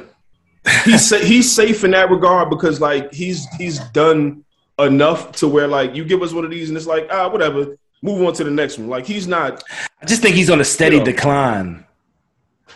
He's 0.85 1.09
sa- 1.09 1.19
he's 1.19 1.51
safe 1.53 1.85
in 1.85 1.91
that 1.93 2.11
regard 2.11 2.51
because 2.51 2.81
like 2.81 3.13
he's 3.13 3.47
he's 3.59 3.79
done 3.91 4.45
enough 4.79 5.33
to 5.33 5.49
where 5.49 5.67
like 5.69 5.95
you 5.95 6.05
give 6.05 6.23
us 6.23 6.33
one 6.33 6.45
of 6.45 6.51
these 6.51 6.69
and 6.69 6.77
it's 6.77 6.87
like 6.87 7.07
ah 7.11 7.29
whatever 7.29 7.77
move 8.03 8.23
on 8.27 8.33
to 8.33 8.43
the 8.45 8.51
next 8.51 8.79
one 8.79 8.89
like 8.89 9.07
he's 9.07 9.27
not 9.27 9.63
I 10.01 10.07
just 10.07 10.23
think 10.23 10.35
he's 10.35 10.51
on 10.51 10.61
a 10.61 10.65
steady 10.65 10.97
You 10.97 11.01
know. 11.01 11.07
decline. 11.07 11.85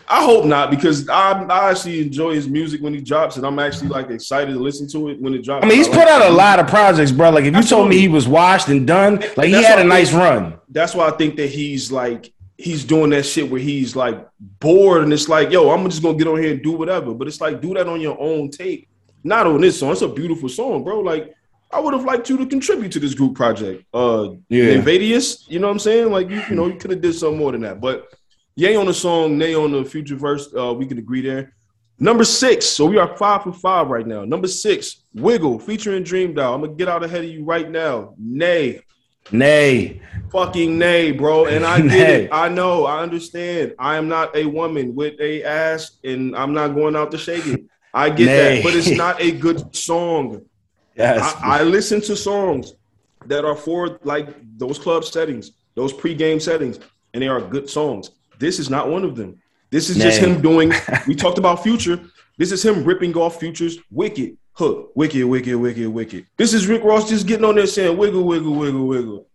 I 0.09 0.25
hope 0.25 0.45
not 0.45 0.71
because 0.71 1.09
I 1.09 1.33
I 1.45 1.71
actually 1.71 2.01
enjoy 2.01 2.35
his 2.35 2.47
music 2.47 2.81
when 2.81 2.95
he 2.95 3.01
drops 3.01 3.37
and 3.39 3.45
I'm 3.47 3.59
actually 3.59 3.89
like 3.89 4.09
excited 4.11 4.53
to 4.53 4.59
listen 4.61 4.87
to 4.91 5.09
it 5.09 5.21
when 5.21 5.35
it 5.35 5.43
drops. 5.43 5.65
I 5.65 5.69
mean, 5.69 5.79
he's 5.79 5.89
like 5.89 5.99
put 5.99 6.09
out 6.09 6.31
a 6.31 6.33
lot 6.33 6.61
of 6.61 6.69
projects, 6.69 7.11
bro. 7.11 7.31
Like, 7.31 7.45
if 7.45 7.57
you 7.57 7.63
told 7.65 7.89
me 7.89 7.99
he 7.99 8.07
was 8.07 8.29
washed 8.29 8.69
and 8.69 8.87
done, 8.87 9.17
like 9.37 9.49
he 9.49 9.63
had 9.65 9.81
a 9.81 9.85
nice 9.85 10.11
think. 10.11 10.23
run. 10.23 10.59
That's 10.69 10.95
why 10.95 11.09
I 11.09 11.11
think 11.13 11.35
that 11.37 11.49
he's 11.49 11.91
like 11.91 12.33
he's 12.59 12.85
doing 12.85 13.11
that 13.11 13.25
shit 13.25 13.51
where 13.51 13.61
he's 13.61 13.95
like 13.95 14.27
bored 14.39 15.03
and 15.03 15.13
it's 15.13 15.29
like 15.29 15.51
yo 15.51 15.71
I'm 15.71 15.89
just 15.89 16.03
gonna 16.03 16.17
get 16.17 16.27
on 16.27 16.43
here 16.43 16.53
and 16.53 16.63
do 16.63 16.73
whatever. 16.73 17.13
But 17.15 17.29
it's 17.29 17.41
like 17.41 17.61
do 17.61 17.75
that 17.75 17.89
on 17.89 18.01
your 18.01 18.19
own 18.21 18.51
tape. 18.51 18.89
Not 19.23 19.47
on 19.47 19.61
this 19.61 19.81
song. 19.81 19.93
It's 19.93 20.03
a 20.03 20.09
beautiful 20.09 20.49
song 20.49 20.85
bro. 20.85 21.01
Like 21.01 21.35
I 21.71 21.81
would 21.81 21.95
have 21.95 22.05
liked 22.05 22.31
you 22.31 22.39
to 22.39 22.47
contribute 22.47 22.93
to 22.93 23.01
this 23.01 23.15
group 23.15 23.35
project. 23.35 23.85
Uh 23.93 24.31
Yeah. 24.49 24.75
Invadius 24.75 25.49
you 25.49 25.59
know 25.59 25.67
what 25.67 25.75
I'm 25.75 25.79
saying? 25.81 26.11
Like 26.11 26.31
you 26.31 26.43
you 26.49 26.57
know 26.57 26.67
you 26.67 26.77
could 26.77 26.91
have 26.91 27.01
did 27.01 27.15
something 27.15 27.39
more 27.39 27.53
than 27.53 27.63
that. 27.63 27.81
But 27.81 28.09
yay 28.55 28.77
on 28.77 28.87
the 28.87 28.95
song 28.95 29.37
nay 29.37 29.55
on 29.55 29.73
the 29.73 29.85
future 29.85 30.17
verse 30.17 30.49
uh 30.57 30.73
we 30.73 30.87
can 30.87 30.99
agree 30.99 31.21
there. 31.21 31.53
Number 31.99 32.25
six 32.25 32.65
so 32.67 32.87
we 32.87 32.97
are 32.97 33.17
five 33.17 33.43
for 33.43 33.53
five 33.53 33.89
right 33.89 34.07
now. 34.07 34.25
Number 34.25 34.49
six 34.49 35.03
Wiggle 35.15 35.59
featuring 35.59 36.05
DreamDoll. 36.05 36.55
I'm 36.55 36.61
gonna 36.63 36.75
get 36.75 36.89
out 36.89 37.05
ahead 37.05 37.25
of 37.25 37.31
you 37.31 37.45
right 37.45 37.71
now. 37.71 38.15
Nay 38.19 38.81
Nay. 39.33 40.01
Fucking 40.31 40.79
nay, 40.79 41.13
bro. 41.13 41.47
And 41.47 41.65
I 41.65 41.77
get 41.83 41.87
Nay. 41.87 42.25
it. 42.25 42.31
I 42.33 42.49
know. 42.49 42.85
I 42.87 43.03
understand. 43.03 43.75
I 43.79 43.97
am 43.97 44.09
not 44.09 44.35
a 44.37 44.45
woman 44.47 44.95
with 44.95 45.19
a 45.21 45.43
ass, 45.45 45.99
and 46.05 46.37
I'm 46.37 46.53
not 46.53 46.69
going 46.75 46.97
out 46.97 47.11
to 47.13 47.19
shake 47.19 47.47
it. 47.47 47.65
I 47.95 48.11
get 48.11 48.27
Nay. 48.27 48.57
that, 48.57 48.65
but 48.65 48.75
it's 48.75 48.91
not 49.05 49.21
a 49.21 49.31
good 49.33 49.75
song. 49.75 50.43
Yes. 50.97 51.35
I, 51.43 51.61
I 51.61 51.63
listen 51.63 52.01
to 52.03 52.17
songs 52.17 52.75
that 53.27 53.45
are 53.45 53.57
for 53.57 53.99
like 54.05 54.29
those 54.59 54.79
club 54.79 55.05
settings, 55.05 55.53
those 55.75 55.93
pre-game 55.93 56.41
settings, 56.41 56.79
and 57.13 57.23
they 57.23 57.29
are 57.29 57.41
good 57.41 57.69
songs. 57.69 58.11
This 58.39 58.59
is 58.59 58.71
not 58.71 58.89
one 58.89 59.05
of 59.05 59.17
them. 59.17 59.41
This 59.71 59.91
is 59.91 59.97
just 59.97 60.21
him 60.21 60.41
doing. 60.41 60.73
We 61.07 61.15
talked 61.15 61.39
about 61.39 61.63
Future. 61.63 62.01
This 62.39 62.53
is 62.53 62.65
him 62.65 62.85
ripping 62.85 63.17
off 63.17 63.41
Future's 63.41 63.79
"Wicked" 63.91 64.37
hook. 64.57 64.91
Wicked, 64.95 65.25
wicked, 65.25 65.57
wicked, 65.57 65.89
wicked. 65.89 66.27
This 66.37 66.55
is 66.55 66.67
Rick 66.67 66.83
Ross 66.83 67.09
just 67.09 67.27
getting 67.27 67.45
on 67.45 67.55
there 67.55 67.67
saying 67.67 67.97
"wiggle, 67.97 68.25
wiggle, 68.25 68.55
wiggle, 68.55 68.87
wiggle." 68.87 69.27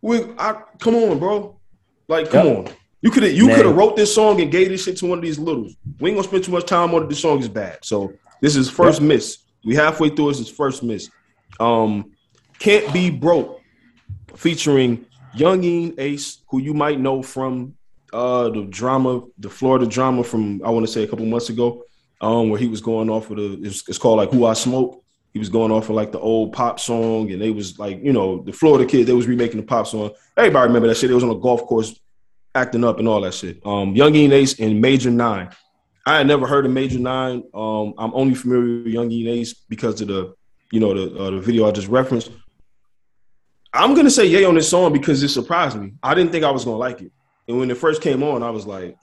wiggle. 0.00 0.34
I, 0.38 0.62
come 0.78 0.94
on, 0.94 1.18
bro. 1.18 1.58
Like, 2.06 2.30
come 2.30 2.46
Yep. 2.46 2.56
on. 2.68 2.72
You 3.00 3.10
could 3.10 3.22
have 3.22 3.32
you 3.32 3.46
could 3.46 3.64
have 3.66 3.76
wrote 3.76 3.96
this 3.96 4.12
song 4.14 4.40
and 4.40 4.50
gave 4.50 4.70
this 4.70 4.82
shit 4.84 4.96
to 4.98 5.06
one 5.06 5.18
of 5.18 5.22
these 5.24 5.38
littles. 5.38 5.76
We 6.00 6.10
ain't 6.10 6.16
gonna 6.16 6.26
spend 6.26 6.44
too 6.44 6.52
much 6.52 6.64
time 6.66 6.94
on 6.94 7.04
it. 7.04 7.08
This 7.08 7.20
song 7.20 7.38
is 7.38 7.48
bad. 7.48 7.78
So 7.82 8.12
this 8.40 8.56
is 8.56 8.68
first 8.68 9.00
miss. 9.00 9.38
We 9.64 9.74
halfway 9.76 10.08
through. 10.08 10.28
This 10.30 10.40
is 10.40 10.48
first 10.48 10.82
miss. 10.82 11.08
Um, 11.60 12.12
can't 12.58 12.92
be 12.92 13.10
broke, 13.10 13.60
featuring 14.34 15.06
Yungeen 15.36 15.94
Ace, 15.98 16.38
who 16.48 16.60
you 16.60 16.74
might 16.74 16.98
know 16.98 17.22
from 17.22 17.74
uh 18.12 18.48
the 18.48 18.64
drama, 18.64 19.22
the 19.38 19.48
Florida 19.50 19.86
drama 19.86 20.24
from 20.24 20.60
I 20.64 20.70
want 20.70 20.84
to 20.86 20.90
say 20.92 21.04
a 21.04 21.06
couple 21.06 21.26
months 21.26 21.50
ago, 21.50 21.84
um, 22.20 22.48
where 22.48 22.58
he 22.58 22.66
was 22.66 22.80
going 22.80 23.10
off 23.10 23.30
with 23.30 23.38
a 23.38 23.60
it's, 23.62 23.88
it's 23.88 23.98
called 23.98 24.18
like 24.18 24.30
Who 24.30 24.44
I 24.46 24.54
Smoke. 24.54 25.04
He 25.32 25.38
was 25.38 25.48
going 25.48 25.70
off 25.70 25.88
of 25.88 25.94
like 25.94 26.10
the 26.10 26.18
old 26.18 26.52
pop 26.52 26.80
song, 26.80 27.30
and 27.30 27.40
they 27.40 27.50
was 27.50 27.78
like, 27.78 28.02
you 28.02 28.12
know, 28.12 28.42
the 28.42 28.52
Florida 28.52 28.86
kid, 28.86 29.06
they 29.06 29.12
was 29.12 29.26
remaking 29.26 29.60
the 29.60 29.66
pop 29.66 29.86
song. 29.86 30.10
Everybody 30.36 30.66
remember 30.68 30.88
that 30.88 30.96
shit. 30.96 31.10
It 31.10 31.14
was 31.14 31.24
on 31.24 31.30
a 31.30 31.38
golf 31.38 31.62
course 31.64 31.98
acting 32.54 32.84
up 32.84 32.98
and 32.98 33.06
all 33.06 33.20
that 33.20 33.34
shit. 33.34 33.60
Um, 33.64 33.94
Yungeen 33.94 34.32
Ace 34.32 34.58
and 34.58 34.80
Major 34.80 35.10
Nine. 35.10 35.50
I 36.06 36.16
had 36.16 36.26
never 36.26 36.46
heard 36.46 36.64
of 36.64 36.72
Major 36.72 36.98
Nine. 36.98 37.44
Um, 37.52 37.94
I'm 37.98 38.14
only 38.14 38.34
familiar 38.34 38.82
with 38.82 38.92
Yungeen 38.94 39.28
Ace 39.28 39.52
because 39.52 40.00
of 40.00 40.08
the, 40.08 40.34
you 40.72 40.80
know, 40.80 40.94
the 40.94 41.22
uh, 41.22 41.30
the 41.30 41.40
video 41.40 41.68
I 41.68 41.72
just 41.72 41.88
referenced. 41.88 42.30
I'm 43.72 43.94
gonna 43.94 44.10
say 44.10 44.24
yay 44.24 44.44
on 44.44 44.54
this 44.54 44.68
song 44.68 44.92
because 44.92 45.22
it 45.22 45.28
surprised 45.28 45.78
me. 45.78 45.92
I 46.02 46.14
didn't 46.14 46.32
think 46.32 46.44
I 46.44 46.50
was 46.50 46.64
gonna 46.64 46.78
like 46.78 47.02
it, 47.02 47.12
and 47.46 47.58
when 47.58 47.70
it 47.70 47.76
first 47.76 48.00
came 48.00 48.22
on, 48.22 48.42
I 48.42 48.50
was 48.50 48.66
like, 48.66 48.96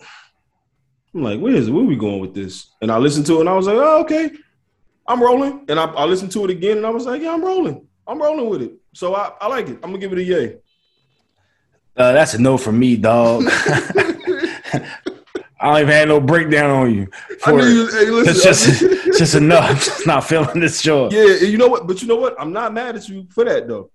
I'm 1.16 1.24
like, 1.24 1.40
where 1.40 1.54
is 1.56 1.70
where 1.72 1.84
we 1.84 1.96
going 1.96 2.20
with 2.20 2.34
this? 2.34 2.72
And 2.82 2.92
I 2.92 2.98
listened 2.98 3.26
to 3.28 3.38
it, 3.38 3.40
and 3.42 3.50
I 3.50 3.54
was 3.54 3.68
like, 3.68 3.78
oh, 3.78 4.02
okay, 4.02 4.32
I'm 5.08 5.24
rolling. 5.24 5.64
And 5.70 5.80
I, 5.80 5.86
I 5.86 6.04
listened 6.04 6.32
to 6.34 6.44
it 6.44 6.50
again, 6.52 6.78
and 6.78 6.86
I 6.86 6.90
was 6.90 7.06
like, 7.06 7.22
yeah, 7.22 7.34
I'm 7.34 7.44
rolling. 7.44 7.88
I'm 8.06 8.22
rolling 8.22 8.50
with 8.50 8.62
it. 8.62 8.74
So 8.94 9.16
I, 9.16 9.32
I 9.40 9.48
like 9.48 9.70
it. 9.70 9.76
I'm 9.82 9.92
gonna 9.92 9.98
give 10.00 10.12
it 10.12 10.20
a 10.20 10.24
yay. 10.24 10.58
Uh, 11.98 12.12
that's 12.12 12.34
a 12.34 12.42
no 12.42 12.58
for 12.58 12.74
me, 12.74 12.98
dog. 12.98 13.44
I 15.62 15.70
don't 15.70 15.78
even 15.82 15.94
have 15.94 16.08
no 16.10 16.20
breakdown 16.20 16.70
on 16.70 16.94
you. 16.94 17.08
I 17.32 17.36
for 17.52 17.58
knew 17.58 17.66
you, 17.66 17.88
hey, 17.88 18.06
listen, 18.12 18.30
It's 18.36 18.44
just, 18.44 18.82
it's 19.08 19.18
just 19.18 19.36
enough. 19.36 19.64
I'm 19.70 19.76
just 19.78 20.06
not 20.06 20.26
feeling 20.26 20.60
this 20.60 20.82
short. 20.82 21.14
Yeah, 21.14 21.24
you 21.38 21.58
know 21.58 21.70
what? 21.70 21.88
But 21.88 22.02
you 22.02 22.08
know 22.10 22.18
what? 22.18 22.36
I'm 22.40 22.52
not 22.52 22.74
mad 22.74 22.98
at 22.98 23.08
you 23.08 23.26
for 23.32 23.46
that 23.46 23.68
though. 23.68 23.90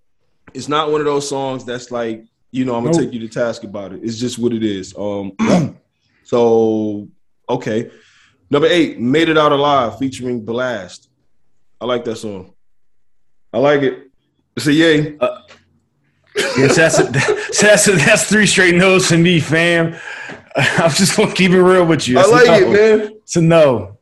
It's 0.54 0.68
not 0.68 0.90
one 0.90 1.00
of 1.02 1.04
those 1.04 1.28
songs 1.28 1.64
that's 1.66 1.90
like, 1.90 2.24
you 2.50 2.64
know, 2.64 2.74
I'm 2.74 2.84
gonna 2.84 2.96
Nope. 2.96 3.04
take 3.04 3.12
you 3.12 3.20
to 3.20 3.28
task 3.28 3.62
about 3.62 3.92
it. 3.92 4.00
It's 4.02 4.18
just 4.18 4.38
what 4.38 4.52
it 4.54 4.64
is. 4.64 4.94
Um 4.96 5.32
so 6.30 7.08
okay. 7.48 7.90
Number 8.50 8.68
eight, 8.68 9.00
Made 9.00 9.28
It 9.28 9.36
Out 9.36 9.50
Alive 9.50 9.98
featuring 9.98 10.46
Blxst. 10.46 11.08
I 11.80 11.86
like 11.86 12.04
that 12.04 12.16
song. 12.16 12.54
I 13.52 13.58
like 13.58 13.82
it. 13.82 14.10
It's 14.56 14.66
a 14.68 14.72
yay. 14.72 15.18
Uh, 15.18 15.40
yes, 16.36 16.76
that's, 16.76 16.98
a, 17.00 17.02
that's, 17.60 17.88
a, 17.88 17.92
that's 17.92 18.28
three 18.28 18.46
straight 18.46 18.76
no's 18.76 19.08
to 19.08 19.18
me, 19.18 19.40
fam. 19.40 19.96
I'm 20.56 20.90
just 20.90 21.16
gonna 21.16 21.32
keep 21.34 21.50
it 21.50 21.60
real 21.62 21.84
with 21.84 22.06
you. 22.06 22.18
I 22.18 22.20
It's 22.20 22.28
a 22.28 22.32
like 22.32 22.46
no. 22.46 22.54
it, 22.54 22.70
man. 23.00 23.12
It's 23.22 23.36
a 23.36 23.40
no. 23.40 23.98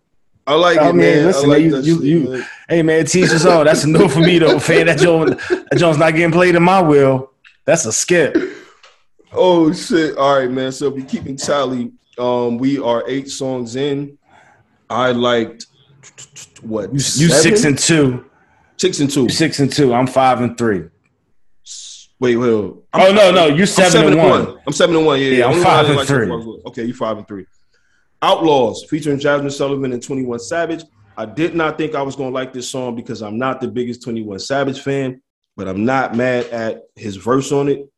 I 0.47 0.55
like 0.55 0.79
I 0.79 0.91
it, 0.91 0.95
man. 0.95 1.27
listen, 1.27 1.51
I 1.51 1.53
like 1.55 1.63
you- 1.63 1.77
you- 1.79 1.95
shit, 1.97 2.05
you- 2.05 2.31
man. 2.31 2.47
Hey 2.69 2.83
man, 2.83 3.07
teach 3.07 3.31
us 3.31 3.47
all. 3.47 3.65
That's 3.65 3.85
a 3.85 3.89
no 3.89 4.07
for 4.07 4.21
me 4.21 4.39
though, 4.39 4.59
fam. 4.59 4.87
That 4.87 4.99
Jones, 4.99 5.31
that 5.49 5.77
Jones 5.79 5.97
not 5.97 6.13
getting 6.15 6.33
played 6.33 6.55
in 6.57 6.63
my 6.63 6.83
will. 6.83 7.33
That's 7.65 7.87
a 7.87 7.93
skip. 7.93 8.37
Oh 9.33 9.73
shit! 9.73 10.17
All 10.19 10.39
right, 10.39 10.51
man. 10.51 10.73
So 10.73 10.89
if 10.89 10.97
you're 10.97 11.07
keeping 11.07 11.37
tally, 11.37 11.93
um, 12.19 12.59
we 12.59 12.79
are 12.79 13.05
eight 13.09 13.31
songs 13.31 13.77
in. 13.77 14.19
I 14.91 15.13
liked 15.13 15.67
what 16.63 16.89
You, 16.91 16.95
you 16.95 17.01
six 17.01 17.65
and 17.65 17.79
two. 17.79 18.25
six 18.77 19.01
and 19.01 19.11
two. 19.11 19.29
Six 19.29 19.61
and 19.61 19.73
two. 19.73 19.93
I'm 19.95 20.07
five 20.07 20.41
and 20.41 20.57
three. 20.57 20.85
Wait, 22.21 22.37
wait. 22.37 22.51
wait. 22.53 22.73
Oh 22.95 23.13
no, 23.13 23.31
no, 23.31 23.47
you 23.47 23.61
I'm 23.63 23.67
seven, 23.67 24.13
and 24.13 24.17
one. 24.19 24.59
I'm 24.67 24.73
seven 24.73 24.97
and 24.97 25.07
one. 25.07 25.21
Yeah, 25.21 25.27
Yeah. 25.29 25.47
I'm 25.47 25.63
five 25.63 25.87
and 25.87 25.95
didn't 25.97 26.07
three. 26.07 26.25
so 26.27 26.29
far 26.29 26.39
was- 26.39 26.63
Okay, 26.67 26.85
you 26.85 26.95
five 26.95 27.19
and 27.19 27.29
three. 27.29 27.47
Outlaws 28.23 28.85
featuring 28.91 29.19
Jazmine 29.21 29.53
Sullivan 29.53 29.93
and 29.93 30.03
Twenty 30.03 30.25
One 30.25 30.41
Savage. 30.41 30.83
I 31.17 31.27
did 31.27 31.55
not 31.55 31.79
think 31.79 31.95
I 31.95 32.03
was 32.03 32.17
gonna 32.17 32.31
like 32.31 32.53
this 32.53 32.69
song 32.69 32.97
because 32.97 33.23
I'm 33.23 33.39
not 33.39 33.61
the 33.61 33.69
biggest 33.69 34.03
Twenty 34.03 34.23
One 34.23 34.39
Savage 34.41 34.81
fan, 34.81 35.23
but 35.57 35.69
I'm 35.69 35.85
not 35.85 36.17
mad 36.17 36.47
at 36.47 36.83
his 36.97 37.17
verse 37.17 37.53
on 37.53 37.69
it. 37.69 37.89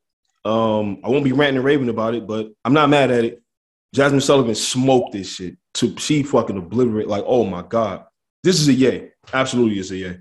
Um, 0.44 0.98
I 1.04 1.08
won't 1.08 1.24
be 1.24 1.32
ranting 1.32 1.56
and 1.56 1.64
raving 1.64 1.88
about 1.88 2.14
it, 2.14 2.26
but 2.26 2.48
I'm 2.64 2.72
not 2.74 2.90
mad 2.90 3.10
at 3.10 3.24
it. 3.24 3.42
Jazmine 3.94 4.22
Sullivan 4.22 4.54
smoked 4.54 5.12
this 5.12 5.34
shit. 5.34 5.56
To 5.74 5.96
she 5.98 6.22
fucking 6.22 6.56
obliterate. 6.56 7.08
Like, 7.08 7.24
oh 7.26 7.44
my 7.44 7.62
god, 7.62 8.04
this 8.42 8.60
is 8.60 8.68
a 8.68 8.72
yay. 8.72 9.12
Absolutely, 9.32 9.78
is 9.78 9.90
a 9.90 9.96
yay. 9.96 10.18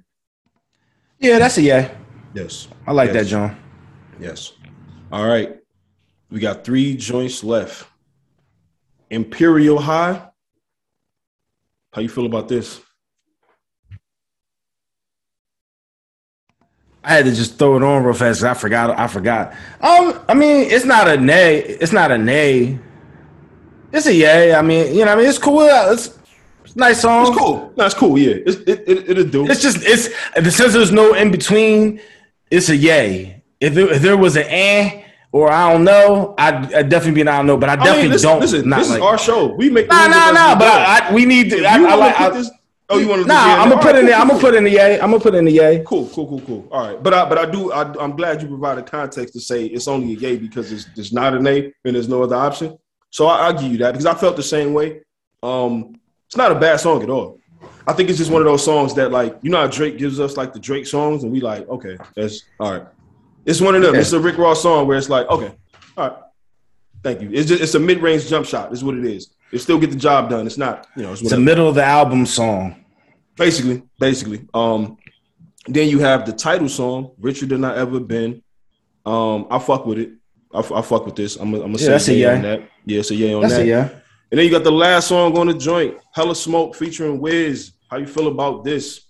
Yeah, 1.19 1.39
that's 1.39 1.57
a 1.57 1.61
yay. 1.61 1.91
Yes. 2.33 2.67
I 2.85 2.91
like 2.91 3.11
Yes. 3.13 3.15
that, 3.15 3.29
John. 3.29 3.57
Yes. 4.19 4.53
All 5.11 5.27
right. 5.27 5.57
We 6.29 6.39
got 6.39 6.63
three 6.63 6.95
joints 6.95 7.43
left. 7.43 7.87
Imperial 9.09 9.79
High. 9.79 10.21
How 11.91 12.01
you 12.01 12.09
feel 12.09 12.27
about 12.27 12.47
this? 12.47 12.79
I 17.03 17.13
had 17.13 17.25
to 17.25 17.31
just 17.33 17.57
throw 17.57 17.77
it 17.77 17.83
on 17.83 18.03
real 18.03 18.13
fast. 18.13 18.43
I 18.43 18.53
forgot. 18.53 18.97
I 18.99 19.07
forgot. 19.07 19.53
Um, 19.81 20.19
I 20.27 20.33
mean, 20.35 20.69
it's 20.69 20.85
not 20.85 21.07
a 21.07 21.17
nay. 21.17 21.57
It's 21.59 21.93
not 21.93 22.11
a 22.11 22.17
nay. 22.17 22.77
It's 23.91 24.05
a 24.07 24.13
yay. 24.13 24.53
I 24.53 24.61
mean, 24.61 24.95
you 24.95 25.05
know, 25.05 25.13
I 25.13 25.15
mean, 25.15 25.25
it's 25.27 25.37
cool. 25.37 25.61
It's, 25.61 26.17
it's 26.63 26.75
a 26.75 26.79
nice 26.79 27.01
song. 27.01 27.27
It's 27.27 27.37
cool. 27.37 27.73
That's 27.75 27.93
cool. 27.93 28.17
Yeah. 28.17 28.35
It's, 28.45 28.57
it, 28.57 28.83
it, 28.87 29.09
it'll 29.09 29.23
do. 29.25 29.45
It's 29.49 29.61
just 29.61 29.77
it's 29.81 30.05
since 30.55 30.73
there's 30.73 30.91
no 30.91 31.13
in 31.13 31.31
between. 31.31 31.99
It's 32.51 32.69
a 32.69 32.75
yay. 32.75 33.43
If, 33.59 33.77
it, 33.77 33.91
if 33.91 34.01
there 34.01 34.17
was 34.17 34.35
an 34.37 34.45
eh 34.47 35.03
or 35.31 35.51
I 35.51 35.71
don't 35.73 35.83
know, 35.83 36.33
I'd, 36.37 36.73
I'd 36.73 36.89
definitely 36.89 37.15
be 37.15 37.21
an 37.21 37.27
I 37.27 37.37
don't 37.37 37.47
know. 37.47 37.57
But 37.57 37.69
I 37.69 37.73
I 37.73 37.75
definitely 37.75 38.01
mean, 38.03 38.11
listen, 38.11 38.29
don't. 38.29 38.39
listen, 38.41 38.69
not 38.69 38.79
this 38.79 38.89
like, 38.89 38.97
is 38.99 39.03
our 39.03 39.17
show. 39.17 39.53
We 39.55 39.69
make 39.69 39.87
Nah, 39.87 40.07
nah, 40.07 40.31
nah. 40.31 40.55
But. 40.57 40.67
I, 40.67 41.09
I, 41.09 41.13
we 41.13 41.25
need 41.25 41.49
to. 41.51 41.63
I, 41.65 41.75
I 41.75 41.79
wanna 41.79 41.95
like. 41.97 42.15
put 42.15 42.23
I, 42.25 42.29
this- 42.37 42.51
oh, 42.89 42.97
you 42.97 43.07
want 43.07 43.21
to? 43.23 43.27
nah, 43.27 43.35
I'm 43.61 43.69
gonna 43.69 43.81
put 43.81 43.95
in 43.95 44.05
the. 44.05 44.13
I'm 44.13 44.27
gonna 44.27 44.39
put 44.39 44.55
in 44.55 44.63
the 44.63 44.71
yay. 44.71 44.99
I'm 44.99 45.11
gonna 45.11 45.19
put 45.23 45.35
in 45.35 45.45
the 45.45 45.51
yay. 45.51 45.83
Cool, 45.85 46.07
cool, 46.09 46.27
cool, 46.27 46.41
cool. 46.41 46.67
All 46.71 46.87
right, 46.87 47.03
but 47.03 47.13
I, 47.13 47.27
but 47.29 47.37
I 47.37 47.45
do. 47.49 47.71
I, 47.71 47.91
I'm 48.03 48.15
glad 48.15 48.41
you 48.41 48.47
provided 48.47 48.85
context 48.85 49.33
to 49.33 49.39
say 49.39 49.65
it's 49.65 49.87
only 49.87 50.13
a 50.13 50.17
yay 50.17 50.37
because 50.37 50.71
it's, 50.71 50.87
it's 50.95 51.11
not 51.11 51.33
an 51.35 51.45
A 51.47 51.71
and 51.85 51.95
there's 51.95 52.09
no 52.09 52.23
other 52.23 52.35
option. 52.35 52.77
So 53.09 53.27
I, 53.27 53.47
I'll 53.47 53.53
give 53.53 53.71
you 53.71 53.77
that 53.79 53.91
because 53.91 54.05
I 54.05 54.13
felt 54.13 54.35
the 54.35 54.43
same 54.43 54.73
way. 54.73 55.01
Um, 55.41 55.99
it's 56.27 56.37
not 56.37 56.51
a 56.51 56.55
bad 56.55 56.79
song 56.79 57.01
at 57.03 57.09
all. 57.09 57.39
I 57.87 57.93
think 57.93 58.09
it's 58.09 58.19
just 58.19 58.31
one 58.31 58.41
of 58.41 58.45
those 58.45 58.63
songs 58.63 58.93
that, 58.95 59.11
like, 59.11 59.37
you 59.41 59.49
know, 59.49 59.61
how 59.61 59.67
Drake 59.67 59.97
gives 59.97 60.19
us 60.19 60.37
like 60.37 60.53
the 60.53 60.59
Drake 60.59 60.85
songs, 60.85 61.23
and 61.23 61.31
we 61.31 61.41
like, 61.41 61.67
okay, 61.67 61.97
that's 62.15 62.43
all 62.59 62.73
right. 62.73 62.87
It's 63.45 63.61
one 63.61 63.73
of 63.73 63.81
them. 63.81 63.95
Yeah. 63.95 64.01
It's 64.01 64.13
a 64.13 64.19
Rick 64.19 64.37
Ross 64.37 64.61
song 64.61 64.87
where 64.87 64.97
it's 64.97 65.09
like, 65.09 65.27
okay, 65.27 65.55
all 65.97 66.07
right, 66.09 66.17
thank 67.03 67.21
you. 67.21 67.31
It's 67.33 67.49
just 67.49 67.63
it's 67.63 67.73
a 67.73 67.79
mid 67.79 67.99
range 67.99 68.27
jump 68.29 68.45
shot. 68.45 68.71
Is 68.71 68.83
what 68.83 68.95
it 68.95 69.05
is. 69.05 69.31
It 69.51 69.59
still 69.59 69.79
get 69.79 69.89
the 69.89 69.97
job 69.97 70.29
done. 70.29 70.45
It's 70.45 70.57
not, 70.57 70.87
you 70.95 71.01
know, 71.01 71.13
it's 71.13 71.21
It's 71.23 71.31
a 71.31 71.39
middle 71.39 71.67
of 71.67 71.75
the 71.75 71.83
album 71.83 72.27
song. 72.27 72.85
Basically, 73.35 73.81
basically. 73.99 74.45
Um, 74.53 74.97
then 75.65 75.89
you 75.89 75.99
have 75.99 76.25
the 76.27 76.33
title 76.33 76.69
song, 76.69 77.11
"Richer 77.17 77.47
Than 77.47 77.65
I 77.65 77.75
Ever 77.77 77.99
Been." 77.99 78.43
Um, 79.05 79.47
I 79.49 79.57
fuck 79.57 79.87
with 79.87 79.97
it. 79.97 80.11
I, 80.53 80.59
I 80.59 80.81
fuck 80.81 81.05
with 81.05 81.15
this. 81.15 81.35
I'm 81.35 81.51
gonna 81.51 81.63
I'm 81.63 81.73
Yeah, 81.73 81.97
say 81.97 82.15
a 82.23 82.27
yay. 82.31 82.35
on 82.35 82.41
that. 82.43 82.61
Yeah, 82.85 83.01
a 83.09 83.13
yay 83.13 83.33
on 83.33 83.41
That's 83.41 83.53
that. 83.55 83.61
a 83.63 83.65
yeah. 83.67 83.89
And 84.31 84.37
then 84.37 84.45
you 84.45 84.51
got 84.51 84.63
the 84.63 84.71
last 84.71 85.07
song 85.07 85.37
on 85.37 85.47
the 85.47 85.53
joint, 85.53 85.97
"Hella 86.13 86.35
Smoke" 86.35 86.75
featuring 86.75 87.19
Wiz. 87.19 87.71
How 87.89 87.97
you 87.97 88.05
feel 88.07 88.27
about 88.27 88.63
this? 88.63 89.01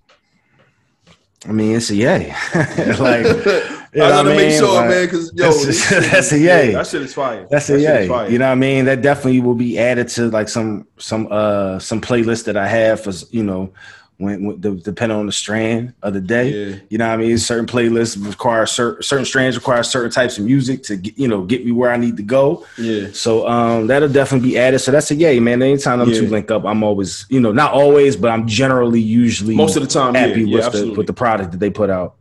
I 1.47 1.51
mean, 1.53 1.75
it's 1.77 1.89
a 1.89 1.95
yay. 1.95 2.27
like, 2.55 2.57
I 2.97 3.89
you 3.93 3.99
know 4.01 4.09
gotta 4.09 4.31
I 4.31 4.35
make 4.35 4.57
sure, 4.57 4.75
Like, 4.75 4.89
man, 4.89 5.05
because 5.05 5.31
yo, 5.33 5.45
that's- 5.45 5.65
this 5.65 5.87
shit 5.89 6.03
that's 6.11 6.31
a 6.33 6.37
yay. 6.37 6.71
yeah, 6.71 6.77
that 6.77 6.87
shit 6.87 7.01
is 7.01 7.13
fire. 7.13 7.47
That's 7.49 7.67
that 7.67 7.75
a 7.75 7.79
shit 7.79 7.89
is 7.89 8.01
yay. 8.01 8.07
fire. 8.09 8.29
You 8.29 8.39
know 8.39 8.45
what 8.47 8.51
I 8.51 8.55
mean? 8.55 8.85
That 8.85 9.01
definitely 9.01 9.39
will 9.39 9.55
be 9.55 9.79
added 9.79 10.09
to 10.09 10.29
like 10.29 10.49
some 10.49 10.85
some 10.97 11.27
uh 11.31 11.79
some 11.79 12.01
playlist 12.01 12.43
that 12.45 12.57
I 12.57 12.67
have 12.67 13.01
for 13.01 13.11
you 13.31 13.43
know 13.43 13.71
when, 14.19 14.45
when 14.45 14.61
the, 14.61 14.71
depending 14.71 15.17
on 15.17 15.25
the 15.25 15.31
strand 15.31 15.93
of 16.03 16.13
the 16.13 16.19
day. 16.19 16.49
Yeah. 16.49 16.75
You 16.89 16.97
know 16.97 17.07
what 17.07 17.13
I 17.13 17.17
mean? 17.17 17.37
Certain 17.37 17.65
playlists 17.65 18.23
require 18.23 18.65
certain 18.65 19.01
certain 19.01 19.25
strands 19.25 19.55
require 19.55 19.81
certain 19.81 20.11
types 20.11 20.37
of 20.37 20.43
music 20.43 20.83
to 20.83 20.97
get, 20.97 21.17
you 21.17 21.27
know 21.27 21.45
get 21.45 21.65
me 21.65 21.71
where 21.71 21.89
I 21.89 21.97
need 21.97 22.17
to 22.17 22.23
go. 22.23 22.65
Yeah. 22.77 23.07
So 23.13 23.47
um 23.47 23.87
that'll 23.87 24.09
definitely 24.09 24.49
be 24.49 24.57
added. 24.57 24.79
So 24.79 24.91
that's 24.91 25.09
a 25.09 25.15
yay, 25.15 25.39
man. 25.39 25.61
Anytime 25.63 25.99
them 25.99 26.09
Yeah. 26.09 26.19
two 26.19 26.27
link 26.27 26.51
up, 26.51 26.65
I'm 26.65 26.83
always 26.83 27.25
you 27.29 27.39
know 27.39 27.53
not 27.53 27.71
always, 27.73 28.17
but 28.17 28.29
I'm 28.29 28.45
generally 28.45 28.99
usually 28.99 29.55
Most 29.55 29.77
of 29.77 29.83
the 29.83 29.89
time, 29.89 30.13
happy 30.15 30.43
Yeah, 30.43 30.55
with 30.67 30.71
the 30.73 30.91
with 30.91 31.07
the 31.07 31.13
product 31.13 31.51
that 31.51 31.59
they 31.59 31.69
put 31.69 31.89
out. 31.89 32.15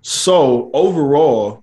So 0.00 0.70
overall, 0.72 1.62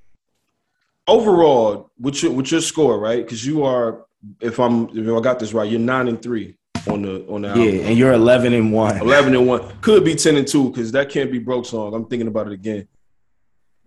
overall, 1.08 1.90
with 2.00 2.22
your 2.22 2.32
with 2.32 2.52
your 2.52 2.62
score, 2.62 3.00
right? 3.00 3.24
Because 3.24 3.44
you 3.46 3.64
are, 3.64 4.06
if 4.40 4.60
I'm, 4.60 4.88
if 4.96 5.18
I 5.18 5.20
got 5.22 5.40
this 5.40 5.52
right, 5.52 5.70
you're 5.70 5.80
nine 5.80 6.08
and 6.08 6.22
three 6.22 6.56
on 6.90 7.02
the 7.04 7.26
on 7.28 7.42
the 7.44 7.48
Yeah, 7.50 7.54
album. 7.54 7.80
and 7.88 7.98
you're 7.98 8.14
11 8.14 8.54
and 8.54 8.74
one. 8.74 8.98
Eleven 8.98 9.36
and 9.36 9.48
one 9.48 9.62
could 9.82 10.04
be 10.04 10.16
ten 10.16 10.36
and 10.38 10.48
two 10.48 10.70
because 10.70 10.92
that 10.92 11.10
can't 11.10 11.32
be 11.32 11.40
broke 11.40 11.66
song. 11.66 11.94
I'm 11.94 12.06
thinking 12.06 12.28
about 12.28 12.48
it 12.48 12.54
again. 12.54 12.88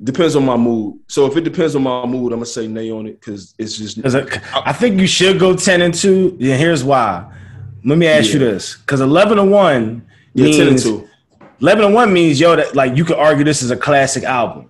Depends 0.03 0.35
on 0.35 0.45
my 0.45 0.57
mood. 0.57 0.99
So 1.09 1.27
if 1.27 1.37
it 1.37 1.43
depends 1.45 1.77
on 1.77 1.83
my 1.83 2.05
mood, 2.07 2.33
I'm 2.33 2.39
gonna 2.41 2.47
say 2.47 2.67
nay 2.67 2.91
on 2.91 3.07
it 3.07 3.21
because 3.21 3.55
it's 3.59 3.77
just 3.77 4.03
'Cause 4.03 4.15
I, 4.17 4.25
I 4.67 4.73
think 4.73 5.01
you 5.01 5.07
should 5.07 5.39
go 5.39 5.55
10 5.55 5.81
and 5.83 5.95
2. 5.95 6.37
Yeah, 6.41 6.57
here's 6.57 6.83
why. 6.83 7.25
Let 7.85 7.99
me 7.99 8.07
ask 8.07 8.33
you 8.33 8.39
this. 8.39 8.77
Because 8.77 9.01
11 9.01 9.39
and 9.39 9.51
1 9.51 10.03
yeah, 10.35 10.45
means 10.45 10.57
ten 10.57 10.69
and 10.69 10.79
two. 10.79 11.09
11 11.61 11.85
and 11.85 11.95
1 11.95 12.13
means 12.13 12.41
yo 12.41 12.57
that 12.57 12.75
like 12.75 12.97
you 12.97 13.05
could 13.05 13.17
argue 13.19 13.45
this 13.45 13.63
is 13.63 13.71
a 13.71 13.77
classic 13.77 14.25
album. 14.25 14.69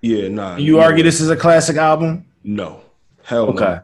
Yeah, 0.00 0.28
nah. 0.28 0.56
You 0.56 0.74
no, 0.76 0.80
argue 0.80 1.02
this 1.04 1.20
is 1.20 1.30
a 1.30 1.36
classic 1.36 1.76
album? 1.76 2.26
No, 2.42 2.80
hell 3.22 3.46
Okay. 3.50 3.78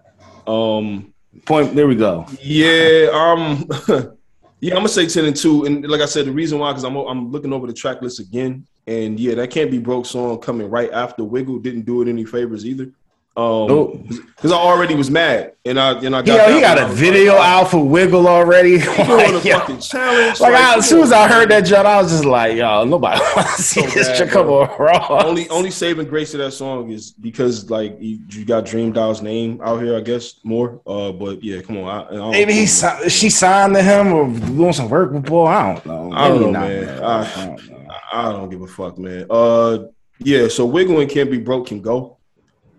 no. 0.47 0.53
Um, 0.53 1.09
Point 1.45 1.74
there 1.74 1.87
we 1.87 1.95
go. 1.95 2.26
Yeah, 2.43 3.09
um, 3.12 3.68
yeah, 4.61 4.74
I'm 4.74 4.78
gonna 4.78 4.89
say 4.89 5.07
ten 5.07 5.26
and 5.26 5.37
two, 5.37 5.64
and 5.64 5.87
like 5.89 6.01
I 6.01 6.07
said, 6.07 6.26
the 6.26 6.33
reason 6.33 6.59
why 6.59 6.70
because 6.72 6.85
I'm 6.85 6.97
I'm 6.97 7.31
looking 7.31 7.53
over 7.53 7.66
the 7.66 7.72
track 7.72 8.03
list 8.03 8.18
again, 8.18 8.66
and 8.87 9.18
yeah, 9.18 9.35
that 9.37 9.51
can't 9.51 9.70
be 9.70 9.78
broke 9.78 10.07
song 10.07 10.39
coming 10.41 10.68
right 10.68 10.91
after 10.93 11.22
Wiggle 11.22 11.61
didn't 11.61 11.83
do 11.83 12.03
it 12.03 12.09
any 12.09 12.24
favors 12.24 12.66
either. 12.66 12.91
Um, 13.37 14.03
because 14.09 14.51
I 14.53 14.57
already 14.57 14.95
was 14.97 15.09
mad, 15.11 15.53
and 15.64 15.78
I 15.78 15.93
and 16.03 16.16
I 16.16 16.22
got 16.22 16.53
he 16.53 16.61
got 16.61 16.78
a 16.78 16.89
video 16.93 17.35
like, 17.37 17.49
out 17.49 17.70
for 17.70 17.83
Wiggle 17.87 18.26
already. 18.26 18.74
A 18.78 18.78
yo, 18.78 19.59
fucking 19.59 19.78
challenge. 19.81 20.41
like, 20.41 20.53
I, 20.53 20.76
as 20.78 20.89
soon 20.89 21.03
as 21.03 21.12
I 21.12 21.28
heard 21.28 21.49
man. 21.49 21.62
that 21.62 21.68
jump, 21.68 21.87
I 21.87 22.03
was 22.03 22.11
just 22.11 22.24
like, 22.24 22.57
yo, 22.57 22.85
nobody 22.85 23.20
wants 23.37 23.57
to 23.57 23.62
see 23.62 23.81
So 23.83 23.87
this 23.91 24.09
bad, 24.09 24.16
shit 24.16 24.28
come 24.31 24.47
bro. 24.47 24.62
on 24.62 24.78
raw. 24.78 25.22
Only 25.24 25.49
only 25.49 25.70
saving 25.70 26.09
grace 26.09 26.35
of 26.35 26.39
that 26.41 26.53
song 26.53 26.91
is 26.91 27.12
because 27.12 27.70
like 27.70 27.97
you, 28.01 28.18
you 28.31 28.45
got 28.45 28.64
DreamDoll's 28.64 29.22
name 29.22 29.61
out 29.62 29.81
here, 29.81 29.97
I 29.97 30.01
guess 30.01 30.35
more. 30.43 30.81
Uh, 30.87 31.12
but 31.12 31.43
yeah, 31.45 31.61
come 31.62 31.76
on, 31.78 31.89
I, 31.89 32.18
I 32.18 32.31
Maybe 32.33 32.53
he 32.53 32.66
si- 32.66 33.09
she 33.09 33.31
signed 33.31 33.74
to 33.74 33.83
him 33.83 34.12
or 34.12 34.26
doing 34.28 34.72
some 34.72 34.89
work 34.91 35.12
with 35.12 35.26
Paul. 35.26 35.47
I 35.47 35.74
don't 35.74 35.87
know. 35.87 36.12
I 36.12 36.28
don't 36.28 36.41
know, 36.41 36.51
not, 36.51 36.68
man. 36.68 37.03
I 37.05 37.20
I- 37.20 37.47
don't 37.47 37.70
know. 37.70 37.76
I 38.12 38.33
don't 38.33 38.51
give 38.51 38.61
a 38.62 38.66
fuck, 38.66 38.99
man. 38.99 39.26
Uh, 39.31 39.85
yeah. 40.18 40.49
So 40.49 40.66
wiggling 40.66 41.09
can't 41.09 41.31
be 41.31 41.39
broke 41.39 41.68
can 41.68 41.81
go. 41.81 42.16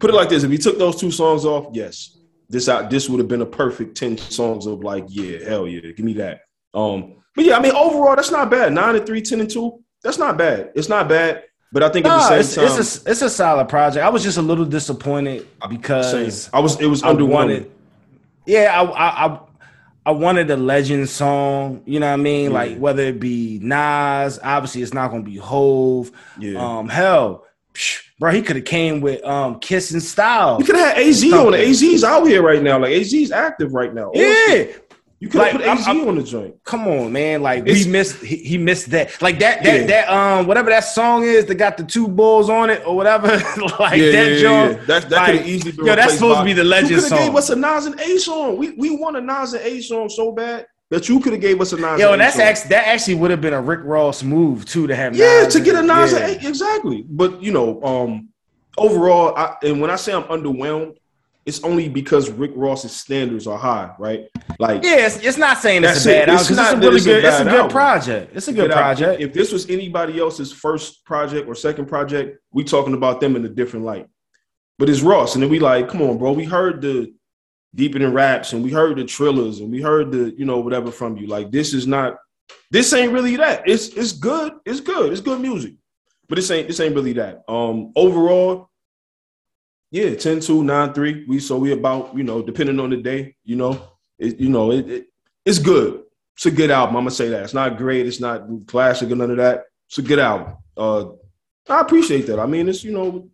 Put 0.02 0.10
it 0.10 0.14
like 0.14 0.30
this: 0.30 0.44
if 0.44 0.52
you 0.52 0.58
took 0.58 0.78
those 0.78 0.96
two 1.00 1.12
songs 1.12 1.46
off, 1.46 1.68
yes, 1.74 2.18
this 2.50 2.68
out 2.68 2.90
this 2.90 3.08
would 3.08 3.20
have 3.20 3.28
been 3.30 3.42
a 3.42 3.46
perfect 3.46 3.96
ten 3.96 4.18
songs 4.18 4.66
of 4.66 4.84
like, 4.84 5.06
yeah, 5.08 5.38
hell 5.48 5.68
yeah, 5.68 5.92
give 5.92 6.06
me 6.06 6.14
that. 6.14 6.42
Um, 6.74 7.16
but 7.36 7.46
yeah, 7.46 7.58
I 7.58 7.62
mean, 7.62 7.72
overall, 7.74 8.16
that's 8.16 8.32
not 8.32 8.50
bad. 8.50 8.74
Nine 8.74 8.96
and 8.98 9.06
three, 9.06 9.22
10 9.22 9.40
and 9.40 9.50
two, 9.50 9.82
that's 10.04 10.18
not 10.18 10.38
bad. 10.38 10.72
It's 10.76 10.90
not 10.90 11.08
bad. 11.08 11.44
But 11.72 11.84
I 11.84 11.90
think 11.90 12.06
at 12.06 12.10
Nah, 12.10 12.30
the 12.30 12.40
it's, 12.40 12.56
time, 12.56 12.66
it's 12.66 13.06
a 13.06 13.10
it's 13.12 13.22
a 13.22 13.30
solid 13.30 13.70
project. 13.70 14.06
I 14.06 14.10
was 14.10 14.24
just 14.24 14.38
a 14.38 14.42
little 14.42 14.66
disappointed 14.66 15.48
because 15.70 16.12
same. 16.12 16.52
I 16.54 16.60
was 16.60 16.80
it 16.82 16.88
was 16.88 17.02
I 17.04 17.14
underwhelming. 17.14 17.70
yeah, 18.46 18.82
I, 18.82 18.84
I 18.84 19.26
I 19.28 19.40
I 20.08 20.12
wanted 20.12 20.52
a 20.52 20.58
legend 20.58 21.08
song. 21.08 21.84
You 21.86 22.02
know 22.02 22.08
what 22.08 22.14
I 22.14 22.18
mean? 22.18 22.52
Yeah. 22.52 22.58
Like 22.58 22.78
whether 22.78 23.04
it 23.04 23.22
be 23.22 23.60
Nas, 23.62 24.38
obviously 24.44 24.82
it's 24.82 24.94
not 24.94 25.12
gonna 25.12 25.24
be 25.24 25.38
Hove. 25.38 26.12
Yeah. 26.38 26.60
Um, 26.60 26.90
hell, 26.90 27.46
bro, 28.20 28.32
he 28.32 28.42
could 28.42 28.56
have 28.58 28.66
came 28.66 29.02
with 29.02 29.24
um 29.26 29.60
Kiss 29.60 29.92
and 29.92 30.02
Style. 30.04 30.58
You 30.60 30.66
could 30.66 30.76
have 30.76 30.96
had 30.96 31.06
AZ 31.08 31.24
on 31.34 31.54
it. 31.54 31.60
AZ's 31.62 32.04
out 32.04 32.26
here 32.26 32.42
right 32.42 32.62
now. 32.62 32.80
Like 32.80 32.92
AZ's 32.92 33.32
active 33.32 33.74
right 33.74 33.94
now. 33.94 34.12
Yeah, 34.14 34.66
You 35.20 35.30
could 35.30 35.42
have 35.42 35.54
Like, 35.54 35.62
put 35.62 35.68
I'm- 35.68 35.78
AZ 35.78 35.88
I'm- 35.88 36.08
on 36.08 36.16
the 36.16 36.24
joint. 36.24 36.56
come 36.64 36.88
on, 36.88 37.12
man. 37.12 37.44
Like 37.44 37.60
It's- 37.68 37.86
we 37.86 37.92
missed, 37.92 38.18
he, 38.24 38.38
he 38.38 38.58
missed 38.58 38.90
that. 38.90 39.22
Like 39.22 39.38
that, 39.40 39.64
that, 39.64 39.82
Yeah. 39.82 39.86
that, 39.86 40.10
um, 40.10 40.48
whatever 40.48 40.72
that 40.72 40.80
song 40.84 41.24
is 41.24 41.46
that 41.46 41.56
got 41.56 41.78
the 41.78 41.84
two 41.84 42.08
bulls 42.08 42.50
on 42.50 42.72
it 42.72 42.82
or 42.88 42.96
whatever. 42.96 43.28
like 43.80 44.00
yeah, 44.00 44.12
that 44.12 44.32
yeah, 44.32 44.40
joint. 44.40 44.78
yeah. 44.80 44.86
That, 44.88 45.10
that 45.10 45.12
like, 45.12 45.26
could 45.28 45.36
have 45.36 45.48
easily 45.48 45.72
been 45.74 45.86
Yo, 45.86 45.96
that's 45.96 46.14
supposed 46.16 46.36
by- 46.38 46.42
to 46.42 46.46
be 46.46 46.54
the 46.54 46.64
legend 46.64 46.90
You 46.90 46.96
could 46.98 47.04
have 47.04 47.20
song. 47.20 47.28
gave 47.28 47.36
us 47.36 47.50
a 47.52 47.56
Nas 47.56 47.86
and 47.86 48.00
A 48.00 48.18
song. 48.20 48.58
We 48.58 48.72
we 48.72 48.90
want 48.98 49.16
a 49.16 49.22
Nas 49.22 49.54
and 49.54 49.64
A 49.64 49.80
song 49.82 50.10
so 50.10 50.32
bad 50.32 50.66
that 50.92 51.10
you 51.10 51.20
could 51.22 51.32
have 51.34 51.42
gave 51.42 51.60
us 51.60 51.74
a 51.74 51.78
Nas. 51.78 52.00
Yo, 52.00 52.12
and 52.14 52.22
that's 52.22 52.38
actually 52.38 52.70
that 52.70 52.86
actually 52.88 53.16
would 53.16 53.32
have 53.32 53.42
been 53.42 53.54
a 53.54 53.62
Rick 53.62 53.80
Ross 53.84 54.22
move 54.22 54.66
too 54.66 54.86
to 54.88 54.96
have. 54.96 55.16
yeah 55.16 55.48
to 55.48 55.60
get 55.60 55.76
a 55.76 55.82
Nas 55.82 56.12
yeah. 56.12 56.28
A 56.28 56.48
exactly. 56.48 57.04
But 57.10 57.42
you 57.42 57.52
know, 57.52 57.82
um, 57.84 58.30
overall, 58.78 59.34
I, 59.36 59.56
and 59.64 59.82
when 59.82 59.90
I 59.90 59.96
say 59.96 60.14
I'm 60.14 60.24
underwhelmed, 60.24 60.98
it's 61.46 61.64
only 61.64 61.90
because 61.90 62.30
Rick 62.30 62.52
Ross's 62.56 62.92
standards 62.96 63.48
are 63.48 63.58
high, 63.58 63.96
right? 63.98 64.26
Like 64.60 64.84
Yeah, 64.84 65.08
it's, 65.08 65.18
it's 65.18 65.38
not 65.38 65.58
saying 65.58 65.84
it's 65.84 66.06
a 66.06 66.10
bad 66.10 66.16
it. 66.16 66.30
album 66.30 66.36
It's 66.40 66.48
'cause 66.50 66.58
not 66.58 66.74
it's 66.74 66.78
a 66.78 66.80
really 66.82 66.96
it's 66.98 67.06
a 67.06 67.10
good. 67.10 67.24
It's 67.26 67.40
a 67.40 67.44
good 67.46 67.54
album. 67.54 67.72
project. 67.72 68.32
It's 68.36 68.48
a 68.48 68.54
good 68.54 68.72
project. 68.72 69.22
If 69.22 69.34
this 69.34 69.52
was 69.52 69.68
anybody 69.70 70.20
else's 70.20 70.52
first 70.52 71.04
project 71.06 71.48
or 71.48 71.56
second 71.56 71.88
project, 71.88 72.38
we 72.52 72.64
talking 72.64 72.94
about 72.94 73.22
them 73.22 73.36
in 73.36 73.44
a 73.46 73.50
different 73.50 73.86
light. 73.86 74.08
But 74.78 74.90
it's 74.90 75.02
Ross, 75.02 75.36
and 75.36 75.42
then 75.44 75.50
we 75.50 75.60
like, 75.60 75.88
come 75.90 76.02
on, 76.02 76.18
bro. 76.18 76.32
We 76.34 76.44
heard 76.44 76.82
the 76.82 77.14
deep 77.76 77.96
in 77.96 78.02
the 78.02 78.10
raps, 78.10 78.54
and 78.54 78.64
we 78.64 78.72
heard 78.72 78.98
the 78.98 79.04
Trillas, 79.04 79.60
and 79.60 79.72
we 79.72 79.82
heard 79.82 80.12
the 80.12 80.34
you 80.38 80.46
know 80.46 80.60
whatever 80.60 80.92
from 80.92 81.18
you. 81.18 81.28
Like 81.28 81.52
this 81.52 81.74
is 81.74 81.88
not, 81.88 82.18
this 82.70 82.94
ain't 82.94 83.14
really 83.14 83.36
that. 83.38 83.64
It's 83.68 83.90
it's 83.90 84.12
good. 84.12 84.54
It's 84.66 84.80
good. 84.80 85.12
It's 85.12 85.22
good 85.22 85.42
music, 85.42 85.76
but 86.28 86.36
this 86.36 86.52
ain't 86.52 86.68
this 86.68 86.80
ain't 86.80 86.96
really 86.96 87.14
that. 87.14 87.44
Um, 87.48 87.92
overall, 87.96 88.70
yeah, 89.92 90.06
10-2, 90.06 90.94
9-3. 90.94 91.28
We 91.28 91.40
so 91.40 91.58
we 91.58 91.72
about 91.72 92.16
you 92.16 92.24
know 92.24 92.42
depending 92.42 92.80
on 92.80 92.90
the 92.90 92.98
day, 92.98 93.36
you 93.44 93.56
know, 93.56 93.82
it, 94.18 94.40
you 94.40 94.50
know 94.50 94.72
it, 94.72 94.90
it 94.90 95.08
it's 95.46 95.60
good. 95.60 96.04
It's 96.36 96.46
a 96.46 96.52
good 96.52 96.72
album. 96.72 96.96
I'm 96.96 97.04
gonna 97.04 97.12
say 97.12 97.30
that. 97.30 97.44
It's 97.44 97.54
not 97.54 97.78
great. 97.78 98.08
It's 98.08 98.20
not 98.20 98.48
classic 98.68 99.12
or 99.12 99.16
none 99.16 99.32
of 99.32 99.38
that. 99.38 99.66
It's 99.88 99.98
a 99.98 100.02
good 100.02 100.20
album. 100.20 100.56
Uh, 100.78 101.10
I 101.70 101.82
appreciate 101.82 102.28
that. 102.28 102.40
I 102.40 102.46
mean, 102.46 102.70
it's 102.70 102.84
you 102.84 102.92
know, 102.92 103.30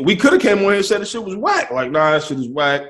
we 0.00 0.16
could 0.16 0.32
have 0.34 0.42
came 0.42 0.58
on 0.58 0.64
here 0.64 0.74
and 0.74 0.84
said 0.84 1.00
the 1.00 1.06
shit 1.06 1.24
was 1.24 1.36
whack. 1.36 1.70
Like, 1.70 1.90
nah, 1.90 2.12
that 2.12 2.24
shit 2.24 2.38
is 2.38 2.48
whack. 2.48 2.82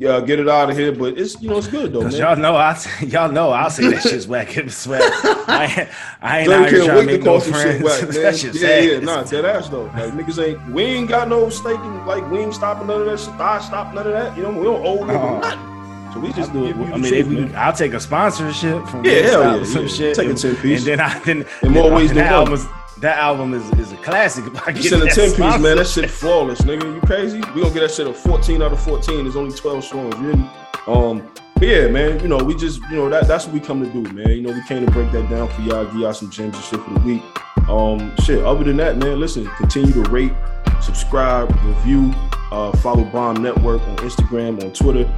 Yeah, 0.00 0.20
get 0.20 0.38
it 0.38 0.48
out 0.48 0.70
of 0.70 0.76
here. 0.76 0.92
But 0.92 1.18
it's 1.18 1.40
you 1.42 1.50
know, 1.50 1.58
it's 1.58 1.66
good 1.66 1.92
though, 1.92 2.02
man. 2.02 2.12
y'all 2.12 2.36
know 2.36 2.54
I 2.54 2.78
y'all 3.06 3.32
know 3.32 3.50
I'll 3.50 3.68
say 3.68 3.90
that 3.90 4.02
shit's 4.02 4.28
whack. 4.28 4.56
It's 4.56 4.86
whack. 4.86 5.02
I 5.48 5.64
ain't, 5.66 5.88
I 6.22 6.38
ain't 6.40 6.52
out 6.52 6.70
here 6.70 6.84
trying 6.84 7.00
to 7.00 7.06
make 7.06 7.22
no 7.24 7.40
friends. 7.40 7.62
shit 7.62 7.82
whack, 7.82 8.00
that 8.14 8.36
shit's 8.36 8.62
yeah, 8.62 8.68
sad. 8.68 8.84
yeah, 8.84 8.98
nah, 9.00 9.24
dead 9.24 9.44
ass 9.44 9.68
though. 9.68 9.84
Like 9.86 10.12
niggas 10.12 10.42
ain't, 10.46 10.72
we 10.72 10.84
ain't 10.84 11.08
got 11.08 11.28
no 11.28 11.50
stake 11.50 11.80
in, 11.80 12.06
like 12.06 12.28
we 12.30 12.38
ain't 12.38 12.54
stopping 12.54 12.86
none 12.86 13.00
of 13.00 13.06
that 13.06 13.18
shit. 13.18 13.40
I 13.40 13.60
stop 13.60 13.92
none 13.92 14.06
of 14.06 14.12
that. 14.12 14.36
You 14.36 14.44
know, 14.44 14.50
we 14.52 14.64
don't 14.64 14.86
owe 14.86 15.04
No. 15.04 15.14
Uh-huh. 15.14 15.40
nothing. 15.40 16.12
So 16.14 16.20
we 16.20 16.32
just 16.32 16.50
I, 16.50 16.52
do 16.52 16.66
it. 16.66 16.76
I 16.76 16.96
mean, 16.96 17.14
if 17.14 17.26
we, 17.26 17.54
I'll 17.54 17.72
take 17.72 17.92
a 17.92 18.00
sponsorship 18.00 18.86
from 18.86 19.04
Yeah, 19.04 19.12
hell 19.22 19.58
yeah, 19.58 19.64
some 19.64 19.82
yeah. 19.82 19.88
shit. 19.88 20.14
Take 20.16 20.26
a 20.26 20.30
and, 20.30 20.38
10 20.38 20.56
piece. 20.56 20.78
And 20.80 20.86
then 20.86 21.00
I 21.00 21.18
then 21.20 21.44
In 21.62 21.72
more 21.72 21.90
ways 21.90 22.12
than 22.14 22.48
one. 22.48 22.68
That 23.00 23.18
album 23.18 23.54
is, 23.54 23.70
is 23.78 23.92
a 23.92 23.96
classic. 23.98 24.44
You 24.74 24.82
send 24.82 25.02
a 25.02 25.06
that 25.06 25.14
10 25.14 25.30
piece, 25.30 25.38
man. 25.38 25.76
That 25.76 25.86
shit 25.86 26.10
flawless, 26.10 26.60
nigga. 26.62 26.94
You 26.94 27.00
crazy? 27.02 27.38
We 27.54 27.62
gonna 27.62 27.74
get 27.74 27.80
that 27.80 27.90
shit 27.92 28.06
a 28.06 28.12
14 28.12 28.62
out 28.62 28.72
of 28.72 28.80
14. 28.80 29.24
There's 29.24 29.36
only 29.36 29.54
12 29.54 29.84
songs, 29.84 30.16
really. 30.16 30.44
Um, 30.86 31.30
but 31.54 31.66
yeah, 31.66 31.88
man, 31.88 32.20
you 32.20 32.28
know, 32.28 32.38
we 32.38 32.54
just, 32.54 32.80
you 32.90 32.96
know, 32.96 33.08
that 33.08 33.26
that's 33.26 33.46
what 33.46 33.54
we 33.54 33.60
come 33.60 33.84
to 33.84 33.90
do, 33.90 34.02
man. 34.12 34.28
You 34.28 34.42
know, 34.42 34.52
we 34.52 34.62
came 34.66 34.84
to 34.84 34.92
break 34.92 35.10
that 35.12 35.28
down 35.28 35.48
for 35.48 35.62
y'all, 35.62 35.84
give 35.86 35.96
y'all 35.96 36.14
some 36.14 36.30
gems 36.30 36.54
and 36.54 36.64
shit 36.64 36.80
for 36.80 36.94
the 36.94 37.00
week. 37.00 37.22
Um, 37.68 38.14
shit, 38.24 38.44
other 38.44 38.64
than 38.64 38.76
that, 38.78 38.96
man, 38.96 39.20
listen, 39.20 39.46
continue 39.56 39.92
to 39.92 40.02
rate, 40.10 40.32
subscribe, 40.80 41.50
review, 41.64 42.12
uh, 42.52 42.76
follow 42.78 43.04
Bomb 43.04 43.42
Network 43.42 43.82
on 43.82 43.96
Instagram, 43.98 44.62
on 44.62 44.72
Twitter. 44.72 45.10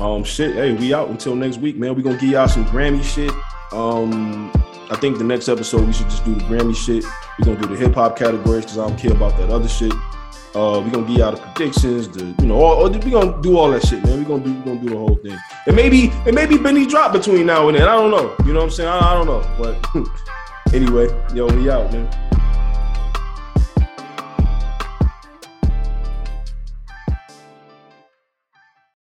Um, 0.00 0.24
shit, 0.24 0.54
hey, 0.54 0.72
we 0.72 0.94
out 0.94 1.08
until 1.10 1.36
next 1.36 1.58
week, 1.58 1.76
man. 1.76 1.94
we 1.94 2.02
gonna 2.02 2.16
give 2.16 2.30
y'all 2.30 2.48
some 2.48 2.64
Grammy 2.66 3.04
shit. 3.04 3.32
Um, 3.72 4.50
I 4.92 4.96
think 4.96 5.16
the 5.16 5.24
next 5.24 5.48
episode 5.48 5.86
we 5.86 5.92
should 5.94 6.10
just 6.10 6.22
do 6.22 6.34
the 6.34 6.42
Grammy 6.42 6.76
shit. 6.76 7.02
We're 7.38 7.46
gonna 7.46 7.66
do 7.66 7.74
the 7.74 7.80
hip 7.80 7.94
hop 7.94 8.14
categories 8.14 8.66
because 8.66 8.76
I 8.76 8.86
don't 8.86 8.98
care 8.98 9.12
about 9.12 9.38
that 9.38 9.48
other 9.48 9.66
shit. 9.66 9.90
Uh, 10.54 10.82
we're 10.84 10.90
gonna 10.90 11.06
give 11.06 11.16
y'all 11.16 11.32
the 11.32 11.40
predictions, 11.40 12.08
the 12.10 12.34
you 12.42 12.48
know, 12.48 12.56
all, 12.56 12.82
all, 12.82 12.90
we 12.90 13.10
gonna 13.10 13.40
do 13.40 13.56
all 13.56 13.70
that 13.70 13.86
shit, 13.86 14.04
man. 14.04 14.22
We're 14.22 14.28
gonna 14.28 14.44
do 14.44 14.52
we 14.52 14.60
gonna 14.60 14.80
do 14.80 14.90
the 14.90 14.98
whole 14.98 15.14
thing. 15.14 15.38
And 15.66 15.74
maybe 15.74 16.10
and 16.26 16.34
maybe 16.34 16.58
Benny 16.58 16.84
drop 16.84 17.14
between 17.14 17.46
now 17.46 17.68
and 17.68 17.78
then. 17.78 17.88
I 17.88 17.94
don't 17.94 18.10
know. 18.10 18.36
You 18.44 18.52
know 18.52 18.58
what 18.58 18.64
I'm 18.66 18.70
saying? 18.70 18.90
I, 18.90 18.98
I 18.98 19.14
don't 19.14 19.26
know. 19.26 19.40
But 19.58 20.74
anyway, 20.74 21.08
yo, 21.34 21.46
we 21.46 21.70
out, 21.70 21.90
man. 21.90 22.31